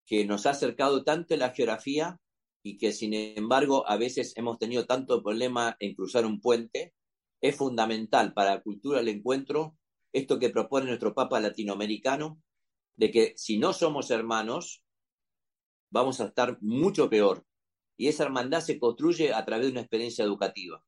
que 0.06 0.24
nos 0.24 0.46
ha 0.46 0.50
acercado 0.50 1.04
tanto 1.04 1.34
en 1.34 1.40
la 1.40 1.50
geografía 1.50 2.18
y 2.62 2.78
que 2.78 2.92
sin 2.92 3.14
embargo 3.14 3.88
a 3.88 3.96
veces 3.96 4.36
hemos 4.36 4.58
tenido 4.58 4.86
tanto 4.86 5.22
problema 5.22 5.76
en 5.80 5.94
cruzar 5.94 6.26
un 6.26 6.40
puente, 6.40 6.94
es 7.40 7.56
fundamental 7.56 8.34
para 8.34 8.56
la 8.56 8.62
cultura 8.62 8.98
del 8.98 9.08
encuentro 9.08 9.76
esto 10.12 10.38
que 10.38 10.50
propone 10.50 10.86
nuestro 10.86 11.14
Papa 11.14 11.40
latinoamericano, 11.40 12.42
de 12.96 13.10
que 13.10 13.32
si 13.36 13.58
no 13.58 13.72
somos 13.72 14.10
hermanos, 14.10 14.82
vamos 15.90 16.20
a 16.20 16.26
estar 16.26 16.58
mucho 16.60 17.08
peor. 17.08 17.46
Y 17.96 18.08
esa 18.08 18.24
hermandad 18.24 18.60
se 18.60 18.78
construye 18.78 19.32
a 19.32 19.44
través 19.44 19.66
de 19.66 19.72
una 19.72 19.80
experiencia 19.82 20.24
educativa. 20.24 20.84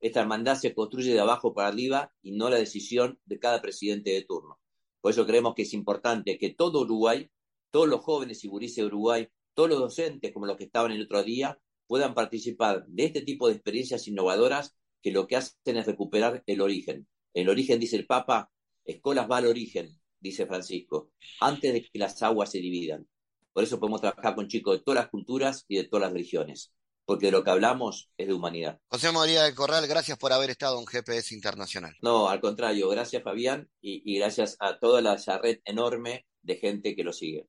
Esta 0.00 0.20
hermandad 0.20 0.56
se 0.56 0.74
construye 0.74 1.12
de 1.12 1.20
abajo 1.20 1.54
para 1.54 1.68
arriba 1.68 2.12
y 2.22 2.32
no 2.32 2.50
la 2.50 2.56
decisión 2.56 3.18
de 3.24 3.38
cada 3.38 3.60
presidente 3.60 4.10
de 4.10 4.22
turno. 4.22 4.60
Por 5.00 5.12
eso 5.12 5.26
creemos 5.26 5.54
que 5.54 5.62
es 5.62 5.72
importante 5.72 6.38
que 6.38 6.50
todo 6.50 6.82
Uruguay, 6.82 7.30
todos 7.70 7.88
los 7.88 8.00
jóvenes 8.00 8.44
y 8.44 8.48
gurises 8.48 8.76
de 8.76 8.86
Uruguay, 8.86 9.28
todos 9.58 9.70
los 9.70 9.80
docentes 9.80 10.32
como 10.32 10.46
los 10.46 10.56
que 10.56 10.66
estaban 10.66 10.92
el 10.92 11.02
otro 11.02 11.24
día, 11.24 11.58
puedan 11.88 12.14
participar 12.14 12.86
de 12.86 13.06
este 13.06 13.22
tipo 13.22 13.48
de 13.48 13.54
experiencias 13.54 14.06
innovadoras 14.06 14.76
que 15.02 15.10
lo 15.10 15.26
que 15.26 15.34
hacen 15.34 15.76
es 15.76 15.84
recuperar 15.84 16.44
el 16.46 16.60
origen. 16.60 17.08
El 17.34 17.48
origen, 17.48 17.80
dice 17.80 17.96
el 17.96 18.06
Papa, 18.06 18.52
escolas 18.84 19.28
va 19.28 19.38
al 19.38 19.46
origen, 19.46 20.00
dice 20.20 20.46
Francisco, 20.46 21.10
antes 21.40 21.72
de 21.72 21.82
que 21.82 21.98
las 21.98 22.22
aguas 22.22 22.52
se 22.52 22.58
dividan. 22.58 23.08
Por 23.52 23.64
eso 23.64 23.80
podemos 23.80 24.00
trabajar 24.00 24.36
con 24.36 24.46
chicos 24.46 24.78
de 24.78 24.84
todas 24.84 25.00
las 25.00 25.10
culturas 25.10 25.64
y 25.66 25.78
de 25.78 25.88
todas 25.88 26.02
las 26.02 26.12
religiones, 26.12 26.72
porque 27.04 27.26
de 27.26 27.32
lo 27.32 27.42
que 27.42 27.50
hablamos 27.50 28.12
es 28.16 28.28
de 28.28 28.34
humanidad. 28.34 28.78
José 28.86 29.10
María 29.10 29.42
de 29.42 29.56
Corral, 29.56 29.88
gracias 29.88 30.18
por 30.18 30.32
haber 30.32 30.50
estado 30.50 30.78
en 30.78 30.86
GPS 30.86 31.34
Internacional. 31.34 31.96
No, 32.00 32.28
al 32.28 32.40
contrario, 32.40 32.88
gracias 32.90 33.24
Fabián 33.24 33.68
y, 33.80 34.02
y 34.04 34.18
gracias 34.18 34.56
a 34.60 34.78
toda 34.78 35.00
la 35.00 35.16
red 35.42 35.58
enorme 35.64 36.28
de 36.42 36.54
gente 36.58 36.94
que 36.94 37.02
lo 37.02 37.12
sigue. 37.12 37.48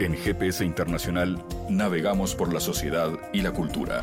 En 0.00 0.16
GPS 0.16 0.64
Internacional 0.64 1.44
navegamos 1.68 2.34
por 2.34 2.54
la 2.54 2.60
sociedad 2.60 3.10
y 3.34 3.42
la 3.42 3.52
cultura. 3.52 4.02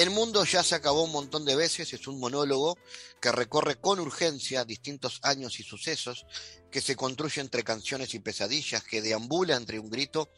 El 0.00 0.08
mundo 0.08 0.44
ya 0.44 0.62
se 0.62 0.76
acabó 0.76 1.02
un 1.02 1.12
montón 1.12 1.44
de 1.44 1.56
veces, 1.56 1.92
es 1.92 2.06
un 2.06 2.18
monólogo 2.18 2.78
que 3.20 3.30
recorre 3.32 3.76
con 3.80 4.00
urgencia 4.00 4.64
distintos 4.64 5.20
años 5.22 5.60
y 5.60 5.62
sucesos, 5.62 6.24
que 6.70 6.80
se 6.80 6.96
construye 6.96 7.40
entre 7.40 7.64
canciones 7.64 8.14
y 8.14 8.18
pesadillas, 8.20 8.82
que 8.84 9.02
deambula 9.02 9.56
entre 9.56 9.78
un 9.78 9.90
grito 9.90 10.28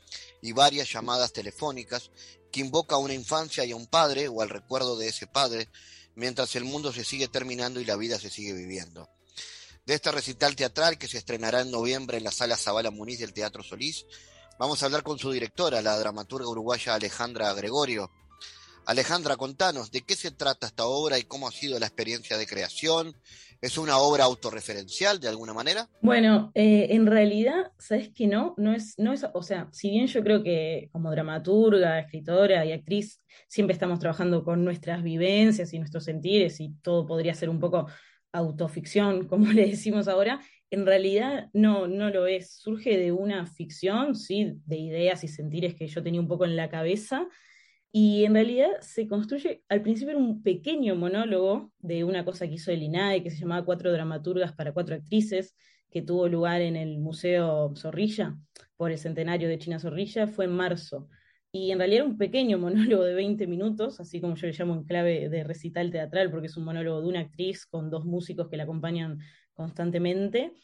y 0.40 0.52
varias 0.52 0.92
llamadas 0.92 1.32
telefónicas, 1.32 2.10
que 2.50 2.60
invoca 2.60 2.96
a 2.96 2.98
una 2.98 3.14
infancia 3.14 3.64
y 3.64 3.72
a 3.72 3.76
un 3.76 3.86
padre 3.86 4.28
o 4.28 4.42
al 4.42 4.48
recuerdo 4.48 4.96
de 4.96 5.08
ese 5.08 5.26
padre, 5.26 5.68
mientras 6.14 6.54
el 6.56 6.64
mundo 6.64 6.92
se 6.92 7.04
sigue 7.04 7.28
terminando 7.28 7.80
y 7.80 7.84
la 7.84 7.96
vida 7.96 8.18
se 8.18 8.30
sigue 8.30 8.52
viviendo. 8.52 9.08
De 9.86 9.94
este 9.94 10.12
recital 10.12 10.54
teatral 10.54 10.98
que 10.98 11.08
se 11.08 11.18
estrenará 11.18 11.62
en 11.62 11.70
noviembre 11.70 12.18
en 12.18 12.24
la 12.24 12.30
sala 12.30 12.56
Zabala 12.56 12.90
Muniz 12.90 13.18
del 13.18 13.32
Teatro 13.32 13.62
Solís, 13.62 14.06
vamos 14.58 14.82
a 14.82 14.86
hablar 14.86 15.02
con 15.02 15.18
su 15.18 15.30
directora, 15.32 15.82
la 15.82 15.98
dramaturga 15.98 16.48
uruguaya 16.48 16.94
Alejandra 16.94 17.52
Gregorio, 17.54 18.10
Alejandra, 18.84 19.36
contanos 19.36 19.92
de 19.92 20.02
qué 20.02 20.16
se 20.16 20.32
trata 20.32 20.66
esta 20.66 20.86
obra 20.86 21.16
y 21.16 21.22
cómo 21.22 21.46
ha 21.46 21.52
sido 21.52 21.78
la 21.78 21.86
experiencia 21.86 22.36
de 22.36 22.48
creación. 22.48 23.16
¿Es 23.62 23.78
una 23.78 23.98
obra 23.98 24.24
autorreferencial 24.24 25.20
de 25.20 25.28
alguna 25.28 25.54
manera? 25.54 25.88
Bueno, 26.00 26.50
eh, 26.52 26.88
en 26.90 27.06
realidad, 27.06 27.70
¿sabes 27.78 28.10
que 28.12 28.26
no? 28.26 28.54
No 28.58 28.74
es, 28.74 28.98
no 28.98 29.12
es, 29.12 29.24
o 29.32 29.40
sea, 29.40 29.68
si 29.70 29.88
bien 29.88 30.08
yo 30.08 30.24
creo 30.24 30.42
que 30.42 30.88
como 30.90 31.12
dramaturga, 31.12 32.00
escritora 32.00 32.66
y 32.66 32.72
actriz, 32.72 33.22
siempre 33.46 33.74
estamos 33.74 34.00
trabajando 34.00 34.42
con 34.42 34.64
nuestras 34.64 35.04
vivencias 35.04 35.72
y 35.72 35.78
nuestros 35.78 36.02
sentires 36.02 36.58
y 36.58 36.74
todo 36.82 37.06
podría 37.06 37.34
ser 37.34 37.50
un 37.50 37.60
poco 37.60 37.86
autoficción, 38.32 39.28
como 39.28 39.52
le 39.52 39.68
decimos 39.68 40.08
ahora, 40.08 40.40
en 40.70 40.84
realidad 40.84 41.48
no, 41.52 41.86
no 41.86 42.10
lo 42.10 42.26
es. 42.26 42.56
Surge 42.56 42.98
de 42.98 43.12
una 43.12 43.46
ficción, 43.46 44.16
sí, 44.16 44.54
de 44.66 44.76
ideas 44.78 45.22
y 45.22 45.28
sentires 45.28 45.76
que 45.76 45.86
yo 45.86 46.02
tenía 46.02 46.20
un 46.20 46.26
poco 46.26 46.46
en 46.46 46.56
la 46.56 46.68
cabeza, 46.68 47.28
y 47.94 48.24
en 48.24 48.32
realidad 48.32 48.70
se 48.80 49.06
construye, 49.06 49.62
al 49.68 49.82
principio 49.82 50.12
era 50.12 50.18
un 50.18 50.42
pequeño 50.42 50.96
monólogo 50.96 51.70
de 51.78 52.04
una 52.04 52.24
cosa 52.24 52.48
que 52.48 52.54
hizo 52.54 52.70
el 52.70 52.82
INAE, 52.82 53.22
que 53.22 53.30
se 53.30 53.36
llamaba 53.38 53.66
Cuatro 53.66 53.92
dramaturgas 53.92 54.54
para 54.54 54.72
cuatro 54.72 54.94
actrices, 54.94 55.54
que 55.90 56.00
tuvo 56.00 56.26
lugar 56.26 56.62
en 56.62 56.76
el 56.76 56.98
Museo 56.98 57.74
Zorrilla, 57.76 58.34
por 58.78 58.90
el 58.90 58.98
centenario 58.98 59.46
de 59.46 59.58
China 59.58 59.78
Zorrilla, 59.78 60.26
fue 60.26 60.46
en 60.46 60.52
marzo. 60.52 61.08
Y 61.52 61.70
en 61.70 61.78
realidad 61.78 62.04
era 62.04 62.10
un 62.10 62.16
pequeño 62.16 62.56
monólogo 62.96 63.04
de 63.04 63.14
20 63.14 63.46
minutos, 63.46 64.00
así 64.00 64.22
como 64.22 64.36
yo 64.36 64.46
le 64.46 64.54
llamo 64.54 64.74
en 64.74 64.84
clave 64.84 65.28
de 65.28 65.44
recital 65.44 65.90
teatral, 65.90 66.30
porque 66.30 66.46
es 66.46 66.56
un 66.56 66.64
monólogo 66.64 67.02
de 67.02 67.08
una 67.08 67.20
actriz 67.20 67.66
con 67.66 67.90
dos 67.90 68.06
músicos 68.06 68.48
que 68.48 68.56
la 68.56 68.62
acompañan 68.62 69.18
constantemente. 69.52 70.54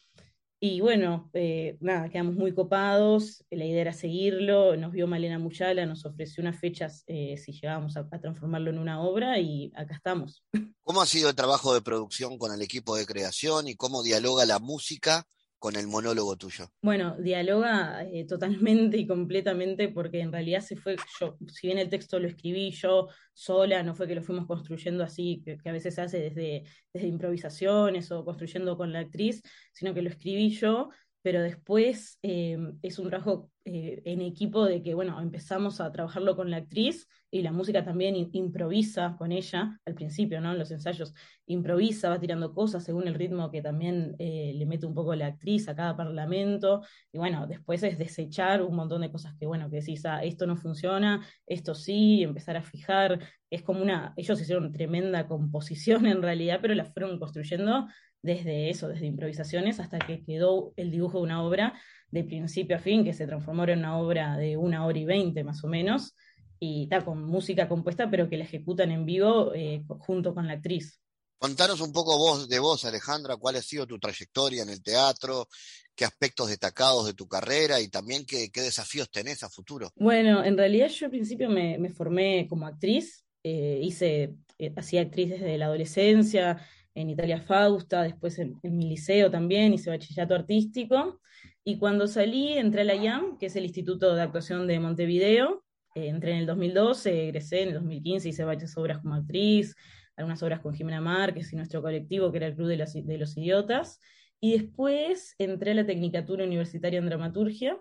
Y 0.61 0.81
bueno, 0.81 1.31
eh, 1.35 1.77
nada, 1.81 2.09
quedamos 2.09 2.35
muy 2.35 2.53
copados, 2.53 3.45
la 3.49 3.65
idea 3.65 3.83
era 3.83 3.93
seguirlo, 3.93 4.77
nos 4.77 4.91
vio 4.91 5.07
Malena 5.07 5.39
Muchala, 5.39 5.87
nos 5.87 6.05
ofreció 6.05 6.43
unas 6.43 6.59
fechas 6.59 7.05
eh, 7.07 7.37
si 7.37 7.53
llegábamos 7.53 7.97
a, 7.97 8.09
transformarlo 8.09 8.71
en 8.71 8.79
una 8.79 9.01
obra 9.01 9.39
y 9.39 9.71
acá 9.77 9.95
estamos. 9.95 10.43
¿Cómo 10.83 11.01
ha 11.01 11.07
sido 11.07 11.29
el 11.29 11.37
trabajo 11.37 11.75
de 11.75 11.81
producción 11.81 12.39
con 12.39 12.53
el 12.53 12.61
equipo 12.61 12.97
de 12.97 13.07
creación 13.07 13.69
y 13.69 13.77
cómo 13.77 14.03
dialoga 14.03 14.47
la 14.47 14.59
música 14.59 15.29
con 15.59 15.77
el 15.77 15.87
monólogo 15.87 16.37
tuyo? 16.37 16.71
Bueno, 16.83 17.17
dialoga 17.19 18.05
eh, 18.05 18.25
totalmente 18.27 18.97
y 18.97 19.07
completamente 19.07 19.89
porque 19.89 20.21
en 20.21 20.33
realidad 20.33 20.61
se 20.61 20.77
fue, 20.77 20.97
yo, 21.21 21.37
si 21.49 21.67
bien 21.67 21.79
el 21.79 21.89
texto 21.89 22.19
lo 22.19 22.29
escribí 22.29 22.71
yo 22.71 23.09
sola, 23.33 23.83
no 23.83 23.95
fue 23.95 24.07
que 24.07 24.15
lo 24.15 24.23
fuimos 24.23 24.47
construyendo 24.47 25.05
así, 25.05 25.43
que, 25.45 25.59
a 25.69 25.73
veces 25.73 25.95
se 25.95 26.01
hace 26.03 26.19
desde, 26.21 26.65
desde 26.93 27.09
improvisaciones 27.09 28.11
o 28.13 28.25
construyendo 28.25 28.77
con 28.77 28.93
la 28.93 29.01
actriz, 29.01 29.43
sino 29.73 29.95
que 29.95 30.03
lo 30.03 30.11
escribí 30.11 30.51
yo, 30.51 30.91
pero 31.23 31.43
después 31.43 32.19
eh, 32.23 32.57
es 32.83 32.99
un 32.99 33.09
trabajo 33.09 33.51
eh, 33.65 34.01
en 34.05 34.23
equipo 34.23 34.65
de 34.65 34.83
que, 34.83 34.95
bueno, 34.95 35.21
empezamos 35.21 35.81
a 35.81 35.93
trabajarlo 35.93 36.37
con 36.37 36.51
la 36.51 36.59
actriz 36.59 37.07
y 37.31 37.43
la 37.43 37.53
música 37.53 37.85
también 37.85 38.17
improvisa 38.33 39.15
con 39.19 39.31
ella 39.31 39.79
al 39.85 39.95
principio, 39.95 40.41
¿no? 40.41 40.53
En 40.53 40.59
los 40.59 40.71
ensayos 40.71 41.13
improvisa, 41.45 42.09
va 42.09 42.19
tirando 42.19 42.55
cosas 42.55 42.85
según 42.85 43.09
el 43.09 43.15
ritmo 43.15 43.51
que 43.51 43.61
también 43.61 44.17
eh, 44.19 44.53
le 44.55 44.65
mete 44.65 44.87
un 44.87 44.95
poco 44.95 45.15
la 45.15 45.27
actriz 45.27 45.69
a 45.69 45.77
cada 45.77 45.95
parlamento. 45.97 46.83
Y 47.13 47.19
bueno, 47.19 47.47
después 47.47 47.83
es 47.83 47.99
desechar 47.99 48.63
un 48.63 48.75
montón 48.75 49.03
de 49.03 49.13
cosas 49.13 49.35
que, 49.39 49.47
bueno, 49.47 49.69
que 49.69 49.77
decís, 49.81 50.07
ah, 50.07 50.25
esto 50.25 50.47
no 50.47 50.57
funciona, 50.57 51.27
esto 51.47 51.75
sí, 51.75 52.23
empezar 52.23 52.57
a 52.57 52.63
fijar. 52.63 53.19
Es 53.51 53.63
como 53.63 53.83
una, 53.83 54.15
ellos 54.17 54.41
hicieron 54.41 54.73
tremenda 54.73 55.27
composición 55.27 56.07
en 56.07 56.23
realidad, 56.23 56.61
pero 56.63 56.75
la 56.75 56.87
fueron 56.87 57.19
construyendo 57.19 57.87
desde 58.23 58.71
eso, 58.71 58.89
desde 58.89 59.07
improvisaciones, 59.07 59.81
hasta 59.81 59.99
que 59.99 60.25
quedó 60.25 60.73
el 60.77 60.91
dibujo 60.91 61.19
de 61.19 61.25
una 61.25 61.43
obra 61.43 61.81
de 62.11 62.25
principio 62.25 62.77
a 62.77 62.81
fin, 62.81 63.05
que 63.05 63.13
se 63.13 63.27
transformó 63.27 63.65
en 63.65 63.81
una 63.81 63.99
obra 63.99 64.37
de 64.37 64.57
una 64.57 64.87
hora 64.87 64.99
y 64.99 65.05
veinte 65.05 65.45
más 65.45 65.63
o 65.65 65.69
menos, 65.69 66.15
y 66.59 66.85
está 66.85 67.05
con 67.05 67.23
música 67.25 67.69
compuesta, 67.69 68.11
pero 68.11 68.29
que 68.29 68.37
la 68.37 68.45
ejecutan 68.45 68.91
en 68.91 69.05
vivo 69.05 69.53
eh, 69.55 69.85
junto 70.01 70.35
con 70.35 70.47
la 70.47 70.55
actriz. 70.55 71.01
Contanos 71.39 71.81
un 71.81 71.93
poco 71.93 72.19
vos, 72.19 72.49
de 72.49 72.59
vos, 72.59 72.85
Alejandra, 72.85 73.37
cuál 73.37 73.57
ha 73.57 73.63
sido 73.63 73.87
tu 73.87 73.97
trayectoria 74.01 74.65
en 74.65 74.71
el 74.71 74.83
teatro, 74.83 75.47
qué 75.95 76.05
aspectos 76.05 76.49
destacados 76.49 77.07
de 77.07 77.15
tu 77.15 77.29
carrera 77.29 77.81
y 77.81 77.89
también 77.89 78.27
qué, 78.27 78.51
desafíos 78.53 79.09
tenés 79.09 79.45
a 79.45 79.49
futuro. 79.49 79.93
Bueno, 79.95 80.43
en 80.43 80.57
realidad 80.57 80.89
yo 80.89 81.07
al 81.07 81.13
principio 81.13 81.49
me, 81.49 81.91
formé 81.91 82.49
como 82.49 82.67
actriz, 82.67 83.25
eh, 83.45 83.79
hice, 83.81 84.35
eh, 84.59 84.73
hacía 84.77 85.03
actriz 85.03 85.31
desde 85.31 85.57
la 85.59 85.67
adolescencia, 85.67 86.67
en 87.01 87.11
Italia 87.11 87.41
Fausta, 87.41 88.03
después 88.03 88.39
en, 88.41 88.59
mi 88.63 88.89
liceo 88.89 89.31
también, 89.31 89.73
hice 89.73 89.89
bachillerato 89.89 90.35
artístico. 90.35 91.21
Y 91.63 91.79
cuando 91.79 92.09
salí, 92.09 92.59
entré 92.59 92.81
a 92.81 92.85
la 92.85 92.97
IAM, 92.97 93.39
que 93.39 93.47
es 93.47 93.57
el 93.57 93.65
Instituto 93.65 94.17
de 94.17 94.23
Actuación 94.23 94.67
de 94.67 94.81
Montevideo. 94.81 95.65
Eh, 95.95 96.09
entré 96.09 96.33
en 96.33 96.39
el 96.39 96.47
2012, 96.47 97.29
egresé 97.29 97.63
en 97.63 97.69
el 97.69 97.75
2015, 97.75 98.29
hice 98.29 98.45
varias 98.45 98.77
obras 98.77 98.99
como 98.99 99.15
actriz, 99.15 99.77
algunas 100.17 100.43
obras 100.43 100.59
con 100.59 100.75
Jimena 100.75 101.01
Márquez 101.01 101.53
y 101.53 101.57
nuestro 101.57 101.83
colectivo, 101.83 102.33
que 102.33 102.39
era 102.39 102.47
el 102.49 102.57
Club 102.57 102.67
de 102.67 102.79
los, 102.79 102.93
de 102.93 103.19
los 103.19 103.37
Idiotas. 103.37 104.01
Y 104.41 104.59
después 104.59 105.37
entré 105.39 105.71
a 105.71 105.75
la 105.75 105.87
Tecnicatura 105.87 106.45
Universitaria 106.45 106.99
en 106.99 107.07
Dramaturgia, 107.07 107.79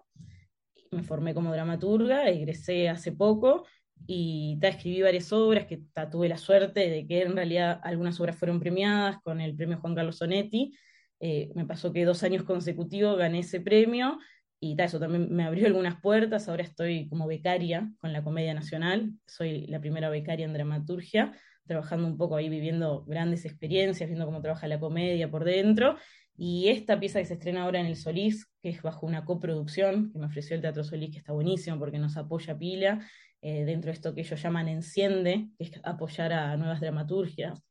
me 0.91 1.03
formé 1.03 1.33
como 1.33 1.51
dramaturga, 1.51 2.29
egresé 2.29 2.87
hace 2.87 3.11
poco 3.11 3.65
y 4.05 4.57
escribí 4.61 5.01
varias 5.01 5.31
obras 5.33 5.65
que 5.65 5.81
tuve 6.11 6.29
la 6.29 6.37
suerte 6.37 6.89
de 6.89 7.07
que 7.07 7.23
en 7.23 7.35
realidad 7.35 7.79
algunas 7.83 8.19
obras 8.19 8.37
fueron 8.37 8.59
premiadas 8.59 9.17
con 9.21 9.41
el 9.41 9.55
premio 9.55 9.79
Juan 9.79 9.95
Carlos 9.95 10.17
Sonetti. 10.17 10.77
Eh, 11.19 11.51
me 11.55 11.65
pasó 11.65 11.91
que 11.91 12.05
dos 12.05 12.23
años 12.23 12.43
consecutivos 12.43 13.17
gané 13.17 13.39
ese 13.39 13.59
premio 13.59 14.19
y 14.59 14.79
eso 14.81 14.99
también 14.99 15.33
me 15.33 15.43
abrió 15.43 15.67
algunas 15.67 15.99
puertas. 15.99 16.47
Ahora 16.49 16.63
estoy 16.63 17.07
como 17.09 17.27
becaria 17.27 17.91
con 17.99 18.13
la 18.13 18.23
Comedia 18.23 18.53
Nacional, 18.53 19.11
soy 19.25 19.67
la 19.67 19.79
primera 19.79 20.09
becaria 20.09 20.45
en 20.45 20.53
dramaturgia, 20.53 21.33
trabajando 21.65 22.07
un 22.07 22.17
poco 22.17 22.35
ahí, 22.35 22.49
viviendo 22.49 23.03
grandes 23.05 23.45
experiencias, 23.45 24.07
viendo 24.07 24.25
cómo 24.25 24.41
trabaja 24.41 24.67
la 24.67 24.79
comedia 24.79 25.29
por 25.29 25.43
dentro. 25.43 25.97
Y 26.37 26.69
esta 26.69 26.99
pieza 26.99 27.19
que 27.19 27.25
se 27.25 27.33
estrena 27.33 27.63
ahora 27.63 27.79
en 27.79 27.87
el 27.87 27.95
Solís, 27.95 28.47
que 28.61 28.69
es 28.69 28.81
bajo 28.81 29.07
una 29.07 29.25
coproducción 29.25 30.11
que 30.11 30.19
me 30.19 30.27
ofreció 30.27 30.55
el 30.55 30.61
Teatro 30.61 30.83
Solís, 30.83 31.11
que 31.11 31.17
está 31.17 31.33
buenísimo 31.33 31.79
porque 31.79 31.97
nos 31.97 32.15
apoya 32.15 32.57
pila, 32.57 32.99
eh, 33.41 33.65
dentro 33.65 33.87
de 33.87 33.93
esto 33.93 34.13
que 34.13 34.21
ellos 34.21 34.41
llaman 34.41 34.67
Enciende, 34.67 35.49
que 35.57 35.63
es 35.65 35.71
apoyar 35.83 36.33
a 36.33 36.55
nuevas 36.55 36.79
dramaturgias. 36.79 37.66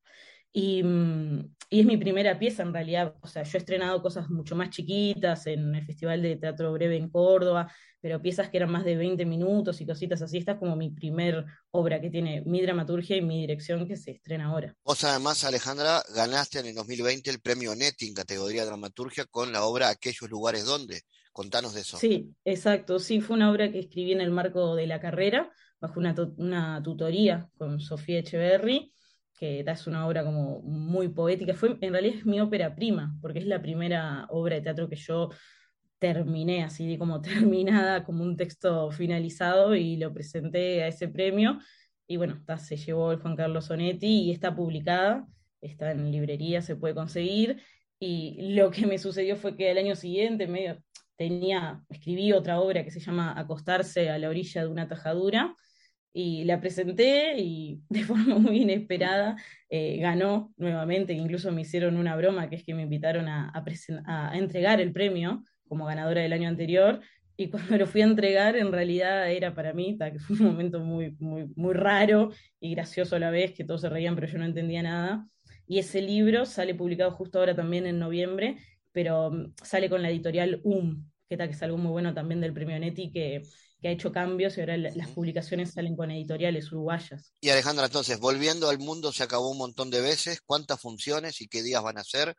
Mm, 0.57 1.41
y, 1.69 1.81
es 1.81 1.87
mi 1.87 1.99
primera 1.99 2.39
pieza 2.39 2.63
en 2.63 2.73
realidad, 2.73 3.15
o 3.21 3.27
sea, 3.27 3.43
yo 3.43 3.59
he 3.59 3.61
estrenado 3.61 4.01
cosas 4.01 4.31
mucho 4.31 4.57
más 4.57 4.71
chiquitas 4.71 5.47
en 5.47 5.75
el 5.75 5.85
Festival 5.85 6.23
de 6.23 6.37
Teatro 6.37 6.73
Breve 6.73 6.97
en 6.97 7.11
Córdoba, 7.11 7.71
pero 8.01 8.23
piezas 8.23 8.49
que 8.49 8.57
eran 8.57 8.71
más 8.71 8.85
de 8.85 8.97
20 8.97 9.27
minutos 9.27 9.81
y 9.81 9.87
cositas 9.87 10.23
así. 10.23 10.39
Esta 10.39 10.53
es 10.53 10.59
como 10.59 10.77
mi 10.77 10.91
primer 10.91 11.45
obra 11.73 12.01
que 12.01 12.09
tiene 12.09 12.43
mi 12.47 12.63
dramaturgia 12.63 13.17
y 13.17 13.23
mi 13.23 13.41
dirección 13.41 13.87
que 13.87 13.97
se 13.97 14.13
estrena 14.13 14.47
ahora. 14.47 14.75
Vos 14.83 15.05
además, 15.05 15.45
Alejandra, 15.45 16.03
ganaste 16.15 16.61
en 16.61 16.67
el 16.67 16.75
2020 16.75 17.29
el 17.31 17.41
premio 17.41 17.75
Netting 17.75 18.15
categoría 18.15 18.65
dramaturgia 18.65 19.27
con 19.27 19.53
la 19.53 19.65
obra 19.65 19.89
Aquellos 19.89 20.31
lugares 20.31 20.65
donde. 20.65 21.03
Contanos 21.33 21.75
de 21.75 21.83
eso. 21.83 21.99
Sí, 21.99 22.35
exacto. 22.47 22.99
Sí, 22.99 23.21
fue 23.21 23.37
una 23.37 23.51
obra 23.51 23.71
que 23.71 23.81
escribí 23.81 24.13
en 24.13 24.23
el 24.23 24.31
marco 24.31 24.75
de 24.75 24.87
la 24.87 25.01
carrera, 25.01 25.53
bajo 25.81 26.01
una, 26.01 26.15
una 26.39 26.83
tutoría 26.83 27.51
con 27.59 27.79
Sofía 27.79 28.21
Echeverry, 28.21 28.95
que 29.37 29.61
es 29.61 29.87
una 29.87 30.07
obra 30.07 30.25
como 30.25 30.61
muy 30.63 31.09
poética. 31.09 31.55
Fue, 31.55 31.77
en 31.81 31.93
realidad 31.93 32.19
es 32.19 32.27
mi 32.27 32.41
ópera 32.41 32.75
prima, 32.75 33.17
porque 33.21 33.41
es 33.41 33.47
la 33.47 33.61
primera 33.61 34.27
obra 34.31 34.57
de 34.57 34.63
teatro 34.63 34.89
que 34.89 34.97
yo 34.97 35.31
terminé, 35.99 36.65
así 36.65 36.97
como 36.99 37.21
terminada, 37.23 38.05
como 38.05 38.23
un 38.25 38.37
texto 38.37 38.91
finalizado, 38.91 39.75
y 39.75 39.97
lo 39.97 40.13
presenté 40.13 40.83
a 40.83 40.89
ese 40.89 41.09
premio. 41.09 41.59
Y 42.07 42.17
bueno, 42.17 42.43
se 42.59 42.77
llevó 42.77 43.13
el 43.13 43.19
Juan 43.19 43.37
Carlos 43.37 43.67
Sonetti 43.67 44.23
y 44.25 44.33
está 44.33 44.55
publicada, 44.55 45.27
está 45.61 45.91
en 45.91 46.11
librería, 46.11 46.63
se 46.63 46.77
puede 46.77 46.95
conseguir. 46.95 47.63
Y 47.99 48.55
lo 48.55 48.71
que 48.71 48.87
me 48.87 48.99
sucedió 48.99 49.37
fue 49.37 49.57
que 49.57 49.71
al 49.71 49.79
año 49.79 49.97
siguiente, 49.97 50.47
medio, 50.47 50.83
tenía, 51.17 51.83
escribí 51.89 52.33
otra 52.33 52.61
obra 52.61 52.85
que 52.85 52.91
se 52.91 53.01
llama 53.01 53.39
Acostarse 53.39 54.11
a 54.11 54.19
la 54.19 54.29
orilla 54.29 54.63
de 54.63 54.69
una 54.69 54.89
tajadura, 54.89 55.55
y 56.19 56.45
la 56.45 56.63
presenté 56.63 57.35
y 57.37 57.83
de 57.91 58.05
forma 58.05 58.39
muy 58.39 58.63
inesperada 58.63 59.37
eh, 59.69 59.99
ganó 59.99 60.55
nuevamente, 60.57 61.13
incluso 61.13 61.53
me 61.53 61.61
hicieron 61.61 61.99
una 61.99 62.17
broma, 62.17 62.49
que 62.49 62.57
es 62.57 62.65
que 62.65 62.73
me 62.73 62.83
invitaron 62.83 63.29
a, 63.29 63.53
a, 64.07 64.39
entregar 64.39 64.81
el 64.81 64.93
premio 64.93 65.45
como 65.69 65.85
ganadora 65.85 66.23
del 66.23 66.33
año 66.33 66.49
anterior, 66.49 67.01
y 67.37 67.49
cuando 67.51 67.77
lo 67.77 67.87
fui 67.87 68.01
a 68.01 68.05
entregar, 68.05 68.57
en 68.57 68.73
realidad 68.73 69.31
era 69.31 69.55
para 69.55 69.75
mí, 69.75 69.99
que 69.99 70.19
fue 70.19 70.37
un 70.37 70.47
momento 70.47 70.81
muy, 70.81 71.15
muy, 71.19 71.53
muy 71.55 71.75
raro 71.75 72.31
y 72.61 72.75
gracioso 72.75 73.17
a 73.17 73.19
la 73.19 73.31
vez, 73.31 73.53
que 73.53 73.65
todos 73.65 73.83
se 73.83 73.91
reían, 73.91 74.15
pero 74.15 74.27
yo 74.27 74.39
no 74.39 74.47
entendía 74.47 74.83
nada. 74.83 75.29
Y 75.67 75.81
ese 75.81 76.01
libro 76.01 76.47
sale 76.47 76.75
publicado 76.75 77.11
justo 77.11 77.41
ahora 77.41 77.55
también 77.55 77.87
en 77.87 77.99
noviembre, 77.99 78.57
pero 78.91 79.31
mm, 79.31 79.53
sale 79.63 79.91
con 79.91 80.01
la 80.01 80.09
editorial 80.09 80.63
UM, 80.65 81.05
que, 81.29 81.37
que 81.37 81.45
es 81.45 81.63
algo 81.63 81.77
muy 81.77 81.91
bueno 81.91 82.15
también 82.15 82.41
del 82.41 82.55
premio 82.55 82.79
Neti, 82.79 83.11
que, 83.11 83.43
que 83.87 83.91
ha 83.91 83.93
hecho 83.93 84.11
cambios 84.11 84.59
y 84.59 84.61
ahora 84.63 84.77
las 84.77 85.09
publicaciones 85.11 85.71
salen 85.71 85.95
con 85.95 86.11
editoriales 86.11 86.73
uruguayas. 86.73 87.33
Y 87.41 87.51
Alejandra, 87.51 87.87
entonces, 87.87 88.19
volviendo 88.19 88.69
al 88.69 88.81
mundo 88.81 89.13
se 89.13 89.23
acabó 89.23 89.49
un 89.53 89.59
montón 89.59 89.91
de 89.91 90.01
veces, 90.01 90.41
¿cuántas 90.45 90.81
funciones 90.81 91.41
y 91.41 91.47
qué 91.47 91.63
días 91.63 91.85
van 91.85 91.97
a 91.97 92.03
ser? 92.03 92.35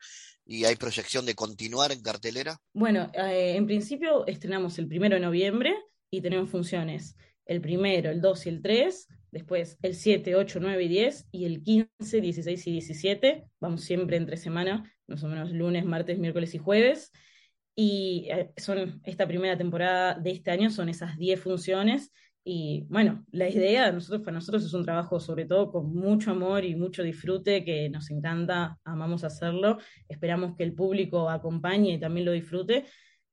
¿Y 0.45 0.65
hay 0.65 0.75
proyección 0.75 1.25
de 1.25 1.35
continuar 1.35 1.93
en 1.93 2.01
cartelera? 2.01 2.57
Bueno, 2.73 3.09
eh, 3.13 3.55
en 3.55 3.65
principio 3.65 4.27
estrenamos 4.27 4.77
el 4.77 4.89
primero 4.89 5.15
de 5.15 5.21
noviembre 5.21 5.73
y 6.11 6.19
tenemos 6.19 6.49
funciones 6.49 7.15
el 7.45 7.61
primero, 7.61 8.11
el 8.11 8.19
2 8.19 8.45
y 8.45 8.49
el 8.49 8.61
3, 8.61 9.07
después 9.31 9.77
el 9.81 9.95
7, 9.95 10.35
8, 10.35 10.59
9 10.59 10.83
y 10.83 10.87
10, 10.89 11.27
y 11.31 11.45
el 11.45 11.63
15, 11.63 12.19
16 12.19 12.67
y 12.67 12.71
17, 12.71 13.45
vamos 13.61 13.85
siempre 13.85 14.17
entre 14.17 14.35
semana, 14.35 14.93
más 15.07 15.23
o 15.23 15.29
menos 15.29 15.53
lunes, 15.53 15.85
martes, 15.85 16.19
miércoles 16.19 16.53
y 16.55 16.57
jueves, 16.57 17.13
y 17.79 18.27
eh, 18.31 18.51
son 18.57 19.01
esta 19.05 19.27
primera 19.27 19.55
temporada 19.55 20.15
de 20.15 20.31
este 20.31 20.49
año 20.49 20.71
son 20.71 20.89
esas 20.89 21.15
10 21.17 21.39
funciones, 21.39 22.11
Y 22.43 22.85
bueno, 22.89 23.25
la 23.31 23.49
idea 23.49 23.91
nosotros, 23.91 24.21
para 24.21 24.35
nosotros 24.35 24.65
es 24.65 24.73
un 24.73 24.83
trabajo 24.85 25.19
sobre 25.19 25.45
todo 25.45 25.71
con 25.71 25.93
mucho 25.93 26.31
amor 26.31 26.63
y 26.65 26.75
mucho 26.75 27.03
disfrute, 27.03 27.63
que 27.65 27.89
nos 27.89 28.09
encanta, 28.09 28.79
amamos 28.85 29.23
hacerlo. 29.25 29.77
Esperamos 30.07 30.55
que 30.55 30.63
el 30.63 30.73
público 30.73 31.29
acompañe 31.29 31.93
y 31.93 31.99
también 31.99 32.25
lo 32.25 32.31
disfrute 32.31 32.85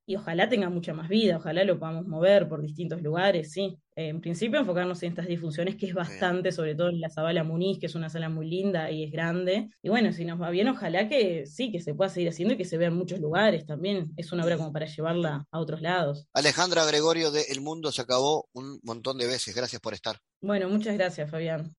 y 0.06 0.16
ojalá 0.16 0.48
tenga 0.48 0.68
mucha 0.68 0.92
más 0.92 1.08
vida, 1.08 1.36
ojalá 1.38 1.64
lo 1.64 1.78
podamos 1.78 2.06
mover 2.06 2.48
por 2.48 2.60
distintos 2.60 3.00
lugares, 3.02 3.52
sí. 3.52 3.78
en 3.96 4.20
principio 4.20 4.60
enfocarnos 4.60 5.02
en 5.02 5.10
estas 5.10 5.26
difusiones, 5.26 5.76
que 5.76 5.86
es 5.86 5.94
bastante, 5.94 6.52
sobre 6.52 6.74
todo 6.74 6.88
en 6.88 7.00
la 7.00 7.10
Zabala 7.10 7.44
Muniz, 7.44 7.78
que 7.78 7.86
es 7.86 7.94
una 7.94 8.10
sala 8.10 8.28
muy 8.28 8.48
linda 8.48 8.90
y 8.90 9.04
es 9.04 9.12
grande. 9.12 9.70
Y 9.82 9.88
bueno, 9.88 10.12
si 10.12 10.24
nos 10.24 10.40
va 10.40 10.50
bien, 10.50 10.68
ojalá 10.68 11.08
que 11.08 11.46
sí, 11.46 11.72
que 11.72 11.80
se 11.80 11.94
pueda 11.94 12.10
seguir 12.10 12.28
haciendo 12.28 12.54
y 12.54 12.56
que 12.56 12.64
se 12.64 12.76
vea 12.76 12.88
en 12.88 12.96
muchos 12.96 13.20
lugares 13.20 13.66
también. 13.66 14.12
Es 14.16 14.32
una 14.32 14.44
obra 14.44 14.56
como 14.56 14.72
para 14.72 14.86
llevarla 14.86 15.46
a 15.50 15.60
otros 15.60 15.80
lados. 15.80 16.26
Alejandra 16.34 16.84
Gregorio 16.84 17.30
de 17.30 17.42
El 17.50 17.60
Mundo 17.60 17.92
se 17.92 18.02
acabó 18.02 18.48
un 18.52 18.80
montón 18.82 19.18
de 19.18 19.26
veces. 19.26 19.54
Gracias 19.54 19.80
por 19.80 19.94
estar. 19.94 20.18
Bueno, 20.40 20.68
muchas 20.68 20.96
gracias, 20.96 21.30
Fabián. 21.30 21.74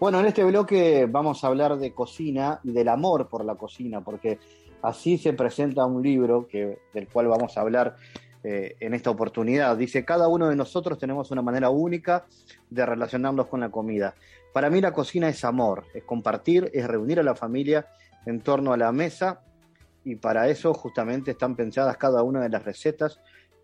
Bueno, 0.00 0.18
en 0.18 0.24
este 0.24 0.42
bloque 0.44 1.04
vamos 1.04 1.44
a 1.44 1.48
hablar 1.48 1.76
de 1.76 1.92
cocina 1.92 2.58
y 2.64 2.72
del 2.72 2.88
amor 2.88 3.28
por 3.28 3.44
la 3.44 3.56
cocina, 3.56 4.00
porque 4.00 4.38
así 4.80 5.18
se 5.18 5.34
presenta 5.34 5.84
un 5.84 6.02
libro 6.02 6.48
que, 6.48 6.78
del 6.94 7.06
cual 7.06 7.28
vamos 7.28 7.58
a 7.58 7.60
hablar 7.60 7.96
eh, 8.42 8.76
en 8.80 8.94
esta 8.94 9.10
oportunidad. 9.10 9.76
Dice, 9.76 10.02
cada 10.06 10.26
uno 10.26 10.48
de 10.48 10.56
nosotros 10.56 10.98
tenemos 10.98 11.30
una 11.32 11.42
manera 11.42 11.68
única 11.68 12.24
de 12.70 12.86
relacionarnos 12.86 13.48
con 13.48 13.60
la 13.60 13.68
comida. 13.68 14.14
Para 14.54 14.70
mí 14.70 14.80
la 14.80 14.94
cocina 14.94 15.28
es 15.28 15.44
amor, 15.44 15.84
es 15.92 16.02
compartir, 16.04 16.70
es 16.72 16.86
reunir 16.86 17.20
a 17.20 17.22
la 17.22 17.34
familia 17.34 17.86
en 18.24 18.40
torno 18.40 18.72
a 18.72 18.78
la 18.78 18.92
mesa 18.92 19.42
y 20.02 20.16
para 20.16 20.48
eso 20.48 20.72
justamente 20.72 21.32
están 21.32 21.56
pensadas 21.56 21.98
cada 21.98 22.22
una 22.22 22.40
de 22.40 22.48
las 22.48 22.64
recetas 22.64 23.20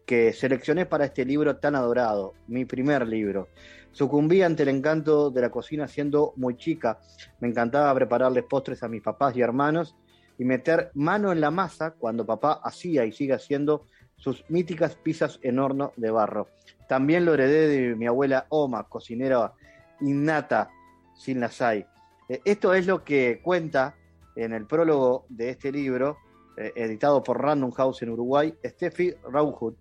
que 0.07 0.33
seleccioné 0.33 0.87
para 0.87 1.05
este 1.05 1.25
libro 1.25 1.57
tan 1.57 1.75
adorado, 1.75 2.35
mi 2.47 2.65
primer 2.65 3.07
libro. 3.07 3.49
Sucumbí 3.91 4.41
ante 4.43 4.63
el 4.63 4.69
encanto 4.69 5.31
de 5.31 5.41
la 5.41 5.51
cocina 5.51 5.89
siendo 5.89 6.33
muy 6.37 6.57
chica. 6.57 7.01
Me 7.41 7.49
encantaba 7.49 7.93
prepararles 7.95 8.45
postres 8.45 8.83
a 8.83 8.89
mis 8.89 9.03
papás 9.03 9.37
y 9.37 9.41
hermanos 9.41 9.97
y 10.39 10.45
meter 10.45 10.91
mano 10.95 11.33
en 11.33 11.41
la 11.41 11.51
masa 11.51 11.93
cuando 11.93 12.25
papá 12.25 12.61
hacía 12.63 13.05
y 13.05 13.13
sigue 13.13 13.33
haciendo 13.33 13.87
sus 14.17 14.45
míticas 14.49 14.95
pizzas 14.97 15.41
en 15.43 15.59
horno 15.59 15.93
de 15.97 16.11
barro. 16.11 16.49
También 16.89 17.25
lo 17.25 17.35
heredé 17.35 17.69
de 17.69 17.97
mi 17.97 18.07
abuela 18.07 18.47
Oma, 18.49 18.85
cocinera 18.85 19.53
innata, 20.01 20.71
sin 21.17 21.41
las 21.41 21.61
hay. 21.61 21.85
Eh, 22.29 22.41
esto 22.45 22.75
es 22.75 22.87
lo 22.87 23.03
que 23.03 23.41
cuenta 23.43 23.97
en 24.37 24.53
el 24.53 24.67
prólogo 24.67 25.25
de 25.29 25.51
este 25.51 25.73
libro, 25.73 26.19
eh, 26.57 26.73
editado 26.77 27.23
por 27.23 27.43
Random 27.43 27.73
House 27.73 28.03
en 28.03 28.11
Uruguay, 28.11 28.55
Steffi 28.65 29.15
Rauhut, 29.31 29.77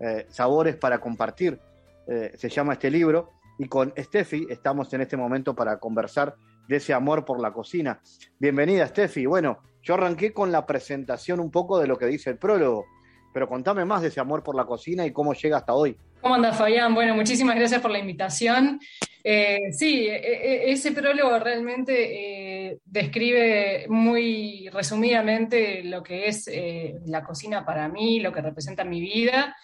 eh, 0.00 0.26
Sabores 0.28 0.76
para 0.76 0.98
compartir, 0.98 1.58
se 2.06 2.48
llama 2.48 2.74
este 2.74 2.88
libro, 2.88 3.32
y 3.58 3.66
con 3.66 3.92
Steffi 3.98 4.46
estamos 4.48 4.92
en 4.94 5.00
este 5.00 5.16
momento 5.16 5.56
para 5.56 5.78
conversar 5.78 6.36
de 6.68 6.76
ese 6.76 6.92
amor 6.92 7.24
por 7.24 7.40
la 7.40 7.52
cocina. 7.52 8.00
Bienvenida, 8.38 8.86
Steffi. 8.86 9.26
Bueno, 9.26 9.58
yo 9.82 9.94
arranqué 9.94 10.32
con 10.32 10.52
la 10.52 10.66
presentación 10.66 11.40
un 11.40 11.50
poco 11.50 11.78
de 11.78 11.86
lo 11.86 11.96
que 11.96 12.06
dice 12.06 12.30
el 12.30 12.38
prólogo, 12.38 12.86
pero 13.32 13.48
contame 13.48 13.84
más 13.84 14.02
de 14.02 14.08
ese 14.08 14.20
amor 14.20 14.42
por 14.42 14.54
la 14.54 14.64
cocina 14.64 15.06
y 15.06 15.12
cómo 15.12 15.34
llega 15.34 15.58
hasta 15.58 15.74
hoy. 15.74 15.96
¿Cómo 16.20 16.34
andas, 16.34 16.56
Fabián? 16.56 16.94
Bueno, 16.94 17.14
muchísimas 17.14 17.54
gracias 17.56 17.80
por 17.80 17.90
la 17.90 17.98
invitación. 17.98 18.80
Eh, 19.22 19.72
sí, 19.72 20.06
e, 20.06 20.14
e, 20.14 20.70
ese 20.70 20.92
prólogo 20.92 21.38
realmente 21.38 22.70
eh, 22.70 22.78
describe 22.84 23.86
muy 23.88 24.68
resumidamente 24.72 25.84
lo 25.84 26.02
que 26.02 26.28
es 26.28 26.48
eh, 26.48 26.94
la 27.06 27.22
cocina 27.22 27.64
para 27.64 27.88
mí, 27.88 28.20
lo 28.20 28.32
que 28.32 28.40
representa 28.40 28.84
mi 28.84 29.00
vida. 29.00 29.56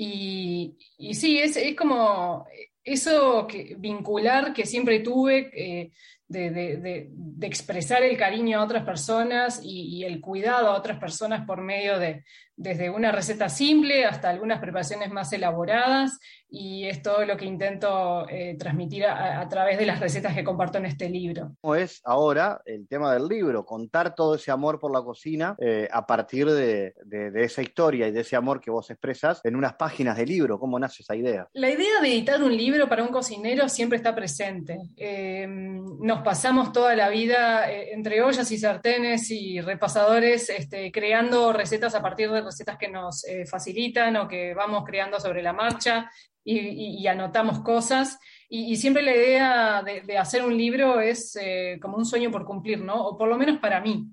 Y, 0.00 0.76
sí, 1.12 1.38
es, 1.38 1.58
como 1.76 2.46
eso 2.84 3.46
que, 3.48 3.74
vincular 3.76 4.52
que 4.52 4.64
siempre 4.64 5.00
tuve 5.00 5.90
de, 6.28 7.10
expresar 7.42 8.02
el 8.04 8.16
cariño 8.16 8.60
a 8.60 8.64
otras 8.64 8.84
personas 8.84 9.60
y, 9.62 10.04
el 10.04 10.20
cuidado 10.20 10.68
a 10.68 10.78
otras 10.78 10.98
personas 10.98 11.44
por 11.46 11.60
medio 11.60 11.98
de, 11.98 12.24
desde 12.58 12.90
una 12.90 13.12
receta 13.12 13.48
simple 13.48 14.04
hasta 14.04 14.28
algunas 14.28 14.58
preparaciones 14.58 15.10
más 15.10 15.32
elaboradas 15.32 16.18
y 16.50 16.86
es 16.86 17.02
todo 17.02 17.24
lo 17.24 17.36
que 17.36 17.44
intento 17.44 18.26
eh, 18.28 18.56
transmitir 18.58 19.04
a, 19.04 19.46
través 19.48 19.78
de 19.78 19.86
las 19.86 20.00
recetas 20.00 20.34
que 20.34 20.42
comparto 20.42 20.78
en 20.78 20.86
este 20.86 21.08
libro. 21.08 21.52
¿Cómo 21.60 21.74
es 21.74 22.00
ahora 22.04 22.60
el 22.64 22.88
tema 22.88 23.12
del 23.12 23.28
libro? 23.28 23.64
Contar 23.64 24.14
todo 24.14 24.34
ese 24.34 24.50
amor 24.50 24.80
por 24.80 24.90
la 24.90 25.02
cocina 25.02 25.54
eh, 25.60 25.88
a 25.90 26.06
partir 26.06 26.50
de, 26.50 26.94
esa 27.34 27.62
historia 27.62 28.08
y 28.08 28.12
de 28.12 28.20
ese 28.20 28.34
amor 28.34 28.60
que 28.60 28.70
vos 28.70 28.90
expresas 28.90 29.40
en 29.44 29.56
unas 29.56 29.74
páginas 29.74 30.16
de 30.16 30.26
libro. 30.26 30.58
¿Cómo 30.58 30.78
nace 30.78 31.02
esa 31.02 31.14
idea? 31.14 31.48
La 31.52 31.70
idea 31.70 32.00
de 32.00 32.08
editar 32.08 32.42
un 32.42 32.56
libro 32.56 32.88
para 32.88 33.02
un 33.02 33.10
cocinero 33.10 33.68
siempre 33.68 33.96
está 33.96 34.14
presente. 34.14 34.78
Eh, 34.96 35.46
nos 35.48 36.22
pasamos 36.22 36.72
toda 36.72 36.96
la 36.96 37.08
vida 37.08 37.70
entre 37.70 38.22
ollas 38.22 38.50
y 38.50 38.58
sartenes 38.58 39.30
y 39.30 39.60
repasadores 39.60 40.48
este, 40.48 40.90
creando 40.90 41.52
recetas 41.52 41.94
a 41.94 42.02
partir 42.02 42.30
de 42.30 42.42
recetas 42.48 42.76
que 42.76 42.88
nos 42.88 43.24
facilitan 43.50 44.16
o 44.16 44.28
que 44.28 44.54
vamos 44.54 44.84
creando 44.84 45.20
sobre 45.20 45.42
la 45.42 45.52
marcha 45.52 46.10
y, 46.48 47.06
anotamos 47.06 47.60
cosas. 47.60 48.18
Y, 48.48 48.76
siempre 48.76 49.02
la 49.02 49.14
idea 49.14 49.82
de, 49.82 50.18
hacer 50.18 50.44
un 50.44 50.56
libro 50.56 51.00
es 51.00 51.36
eh, 51.40 51.78
como 51.80 51.96
un 51.96 52.06
sueño 52.06 52.30
por 52.30 52.44
cumplir, 52.44 52.80
¿no? 52.80 53.06
O 53.06 53.16
por 53.18 53.28
lo 53.28 53.36
menos 53.36 53.58
para 53.58 53.80
mí. 53.80 54.06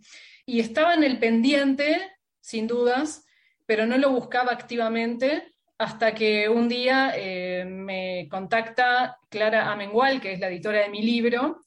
Y 0.45 0.59
estaba 0.59 0.93
en 0.93 1.03
el 1.03 1.19
pendiente, 1.19 2.11
sin 2.41 2.67
dudas, 2.67 3.25
pero 3.65 3.85
no 3.85 3.97
lo 3.97 4.11
buscaba 4.11 4.51
activamente 4.51 5.53
hasta 5.77 6.13
que 6.13 6.47
un 6.47 6.69
día 6.69 7.13
eh, 7.15 7.65
me 7.65 8.27
contacta 8.29 9.17
Clara 9.29 9.71
Amengual, 9.71 10.21
que 10.21 10.33
es 10.33 10.39
la 10.39 10.47
editora 10.47 10.79
de 10.79 10.89
mi 10.89 11.01
libro, 11.01 11.61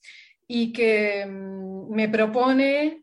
y 0.47 0.73
que 0.73 1.27
mm, 1.27 1.95
me 1.95 2.09
propone 2.09 3.03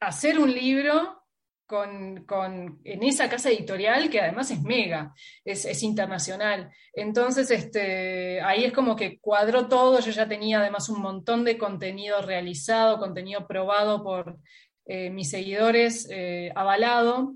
hacer 0.00 0.38
un 0.38 0.52
libro 0.52 1.23
con, 1.66 2.80
en 2.84 3.02
esa 3.02 3.28
casa 3.28 3.50
editorial 3.50 4.10
que 4.10 4.20
además 4.20 4.50
es 4.50 4.62
mega, 4.62 5.14
es, 5.44 5.82
internacional. 5.82 6.70
Entonces, 6.92 7.50
este, 7.50 8.40
ahí 8.42 8.64
es 8.64 8.72
como 8.72 8.96
que 8.96 9.18
cuadró 9.18 9.66
todo, 9.66 10.00
yo 10.00 10.10
ya 10.12 10.28
tenía 10.28 10.60
además 10.60 10.88
un 10.88 11.00
montón 11.00 11.44
de 11.44 11.58
contenido 11.58 12.22
realizado, 12.22 12.98
contenido 12.98 13.46
probado 13.46 14.02
por 14.02 14.38
eh, 14.86 15.10
mis 15.10 15.30
seguidores, 15.30 16.06
eh, 16.10 16.52
avalado, 16.54 17.34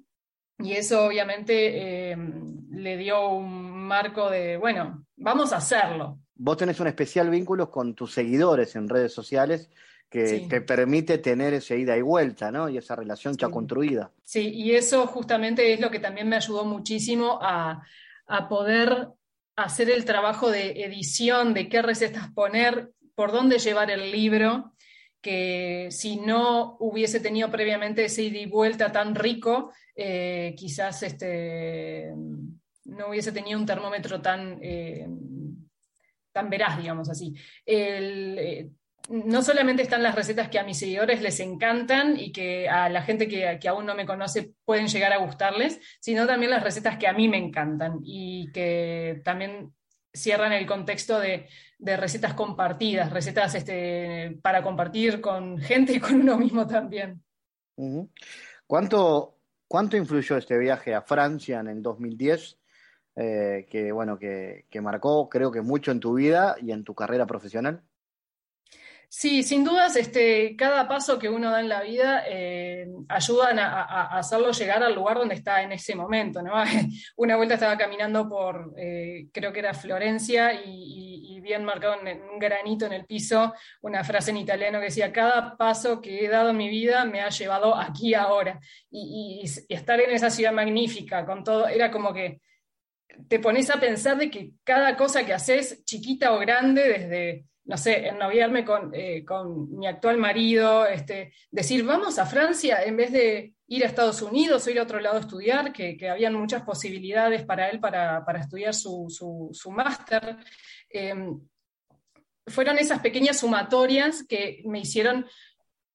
y 0.58 0.72
eso 0.72 1.06
obviamente 1.06 2.10
em, 2.10 2.68
le 2.70 2.96
dio 2.96 3.28
un 3.28 3.86
marco 3.86 4.28
de, 4.28 4.56
bueno, 4.56 5.06
vamos 5.16 5.52
a 5.52 5.56
hacerlo. 5.56 6.18
Vos 6.34 6.56
tenés 6.56 6.78
un 6.80 6.88
especial 6.88 7.30
vínculo 7.30 7.70
con 7.70 7.94
tus 7.94 8.12
seguidores 8.12 8.76
en 8.76 8.88
redes 8.88 9.12
sociales 9.12 9.70
que 10.10 10.46
te 10.48 10.62
permite 10.62 11.18
tener 11.18 11.52
esa 11.54 11.74
ida 11.74 11.96
y 11.96 12.02
vuelta, 12.02 12.50
¿no? 12.50 12.68
Y 12.68 12.78
esa 12.78 12.96
relación 12.96 13.36
ya 13.36 13.48
construida. 13.48 14.10
Sí, 14.24 14.48
y 14.48 14.74
eso 14.74 15.06
justamente 15.06 15.72
es 15.72 15.80
lo 15.80 15.90
que 15.90 16.00
también 16.00 16.28
me 16.28 16.36
ayudó 16.36 16.64
muchísimo 16.64 17.38
a, 17.42 17.82
poder 18.48 19.08
hacer 19.56 19.90
el 19.90 20.04
trabajo 20.04 20.50
de 20.50 20.84
edición, 20.84 21.54
de 21.54 21.68
qué 21.68 21.80
recetas 21.80 22.30
poner, 22.32 22.92
por 23.14 23.32
dónde 23.32 23.58
llevar 23.58 23.90
el 23.90 24.12
libro, 24.12 24.74
que 25.20 25.88
si 25.90 26.16
no 26.16 26.76
hubiese 26.78 27.20
tenido 27.20 27.50
previamente 27.50 28.04
ese 28.04 28.24
ida 28.24 28.38
y 28.38 28.46
vuelta 28.46 28.92
tan 28.92 29.14
rico, 29.14 29.72
eh, 29.94 30.54
quizás 30.56 31.02
este, 31.02 32.12
no 32.84 33.08
hubiese 33.08 33.32
tenido 33.32 33.58
un 33.58 33.66
termómetro 33.66 34.20
tan, 34.20 34.58
eh, 34.60 35.06
tan 36.32 36.50
veraz, 36.50 36.78
digamos 36.78 37.08
así. 37.08 37.34
El, 37.64 38.38
eh, 38.38 38.70
no 39.08 39.42
solamente 39.42 39.82
están 39.82 40.02
las 40.02 40.14
recetas 40.14 40.48
que 40.48 40.58
a 40.58 40.64
mis 40.64 40.78
seguidores 40.78 41.22
les 41.22 41.40
encantan 41.40 42.18
y 42.18 42.30
que 42.30 42.68
a 42.68 42.88
la 42.88 43.02
gente 43.02 43.26
que, 43.26 43.68
aún 43.68 43.86
no 43.86 43.94
me 43.94 44.06
conoce 44.06 44.52
pueden 44.64 44.88
llegar 44.88 45.12
a 45.12 45.18
gustarles, 45.18 45.80
sino 46.00 46.26
también 46.26 46.50
las 46.50 46.62
recetas 46.62 46.98
que 46.98 47.08
a 47.08 47.14
mí 47.14 47.28
me 47.28 47.38
encantan 47.38 48.00
y 48.02 48.52
que 48.52 49.22
también 49.24 49.72
cierran 50.12 50.52
el 50.52 50.66
contexto 50.66 51.18
de, 51.20 51.48
recetas 51.78 52.34
compartidas, 52.34 53.10
recetas 53.10 53.54
este, 53.54 54.38
para 54.42 54.62
compartir 54.62 55.20
con 55.20 55.58
gente 55.58 55.94
y 55.94 56.00
con 56.00 56.20
uno 56.20 56.36
mismo 56.36 56.66
también. 56.66 57.22
¿Cuánto, 58.66 59.38
¿Cuánto 59.66 59.96
influyó 59.96 60.36
este 60.36 60.58
viaje 60.58 60.94
a 60.94 61.02
Francia 61.02 61.60
en 61.60 61.68
el 61.68 61.82
2010? 61.82 62.58
Eh, 63.20 63.66
que 63.70 63.90
bueno, 63.90 64.18
que, 64.18 64.66
que 64.70 64.80
marcó 64.80 65.28
creo 65.28 65.50
que 65.50 65.60
mucho 65.60 65.90
en 65.92 65.98
tu 65.98 66.14
vida 66.14 66.56
y 66.60 66.72
en 66.72 66.84
tu 66.84 66.94
carrera 66.94 67.26
profesional. 67.26 67.82
Sí, 69.10 69.42
sin 69.42 69.64
dudas, 69.64 69.96
este, 69.96 70.54
cada 70.54 70.86
paso 70.86 71.18
que 71.18 71.30
uno 71.30 71.50
da 71.50 71.60
en 71.60 71.70
la 71.70 71.80
vida 71.80 72.24
eh, 72.28 72.86
ayudan 73.08 73.58
a, 73.58 74.18
hacerlo 74.18 74.52
llegar 74.52 74.82
al 74.82 74.94
lugar 74.94 75.16
donde 75.16 75.34
está 75.34 75.62
en 75.62 75.72
ese 75.72 75.94
momento. 75.94 76.42
¿no? 76.42 76.52
Una 77.16 77.36
vuelta 77.36 77.54
estaba 77.54 77.78
caminando 77.78 78.28
por, 78.28 78.74
eh, 78.76 79.28
creo 79.32 79.50
que 79.50 79.60
era 79.60 79.72
Florencia, 79.72 80.52
y, 80.52 81.16
bien 81.40 81.64
marcado 81.64 81.94
en 82.04 82.20
un 82.30 82.38
granito 82.38 82.84
en 82.84 82.92
el 82.92 83.06
piso, 83.06 83.54
una 83.80 84.04
frase 84.04 84.32
en 84.32 84.36
italiano 84.36 84.80
que 84.80 84.86
decía, 84.86 85.10
cada 85.10 85.56
paso 85.56 86.02
que 86.02 86.26
he 86.26 86.28
dado 86.28 86.50
en 86.50 86.58
mi 86.58 86.68
vida 86.68 87.06
me 87.06 87.22
ha 87.22 87.30
llevado 87.30 87.74
aquí 87.74 88.12
ahora. 88.12 88.60
Y, 88.90 89.40
y 89.42 89.74
estar 89.74 89.98
en 89.98 90.10
esa 90.10 90.28
ciudad 90.28 90.52
magnífica, 90.52 91.24
con 91.24 91.42
todo, 91.42 91.66
era 91.66 91.90
como 91.90 92.12
que 92.12 92.42
te 93.28 93.38
pones 93.38 93.70
a 93.70 93.80
pensar 93.80 94.18
de 94.18 94.30
que 94.30 94.50
cada 94.62 94.94
cosa 94.94 95.24
que 95.24 95.32
haces, 95.32 95.82
chiquita 95.86 96.34
o 96.34 96.38
grande, 96.38 96.86
desde 96.86 97.46
no 97.68 97.76
sé, 97.76 98.08
ennoviarme 98.08 98.64
con, 98.64 98.94
eh, 98.94 99.22
con 99.26 99.78
mi 99.78 99.86
actual 99.86 100.16
marido, 100.16 100.86
este, 100.86 101.34
decir, 101.50 101.84
vamos 101.84 102.18
a 102.18 102.24
Francia 102.24 102.82
en 102.82 102.96
vez 102.96 103.12
de 103.12 103.52
ir 103.66 103.84
a 103.84 103.86
Estados 103.86 104.22
Unidos 104.22 104.66
o 104.66 104.70
ir 104.70 104.78
a 104.78 104.84
otro 104.84 104.98
lado 105.00 105.18
a 105.18 105.20
estudiar, 105.20 105.70
que, 105.70 105.94
que 105.94 106.08
habían 106.08 106.32
muchas 106.32 106.62
posibilidades 106.62 107.44
para 107.44 107.68
él 107.68 107.78
para, 107.78 108.24
para 108.24 108.40
estudiar 108.40 108.72
su, 108.72 109.06
su, 109.52 109.70
máster. 109.70 110.38
Em, 110.88 111.38
fueron 112.46 112.78
esas 112.78 113.00
pequeñas 113.00 113.40
sumatorias 113.40 114.24
que 114.26 114.62
me 114.64 114.80
hicieron 114.80 115.26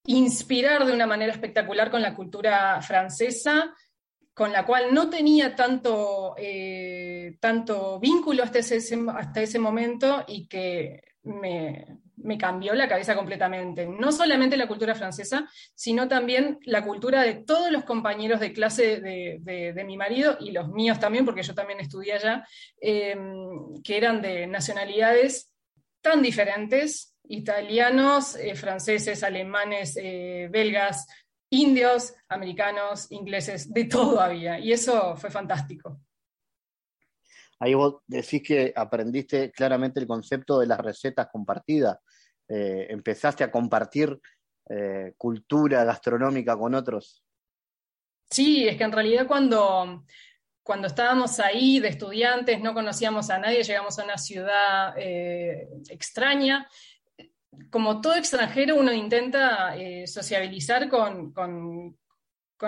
inspirar 0.05 0.85
de 0.85 0.93
una 0.93 1.07
manera 1.07 1.33
espectacular 1.33 1.89
con 1.89 2.03
la 2.03 2.13
cultura 2.13 2.79
francesa, 2.83 3.73
con 4.33 4.51
la 4.51 4.65
cual 4.65 4.93
no 4.93 5.09
tenía 5.09 5.55
tanto, 5.55 6.35
eh, 6.37 7.37
tanto 7.39 7.99
vínculo 7.99 8.43
hasta 8.43 8.59
ese, 8.59 8.99
hasta 9.15 9.41
ese 9.41 9.59
momento 9.59 10.23
y 10.27 10.47
que 10.47 11.03
me, 11.23 11.99
cambió 12.39 12.73
la 12.73 12.87
cabeza 12.87 13.15
completamente. 13.15 13.85
No 13.85 14.11
solamente 14.11 14.57
la 14.57 14.67
cultura 14.67 14.95
francesa, 14.95 15.47
sino 15.75 16.07
también 16.07 16.57
la 16.65 16.83
cultura 16.83 17.21
de 17.21 17.35
todos 17.35 17.71
los 17.71 17.83
compañeros 17.83 18.39
de 18.39 18.53
clase 18.53 18.99
de, 19.01 19.83
mi 19.85 19.97
marido 19.97 20.37
y 20.39 20.51
los 20.51 20.69
míos 20.69 20.99
también, 20.99 21.25
porque 21.25 21.43
yo 21.43 21.53
también 21.53 21.79
estudié 21.79 22.13
allá, 22.13 22.47
em, 22.81 23.81
que 23.83 23.97
eran 23.97 24.21
de 24.21 24.47
nacionalidades 24.47 25.51
tan 26.01 26.21
diferentes, 26.21 27.15
italianos, 27.25 28.35
eh, 28.35 28.55
franceses, 28.55 29.23
alemanes, 29.23 29.97
eh, 29.97 30.49
belgas, 30.51 31.07
indios, 31.53 32.13
americanos, 32.27 33.11
ingleses, 33.11 33.71
de 33.71 33.85
todo 33.85 34.19
había. 34.19 34.59
Y 34.59 34.71
eso 34.71 35.15
fue 35.15 35.29
fantástico. 35.29 35.99
Ahí 37.59 37.75
vos 37.75 38.01
decís 38.07 38.41
que 38.43 38.73
aprendiste 38.75 39.51
claramente 39.51 39.99
el 39.99 40.07
concepto 40.07 40.59
de 40.59 40.67
las 40.67 40.79
recetas 40.79 41.27
compartidas. 41.31 41.99
Eh, 42.49 42.87
empezaste 42.89 43.43
a 43.43 43.51
compartir 43.51 44.19
eh, 44.69 45.13
cultura 45.17 45.83
gastronómica 45.83 46.57
con 46.57 46.73
otros. 46.73 47.23
Sí, 48.29 48.67
es 48.67 48.75
que 48.75 48.83
en 48.83 48.91
realidad 48.91 49.27
cuando, 49.27 50.03
cuando 50.63 50.87
estábamos 50.87 51.39
ahí 51.39 51.79
de 51.79 51.89
estudiantes, 51.89 52.59
no 52.61 52.73
conocíamos 52.73 53.29
a 53.29 53.37
nadie, 53.37 53.63
llegamos 53.63 53.99
a 53.99 54.03
una 54.05 54.17
ciudad 54.17 54.95
eh, 54.97 55.69
extraña. 55.89 56.67
Como 57.69 58.01
todo 58.01 58.15
extranjero, 58.15 58.75
uno 58.75 58.93
intenta 58.93 59.75
sociabilizar 60.05 60.89
con, 60.89 61.33
con, 61.33 61.97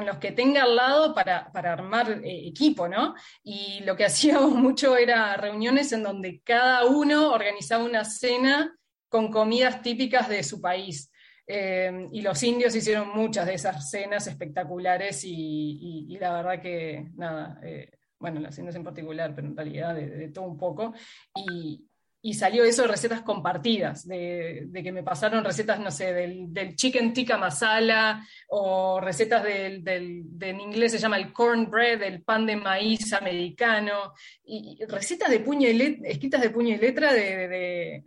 los 0.05 0.17
que 0.17 0.33
tenga 0.33 0.63
al 0.63 0.75
lado 0.75 1.13
para, 1.13 1.51
armar 1.53 2.21
eh, 2.23 2.47
equipo, 2.47 2.89
¿no? 2.89 3.15
Y 3.43 3.81
lo 3.85 3.95
que 3.95 4.05
hacíamos 4.05 4.53
mucho 4.53 4.97
era 4.97 5.37
reuniones 5.37 5.91
en 5.93 6.03
donde 6.03 6.41
cada 6.43 6.85
uno 6.85 7.31
organizaba 7.31 7.83
una 7.83 8.03
cena 8.03 8.75
con 9.07 9.31
comidas 9.31 9.81
típicas 9.81 10.27
de 10.27 10.43
su 10.43 10.59
país. 10.59 11.11
Eh, 11.47 12.07
y 12.11 12.21
los 12.21 12.41
indios 12.43 12.75
hicieron 12.75 13.09
muchas 13.15 13.45
de 13.45 13.53
esas 13.53 13.89
cenas 13.89 14.25
espectaculares 14.27 15.21
y, 15.23 16.17
la 16.19 16.33
verdad 16.33 16.61
que, 16.61 17.07
nada, 17.15 17.59
eh, 17.63 17.91
bueno, 18.19 18.39
las 18.39 18.57
indios 18.57 18.75
en 18.75 18.83
particular, 18.83 19.33
pero 19.35 19.47
en 19.47 19.55
realidad 19.55 19.93
de, 19.93 20.09
de 20.09 20.27
todo 20.29 20.45
un 20.45 20.57
poco. 20.57 20.93
Y, 21.35 21.85
y 22.25 22.33
salió 22.33 22.63
eso 22.63 22.81
de 22.81 22.87
recetas 22.87 23.21
compartidas, 23.21 24.07
de, 24.07 24.67
que 24.73 24.91
me 24.91 25.03
pasaron 25.03 25.45
recetas, 25.45 25.79
no 25.79 25.91
sé, 25.91 26.11
del, 26.11 26.75
chicken 26.75 27.13
tikka 27.13 27.37
masala 27.37 28.25
o 28.47 28.99
recetas 28.99 29.43
del, 29.43 29.87
en 30.41 30.59
inglés 30.59 30.93
se 30.93 30.97
llama 30.97 31.17
el 31.17 31.31
cornbread, 31.31 32.01
el 32.01 32.23
pan 32.23 32.47
de 32.47 32.55
maíz 32.55 33.13
americano, 33.13 34.13
y, 34.43 34.83
recetas 34.87 35.29
de 35.29 35.41
puño 35.41 35.69
y 35.69 36.01
escritas 36.03 36.41
de 36.41 36.49
puño 36.49 36.73
y 36.73 36.79
letra 36.79 37.13
de, 37.13 38.03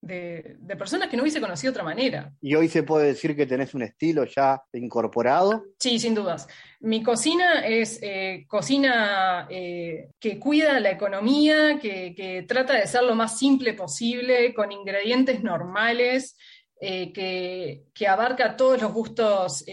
de, 0.00 0.58
personas 0.78 1.08
que 1.08 1.16
no 1.16 1.22
hubiese 1.22 1.40
conocido 1.40 1.72
de 1.72 1.78
otra 1.78 1.84
manera. 1.84 2.32
¿Y 2.40 2.54
hoy 2.54 2.68
se 2.68 2.82
puede 2.82 3.08
decir 3.08 3.34
que 3.34 3.46
tenés 3.46 3.74
un 3.74 3.82
estilo 3.82 4.24
ya 4.24 4.62
incorporado? 4.72 5.64
Sí, 5.78 5.98
sin 5.98 6.14
dudas. 6.14 6.46
Mi 6.80 7.02
cocina 7.02 7.66
es 7.66 7.98
eh, 8.02 8.44
cocina 8.48 9.48
eh, 9.50 10.10
que 10.20 10.38
cuida 10.38 10.78
la 10.80 10.90
economía, 10.90 11.78
que, 11.80 12.44
trata 12.46 12.74
de 12.74 12.86
ser 12.86 13.02
lo 13.02 13.14
más 13.14 13.38
simple 13.38 13.74
posible, 13.74 14.54
con 14.54 14.70
ingredientes 14.70 15.42
normales, 15.42 16.36
eh, 16.80 17.12
que, 17.12 17.84
que, 17.92 18.06
abarca 18.06 18.56
todos 18.56 18.80
los 18.80 18.92
gustos 18.92 19.64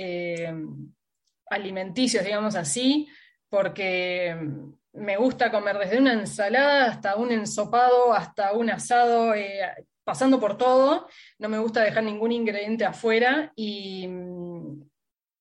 alimenticios, 1.48 2.26
digamos 2.26 2.56
así, 2.56 3.08
porque 3.48 4.36
me 4.94 5.18
gusta 5.18 5.52
comer 5.52 5.78
desde 5.78 6.00
una 6.00 6.14
ensalada 6.14 6.86
hasta 6.86 7.16
un 7.16 7.32
ensopado, 7.32 8.14
hasta 8.14 8.54
un 8.54 8.72
asado, 8.72 9.34
pasando 10.06 10.40
por 10.40 10.58
todo, 10.58 11.08
no 11.40 11.50
me 11.50 11.60
gusta 11.60 11.84
dejar 11.84 12.04
ningún 12.04 12.32
ingrediente 12.32 12.86
afuera 12.86 13.52
y, 13.56 14.08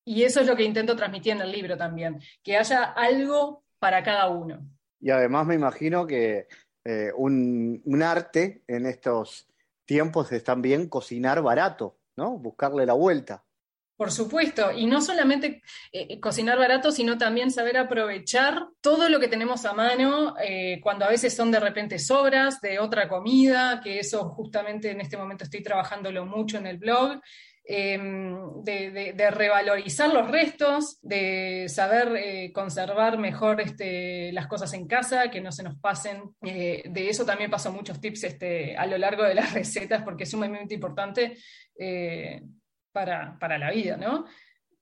y 0.03 0.23
eso 0.23 0.41
es 0.41 0.47
lo 0.47 0.55
que 0.55 0.63
intento 0.63 0.95
transmitir 0.95 1.33
en 1.33 1.41
el 1.41 1.51
libro 1.51 1.77
también, 1.77 2.19
que 2.43 2.57
haya 2.57 2.83
algo 2.83 3.63
para 3.79 4.03
cada 4.03 4.27
uno. 4.27 4.67
Y 4.99 5.11
además 5.11 5.45
me 5.45 5.55
imagino 5.55 6.05
que 6.05 6.47
eh, 6.83 7.11
un, 7.15 7.81
un, 7.85 8.03
arte 8.03 8.63
en 8.67 8.87
estos 8.87 9.47
tiempos 9.85 10.31
es 10.31 10.43
también 10.43 10.89
cocinar 10.89 11.41
barato, 11.41 11.99
¿no? 12.17 12.37
Buscarle 12.37 12.85
la 12.85 12.93
vuelta. 12.93 13.44
Por 13.97 14.11
supuesto, 14.11 14.73
y 14.73 14.87
no 14.87 14.99
solamente 14.99 15.61
eh, 15.93 16.07
eh, 16.09 16.19
cocinar 16.19 16.57
barato, 16.57 16.91
sino 16.91 17.17
también 17.17 17.49
saber 17.49 17.77
aprovechar 17.77 18.67
todo 18.81 19.07
lo 19.07 19.21
que 19.21 19.29
tenemos 19.29 19.65
a 19.65 19.73
mano, 19.73 20.35
eh, 20.43 20.81
cuando 20.83 21.05
a 21.05 21.09
veces 21.09 21.33
son 21.33 21.49
de 21.49 21.61
repente 21.61 21.97
sobras 21.97 22.59
de 22.59 22.79
otra 22.79 23.07
comida, 23.07 23.79
que 23.81 23.99
eso 23.99 24.27
justamente 24.31 24.91
en 24.91 24.99
este 24.99 25.15
momento 25.15 25.45
estoy 25.45 25.63
trabajándolo 25.63 26.25
mucho 26.25 26.57
en 26.57 26.67
el 26.67 26.77
blog, 26.77 27.21
em, 27.63 28.63
de, 28.63 29.31
revalorizar 29.31 30.13
los 30.13 30.29
restos, 30.29 30.99
de 31.01 31.67
saber 31.69 32.51
conservar 32.51 33.17
mejor 33.17 33.61
este, 33.61 34.31
las 34.33 34.47
cosas 34.47 34.73
en 34.73 34.87
casa, 34.87 35.31
que 35.31 35.41
no 35.41 35.51
se 35.53 35.63
nos 35.63 35.79
pasen. 35.79 36.35
de 36.41 37.09
eso 37.09 37.25
también 37.25 37.49
paso 37.49 37.71
muchos 37.71 37.99
tips 38.01 38.25
este, 38.25 38.75
a 38.75 38.85
lo 38.87 38.97
largo 38.97 39.23
de 39.23 39.35
las 39.35 39.53
recetas, 39.53 40.03
porque 40.03 40.23
es 40.23 40.31
sumamente 40.31 40.75
importante 40.75 41.37
para, 42.95 43.37
para 43.39 43.57
la 43.57 43.71
vida, 43.71 43.97
¿no? 43.97 44.25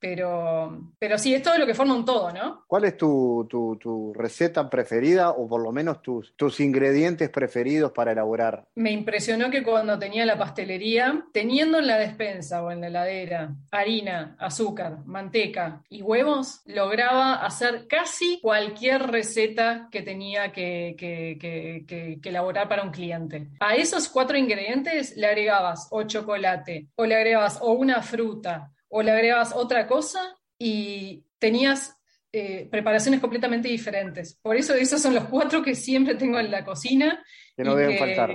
Pero, 0.03 0.91
pero 0.99 1.17
sí, 1.17 1.33
es 1.33 1.41
todo 1.41 1.57
lo 1.57 1.65
que 1.65 1.73
forma 1.73 1.95
un 1.95 2.03
todo, 2.03 2.29
¿no? 2.33 2.65
¿Cuál 2.67 2.83
es 2.83 2.97
tu, 2.97 3.47
tu, 3.49 4.13
receta 4.13 4.69
preferida 4.69 5.29
o 5.29 5.47
por 5.47 5.63
lo 5.63 5.71
menos 5.71 6.01
tus, 6.01 6.35
tus 6.35 6.59
ingredientes 6.59 7.29
preferidos 7.29 7.93
para 7.93 8.11
elaborar? 8.11 8.65
Me 8.75 8.91
impresionó 8.91 9.49
que 9.49 9.63
cuando 9.63 9.97
tenía 9.97 10.25
la 10.25 10.37
pastelería, 10.37 11.23
teniendo 11.31 11.79
en 11.79 11.87
la 11.87 11.97
despensa 11.97 12.61
o 12.65 12.69
en 12.69 12.81
la 12.81 12.87
heladera 12.87 13.55
harina, 13.71 14.35
azúcar, 14.39 15.05
manteca 15.05 15.81
y 15.87 16.01
huevos, 16.01 16.63
lograba 16.65 17.35
hacer 17.35 17.87
casi 17.87 18.41
cualquier 18.41 19.03
receta 19.03 19.87
que 19.89 20.01
tenía 20.01 20.51
que, 20.51 20.97
que, 20.97 21.37
que, 21.39 22.19
que 22.21 22.29
elaborar 22.29 22.67
para 22.67 22.83
un 22.83 22.91
cliente. 22.91 23.47
A 23.61 23.75
esos 23.75 24.09
cuatro 24.09 24.37
ingredientes 24.37 25.15
le 25.15 25.27
agregabas 25.27 25.87
o 25.91 26.03
chocolate, 26.03 26.89
o 26.97 27.05
le 27.05 27.15
agregabas 27.15 27.59
o 27.61 27.71
una 27.71 28.01
fruta, 28.01 28.73
o 28.93 29.01
le 29.01 29.11
agregabas 29.11 29.53
otra 29.55 29.87
cosa 29.87 30.37
y 30.57 31.23
tenías 31.39 31.97
eh, 32.31 32.67
preparaciones 32.69 33.19
completamente 33.19 33.67
diferentes. 33.67 34.39
Por 34.41 34.55
eso 34.55 34.75
esos 34.75 35.01
son 35.01 35.15
los 35.15 35.25
cuatro 35.25 35.63
que 35.63 35.73
siempre 35.73 36.15
tengo 36.15 36.39
en 36.39 36.51
la 36.51 36.63
cocina. 36.63 37.23
Que 37.57 37.63
no 37.63 37.75
deben 37.75 37.97
faltar. 37.97 38.33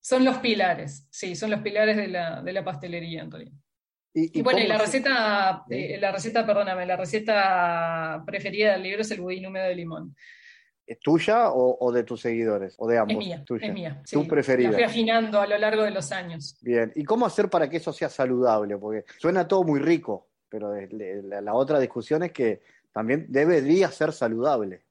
Son 0.00 0.24
los 0.24 0.38
pilares, 0.38 1.06
sí, 1.10 1.34
son 1.34 1.50
los 1.50 1.60
pilares 1.60 1.96
de 1.96 2.08
la, 2.08 2.42
de 2.42 2.52
la 2.52 2.64
pastelería 2.64 3.26
realidad. 3.28 3.52
Y, 4.18 4.40
bueno, 4.40 4.60
y 4.60 4.66
la 4.66 4.78
receta, 4.78 5.64
eh, 5.68 5.98
la 6.00 6.10
receta, 6.10 6.46
perdóname, 6.46 6.86
la 6.86 6.96
receta 6.96 8.22
preferida 8.24 8.72
del 8.72 8.82
libro 8.82 9.02
es 9.02 9.10
el 9.10 9.20
budín 9.20 9.46
húmedo 9.46 9.66
de 9.66 9.74
limón. 9.74 10.16
¿Es 10.86 11.00
tuya 11.00 11.50
o, 11.50 11.90
de 11.90 12.04
tus 12.04 12.20
seguidores? 12.20 12.76
¿O 12.78 12.86
de 12.86 12.96
ambos? 12.96 13.16
Es 13.16 13.18
mía, 13.18 13.44
es 13.60 13.72
mía. 13.72 14.02
¿Tu 14.08 14.26
preferida? 14.26 14.70
La 14.70 14.74
fui 14.76 14.84
afinando 14.84 15.40
a 15.40 15.46
lo 15.46 15.58
largo 15.58 15.82
de 15.82 15.90
los 15.90 16.12
años. 16.12 16.56
Bien, 16.60 16.92
¿y 16.94 17.02
cómo 17.02 17.26
hacer 17.26 17.50
para 17.50 17.68
que 17.68 17.78
eso 17.78 17.92
sea 17.92 18.08
saludable? 18.08 18.78
Porque 18.78 19.04
suena 19.18 19.48
todo 19.48 19.64
muy 19.64 19.80
rico, 19.80 20.28
pero 20.48 20.72
la, 20.72 21.54
otra 21.54 21.80
discusión 21.80 22.22
es 22.22 22.30
que 22.30 22.62
también 22.92 23.26
debería 23.28 23.90
ser 23.90 24.12
saludable. 24.12 24.82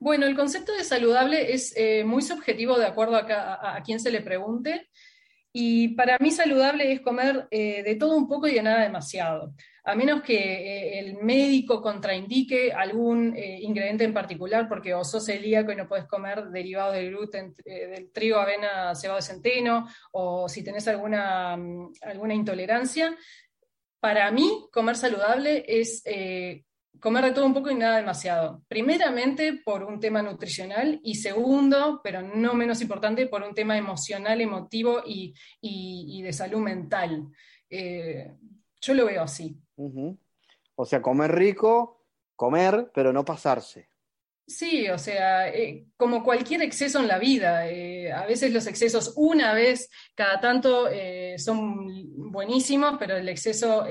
Bueno, 0.00 0.26
el 0.26 0.34
concepto 0.34 0.72
de 0.72 0.82
saludable 0.82 1.54
es 1.54 1.72
eh, 1.76 2.02
muy 2.04 2.22
subjetivo 2.22 2.76
de 2.76 2.86
acuerdo 2.86 3.14
a, 3.16 3.76
a, 3.76 3.82
quien 3.84 4.00
se 4.00 4.10
le 4.10 4.22
pregunte. 4.22 4.88
Y 5.52 5.88
para 5.94 6.18
mí 6.18 6.32
saludable 6.32 6.92
es 6.92 7.00
comer 7.00 7.46
eh, 7.52 7.82
de 7.84 7.94
todo 7.94 8.16
un 8.16 8.28
poco 8.28 8.48
y 8.48 8.54
de 8.54 8.62
nada 8.62 8.82
demasiado 8.82 9.54
a 9.86 9.94
menos 9.94 10.20
que 10.22 10.34
eh, 10.36 10.98
el 10.98 11.18
médico 11.18 11.80
contraindique 11.80 12.72
algún 12.72 13.32
eh, 13.36 13.60
ingrediente 13.62 14.02
en 14.02 14.12
particular, 14.12 14.68
porque 14.68 14.92
o 14.92 15.04
sos 15.04 15.24
celíaco 15.24 15.70
y 15.70 15.76
no 15.76 15.86
puedes 15.86 16.06
comer 16.06 16.48
derivado 16.48 16.90
del 16.92 17.10
gluten, 17.10 17.54
eh, 17.64 17.86
del 17.86 18.10
trigo, 18.10 18.38
avena, 18.38 18.96
cebado 18.96 19.22
centeno, 19.22 19.86
o 20.10 20.48
si 20.48 20.64
tenés 20.64 20.88
alguna, 20.88 21.56
mm, 21.56 21.92
alguna 22.02 22.34
intolerancia, 22.34 23.16
para 24.00 24.28
mí 24.32 24.66
comer 24.72 24.96
saludable 24.96 25.64
es 25.68 26.02
comer 27.00 27.24
de 27.24 27.32
todo 27.32 27.46
un 27.46 27.54
poco 27.54 27.70
y 27.70 27.76
nada 27.76 27.96
demasiado. 27.96 28.64
Primeramente 28.68 29.60
por 29.64 29.84
un 29.84 30.00
tema 30.00 30.20
nutricional 30.20 31.00
y 31.02 31.14
segundo, 31.14 32.00
pero 32.02 32.22
no 32.22 32.54
menos 32.54 32.80
importante, 32.82 33.26
por 33.26 33.42
un 33.42 33.54
tema 33.54 33.76
emocional, 33.78 34.40
emotivo 34.40 35.02
y, 35.06 35.32
de 36.22 36.32
salud 36.32 36.60
mental. 36.60 37.26
yo 37.70 38.94
lo 38.94 39.06
veo 39.06 39.22
así. 39.22 39.56
O 40.74 40.84
sea, 40.84 41.02
comer 41.02 41.32
rico, 41.32 42.04
comer, 42.34 42.90
pero 42.94 43.12
no 43.12 43.24
pasarse. 43.24 43.88
Sí, 44.46 44.88
o 44.88 44.98
sea, 44.98 45.48
eh, 45.48 45.86
como 45.96 46.22
cualquier 46.22 46.62
exceso 46.62 47.00
en 47.00 47.08
la 47.08 47.18
vida, 47.18 47.68
eh, 47.68 48.12
a 48.12 48.26
veces 48.26 48.52
los 48.52 48.68
excesos 48.68 49.12
una 49.16 49.52
vez 49.54 49.90
cada 50.14 50.38
tanto 50.38 50.88
eh, 50.88 51.34
son 51.36 52.30
buenísimos, 52.30 52.96
pero 52.96 53.16
el 53.16 53.28
exceso 53.28 53.84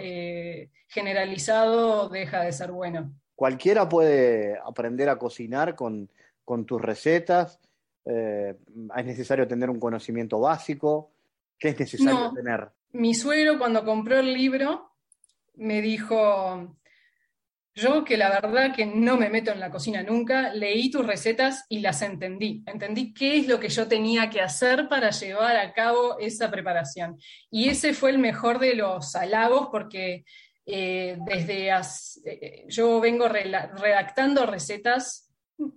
generalizado 0.87 2.07
deja 2.07 2.43
de 2.43 2.53
ser 2.53 2.71
bueno. 2.71 3.13
Cualquiera 3.35 3.89
puede 3.89 4.57
aprender 4.65 5.09
a 5.09 5.17
cocinar 5.17 5.75
con, 5.75 6.09
tus 6.65 6.81
recetas. 6.81 7.59
es 8.05 9.05
necesario 9.05 9.45
tener 9.45 9.69
un 9.69 9.79
conocimiento 9.79 10.39
básico. 10.39 11.11
¿Qué 11.59 11.69
es 11.69 11.79
necesario 11.79 12.31
tener? 12.33 12.69
Mi 12.93 13.13
suegro 13.13 13.57
cuando 13.57 13.83
compró 13.83 14.19
el 14.19 14.33
libro 14.33 14.94
me 15.57 15.81
dijo, 15.81 16.77
yo 17.73 18.03
que 18.03 18.17
la 18.17 18.29
verdad 18.29 18.75
que 18.75 18.85
no 18.85 19.17
me 19.17 19.29
meto 19.29 19.51
en 19.51 19.59
la 19.59 19.69
cocina 19.69 20.01
nunca, 20.03 20.53
leí 20.53 20.89
tus 20.89 21.05
recetas 21.05 21.65
y 21.69 21.79
las 21.79 22.01
entendí. 22.01 22.63
Entendí 22.65 23.13
qué 23.13 23.37
es 23.37 23.47
lo 23.47 23.59
que 23.59 23.69
yo 23.69 23.87
tenía 23.87 24.29
que 24.29 24.41
hacer 24.41 24.87
para 24.87 25.09
llevar 25.09 25.57
a 25.57 25.73
cabo 25.73 26.17
esa 26.19 26.49
preparación. 26.49 27.17
Y 27.51 27.69
ese 27.69 27.93
fue 27.93 28.11
el 28.11 28.17
mejor 28.17 28.59
de 28.59 28.75
los 28.75 29.15
halagos 29.15 29.67
porque 29.71 30.23
eh, 30.65 31.17
desde 31.25 31.69
eh, 31.69 32.65
yo 32.67 32.99
vengo 32.99 33.27
redactando 33.27 34.45
recetas 34.45 35.25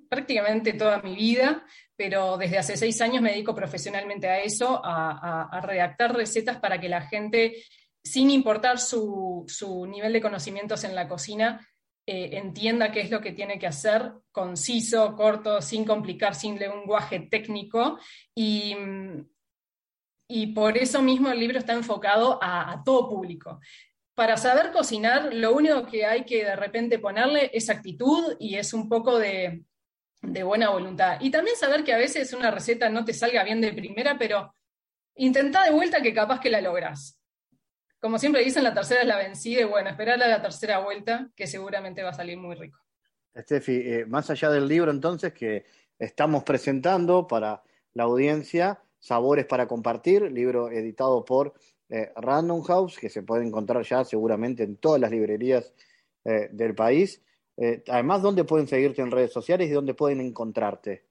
prácticamente 0.08 0.72
toda 0.72 1.02
mi 1.02 1.14
vida, 1.14 1.64
pero 1.96 2.36
desde 2.36 2.58
hace 2.58 2.76
seis 2.76 3.00
años 3.00 3.22
me 3.22 3.30
dedico 3.30 3.54
profesionalmente 3.54 4.28
a 4.28 4.40
eso, 4.40 4.80
a, 4.84 5.60
redactar 5.62 6.14
recetas 6.14 6.58
para 6.58 6.80
que 6.80 6.88
la 6.88 7.02
gente, 7.02 7.64
sin 8.10 8.30
importar 8.30 8.78
su, 8.78 9.46
nivel 9.88 10.12
de 10.12 10.20
conocimientos 10.20 10.84
en 10.84 10.94
la 10.94 11.08
cocina, 11.08 11.66
eh, 12.06 12.30
entienda 12.32 12.90
qué 12.90 13.00
es 13.00 13.10
lo 13.10 13.20
que 13.20 13.32
tiene 13.32 13.58
que 13.58 13.66
hacer, 13.66 14.12
conciso, 14.32 15.14
corto, 15.14 15.60
sin 15.60 15.84
complicar, 15.84 16.34
sin 16.34 16.58
lenguaje 16.58 17.20
técnico. 17.30 17.98
Y, 18.34 18.74
por 20.54 20.76
eso 20.76 21.00
mismo 21.00 21.30
el 21.30 21.40
libro 21.40 21.58
está 21.58 21.72
enfocado 21.72 22.38
a 22.42 22.82
todo 22.84 23.08
público 23.08 23.60
para 24.18 24.36
saber 24.36 24.72
cocinar, 24.72 25.32
lo 25.32 25.54
único 25.54 25.86
que 25.86 26.04
hay 26.04 26.24
que 26.24 26.44
de 26.44 26.56
repente 26.56 26.98
ponerle 26.98 27.52
es 27.54 27.70
actitud 27.70 28.34
y 28.40 28.56
es 28.56 28.74
un 28.74 28.88
poco 28.88 29.16
de, 29.16 29.62
buena 30.20 30.70
voluntad. 30.70 31.18
Y 31.20 31.30
también 31.30 31.56
saber 31.56 31.84
que 31.84 31.92
a 31.92 31.98
veces 31.98 32.32
una 32.32 32.50
receta 32.50 32.88
no 32.88 33.04
te 33.04 33.14
salga 33.14 33.44
bien 33.44 33.60
de 33.60 33.72
primera, 33.72 34.18
pero 34.18 34.56
intenta 35.14 35.62
de 35.62 35.70
vuelta 35.70 36.02
que 36.02 36.12
capaz 36.12 36.40
que 36.40 36.50
la 36.50 36.60
logras. 36.60 37.17
Como 38.00 38.18
siempre 38.18 38.44
dicen, 38.44 38.62
la 38.62 38.74
tercera 38.74 39.00
es 39.00 39.06
la 39.06 39.16
vencida 39.16 39.62
y 39.62 39.64
bueno, 39.64 39.90
esperar 39.90 40.22
a 40.22 40.28
la 40.28 40.40
tercera 40.40 40.78
vuelta, 40.78 41.30
que 41.34 41.46
seguramente 41.46 42.02
va 42.02 42.10
a 42.10 42.14
salir 42.14 42.38
muy 42.38 42.54
rico. 42.54 42.78
Estefi, 43.34 43.72
eh, 43.72 44.06
más 44.06 44.30
allá 44.30 44.50
del 44.50 44.68
libro 44.68 44.90
entonces 44.90 45.32
que 45.32 45.64
estamos 45.98 46.44
presentando 46.44 47.26
para 47.26 47.62
la 47.94 48.04
audiencia, 48.04 48.80
Sabores 49.00 49.46
para 49.46 49.66
Compartir, 49.66 50.22
libro 50.30 50.70
editado 50.70 51.24
por 51.24 51.54
eh, 51.88 52.12
Random 52.16 52.62
House, 52.62 52.98
que 52.98 53.08
se 53.08 53.22
puede 53.22 53.44
encontrar 53.44 53.84
ya 53.84 54.04
seguramente 54.04 54.62
en 54.62 54.76
todas 54.76 55.00
las 55.00 55.10
librerías 55.10 55.72
eh, 56.24 56.48
del 56.52 56.74
país. 56.74 57.22
Además, 57.88 58.22
¿dónde 58.22 58.44
pueden 58.44 58.68
seguirte 58.68 59.02
en 59.02 59.10
redes 59.10 59.32
sociales 59.32 59.68
y 59.68 59.72
dónde 59.72 59.92
pueden 59.92 60.20
encontrarte? 60.20 61.06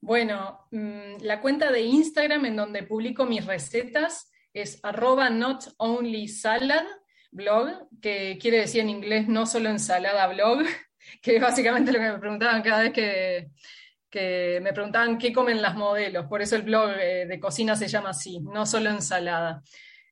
Bueno, 0.00 0.68
mm, 0.70 1.22
la 1.22 1.40
cuenta 1.40 1.72
de 1.72 1.80
Instagram 1.80 2.44
en 2.44 2.54
donde 2.54 2.84
publico 2.84 3.26
mis 3.26 3.44
recetas 3.44 4.30
es 4.60 4.80
arroba 4.82 5.30
not 5.30 5.64
only 5.78 6.28
salad 6.28 6.84
blog, 7.30 7.88
que 8.00 8.38
quiere 8.40 8.60
decir 8.60 8.80
en 8.80 8.90
inglés 8.90 9.28
no 9.28 9.46
solo 9.46 9.68
ensalada 9.68 10.26
blog, 10.28 10.62
que 11.22 11.36
es 11.36 11.42
básicamente 11.42 11.92
lo 11.92 11.98
que 11.98 12.12
me 12.12 12.18
preguntaban 12.18 12.62
cada 12.62 12.82
vez 12.82 12.92
que, 12.92 13.48
que 14.10 14.60
me 14.62 14.72
preguntaban 14.72 15.18
qué 15.18 15.32
comen 15.32 15.62
las 15.62 15.74
modelos, 15.74 16.26
por 16.26 16.42
eso 16.42 16.56
el 16.56 16.62
blog 16.62 16.90
eh, 16.98 17.26
de 17.26 17.40
cocina 17.40 17.76
se 17.76 17.88
llama 17.88 18.10
así, 18.10 18.40
no 18.40 18.66
solo 18.66 18.90
ensalada. 18.90 19.62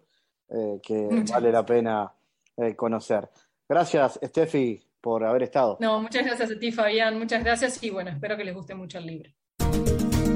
eh, 0.48 0.80
que 0.82 1.08
vale 1.32 1.52
la 1.52 1.64
pena 1.64 2.12
eh, 2.56 2.74
conocer. 2.74 3.28
Gracias, 3.68 4.18
Steffi, 4.22 4.82
por 5.00 5.24
haber 5.24 5.44
estado. 5.44 5.78
No, 5.80 6.00
muchas 6.00 6.26
gracias 6.26 6.50
a 6.50 6.58
ti, 6.58 6.72
Fabián. 6.72 7.18
Muchas 7.18 7.42
gracias 7.42 7.82
y 7.82 7.90
bueno, 7.90 8.10
espero 8.10 8.36
que 8.36 8.44
les 8.44 8.54
guste 8.54 8.74
mucho 8.74 8.98
el 8.98 9.06
libro. 9.06 9.30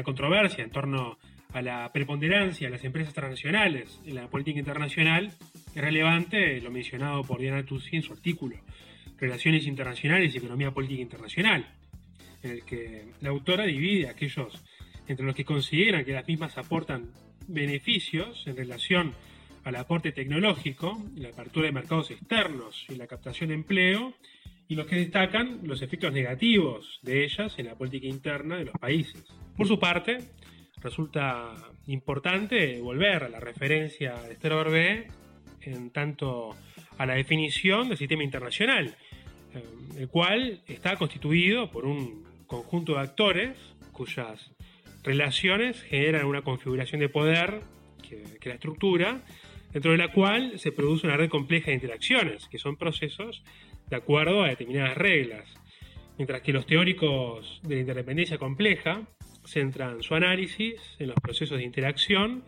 La 0.00 0.04
controversia 0.04 0.64
en 0.64 0.70
torno 0.70 1.18
a 1.52 1.60
la 1.60 1.92
preponderancia 1.92 2.68
de 2.68 2.72
las 2.72 2.84
empresas 2.84 3.12
transnacionales 3.12 4.00
en 4.06 4.14
la 4.14 4.28
política 4.28 4.58
internacional, 4.58 5.30
es 5.74 5.82
relevante 5.82 6.58
lo 6.62 6.70
mencionado 6.70 7.22
por 7.22 7.38
Diana 7.38 7.66
Tussi 7.66 7.96
en 7.96 8.02
su 8.02 8.14
artículo, 8.14 8.56
Relaciones 9.18 9.66
Internacionales 9.66 10.32
y 10.32 10.38
Economía 10.38 10.70
Política 10.70 11.02
Internacional, 11.02 11.66
en 12.42 12.50
el 12.50 12.64
que 12.64 13.08
la 13.20 13.28
autora 13.28 13.64
divide 13.64 14.08
a 14.08 14.12
aquellos 14.12 14.64
entre 15.06 15.26
los 15.26 15.34
que 15.34 15.44
consideran 15.44 16.02
que 16.02 16.14
las 16.14 16.26
mismas 16.26 16.56
aportan 16.56 17.10
beneficios 17.46 18.46
en 18.46 18.56
relación 18.56 19.12
al 19.64 19.76
aporte 19.76 20.12
tecnológico, 20.12 20.96
la 21.14 21.28
apertura 21.28 21.66
de 21.66 21.72
mercados 21.72 22.10
externos 22.10 22.86
y 22.88 22.94
la 22.94 23.06
captación 23.06 23.48
de 23.48 23.56
empleo, 23.56 24.14
y 24.70 24.76
los 24.76 24.86
que 24.86 24.96
destacan 24.96 25.58
los 25.64 25.82
efectos 25.82 26.12
negativos 26.12 27.00
de 27.02 27.24
ellas 27.24 27.58
en 27.58 27.66
la 27.66 27.74
política 27.74 28.06
interna 28.06 28.56
de 28.56 28.66
los 28.66 28.74
países. 28.78 29.24
Por 29.56 29.66
su 29.66 29.80
parte, 29.80 30.18
resulta 30.80 31.56
importante 31.88 32.80
volver 32.80 33.24
a 33.24 33.28
la 33.28 33.40
referencia 33.40 34.14
de 34.14 34.34
Esther 34.34 34.52
Orbé 34.52 35.08
en 35.62 35.90
tanto 35.90 36.56
a 36.98 37.04
la 37.04 37.14
definición 37.14 37.88
del 37.88 37.98
sistema 37.98 38.22
internacional, 38.22 38.94
eh, 39.54 39.64
el 39.98 40.08
cual 40.08 40.62
está 40.68 40.94
constituido 40.94 41.68
por 41.72 41.84
un 41.84 42.22
conjunto 42.46 42.92
de 42.92 43.00
actores 43.00 43.58
cuyas 43.90 44.52
relaciones 45.02 45.82
generan 45.82 46.26
una 46.26 46.42
configuración 46.42 47.00
de 47.00 47.08
poder 47.08 47.60
que, 48.08 48.22
que 48.40 48.48
la 48.50 48.54
estructura, 48.54 49.20
dentro 49.72 49.90
de 49.90 49.98
la 49.98 50.12
cual 50.12 50.60
se 50.60 50.70
produce 50.70 51.08
una 51.08 51.16
red 51.16 51.28
compleja 51.28 51.72
de 51.72 51.74
interacciones, 51.74 52.46
que 52.46 52.58
son 52.58 52.76
procesos 52.76 53.42
de 53.90 53.96
acuerdo 53.96 54.42
a 54.42 54.48
determinadas 54.48 54.96
reglas, 54.96 55.44
mientras 56.16 56.42
que 56.42 56.52
los 56.52 56.66
teóricos 56.66 57.60
de 57.64 57.76
la 57.76 57.80
independencia 57.80 58.38
compleja 58.38 59.02
centran 59.44 60.02
su 60.02 60.14
análisis 60.14 60.96
en 60.98 61.08
los 61.08 61.16
procesos 61.16 61.58
de 61.58 61.64
interacción, 61.64 62.44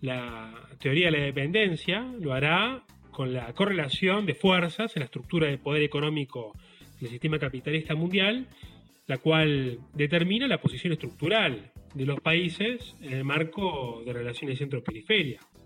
la 0.00 0.68
teoría 0.80 1.06
de 1.06 1.18
la 1.18 1.24
dependencia 1.24 2.02
lo 2.18 2.32
hará 2.32 2.84
con 3.10 3.34
la 3.34 3.52
correlación 3.52 4.24
de 4.24 4.34
fuerzas 4.34 4.96
en 4.96 5.00
la 5.00 5.04
estructura 5.04 5.48
de 5.48 5.58
poder 5.58 5.82
económico 5.82 6.56
del 7.00 7.10
sistema 7.10 7.38
capitalista 7.38 7.94
mundial, 7.94 8.48
la 9.06 9.18
cual 9.18 9.80
determina 9.92 10.46
la 10.46 10.60
posición 10.60 10.92
estructural 10.92 11.72
de 11.94 12.06
los 12.06 12.20
países 12.20 12.94
en 13.02 13.12
el 13.12 13.24
marco 13.24 14.02
de 14.06 14.12
relaciones 14.12 14.58
centro-periferia. 14.58 15.40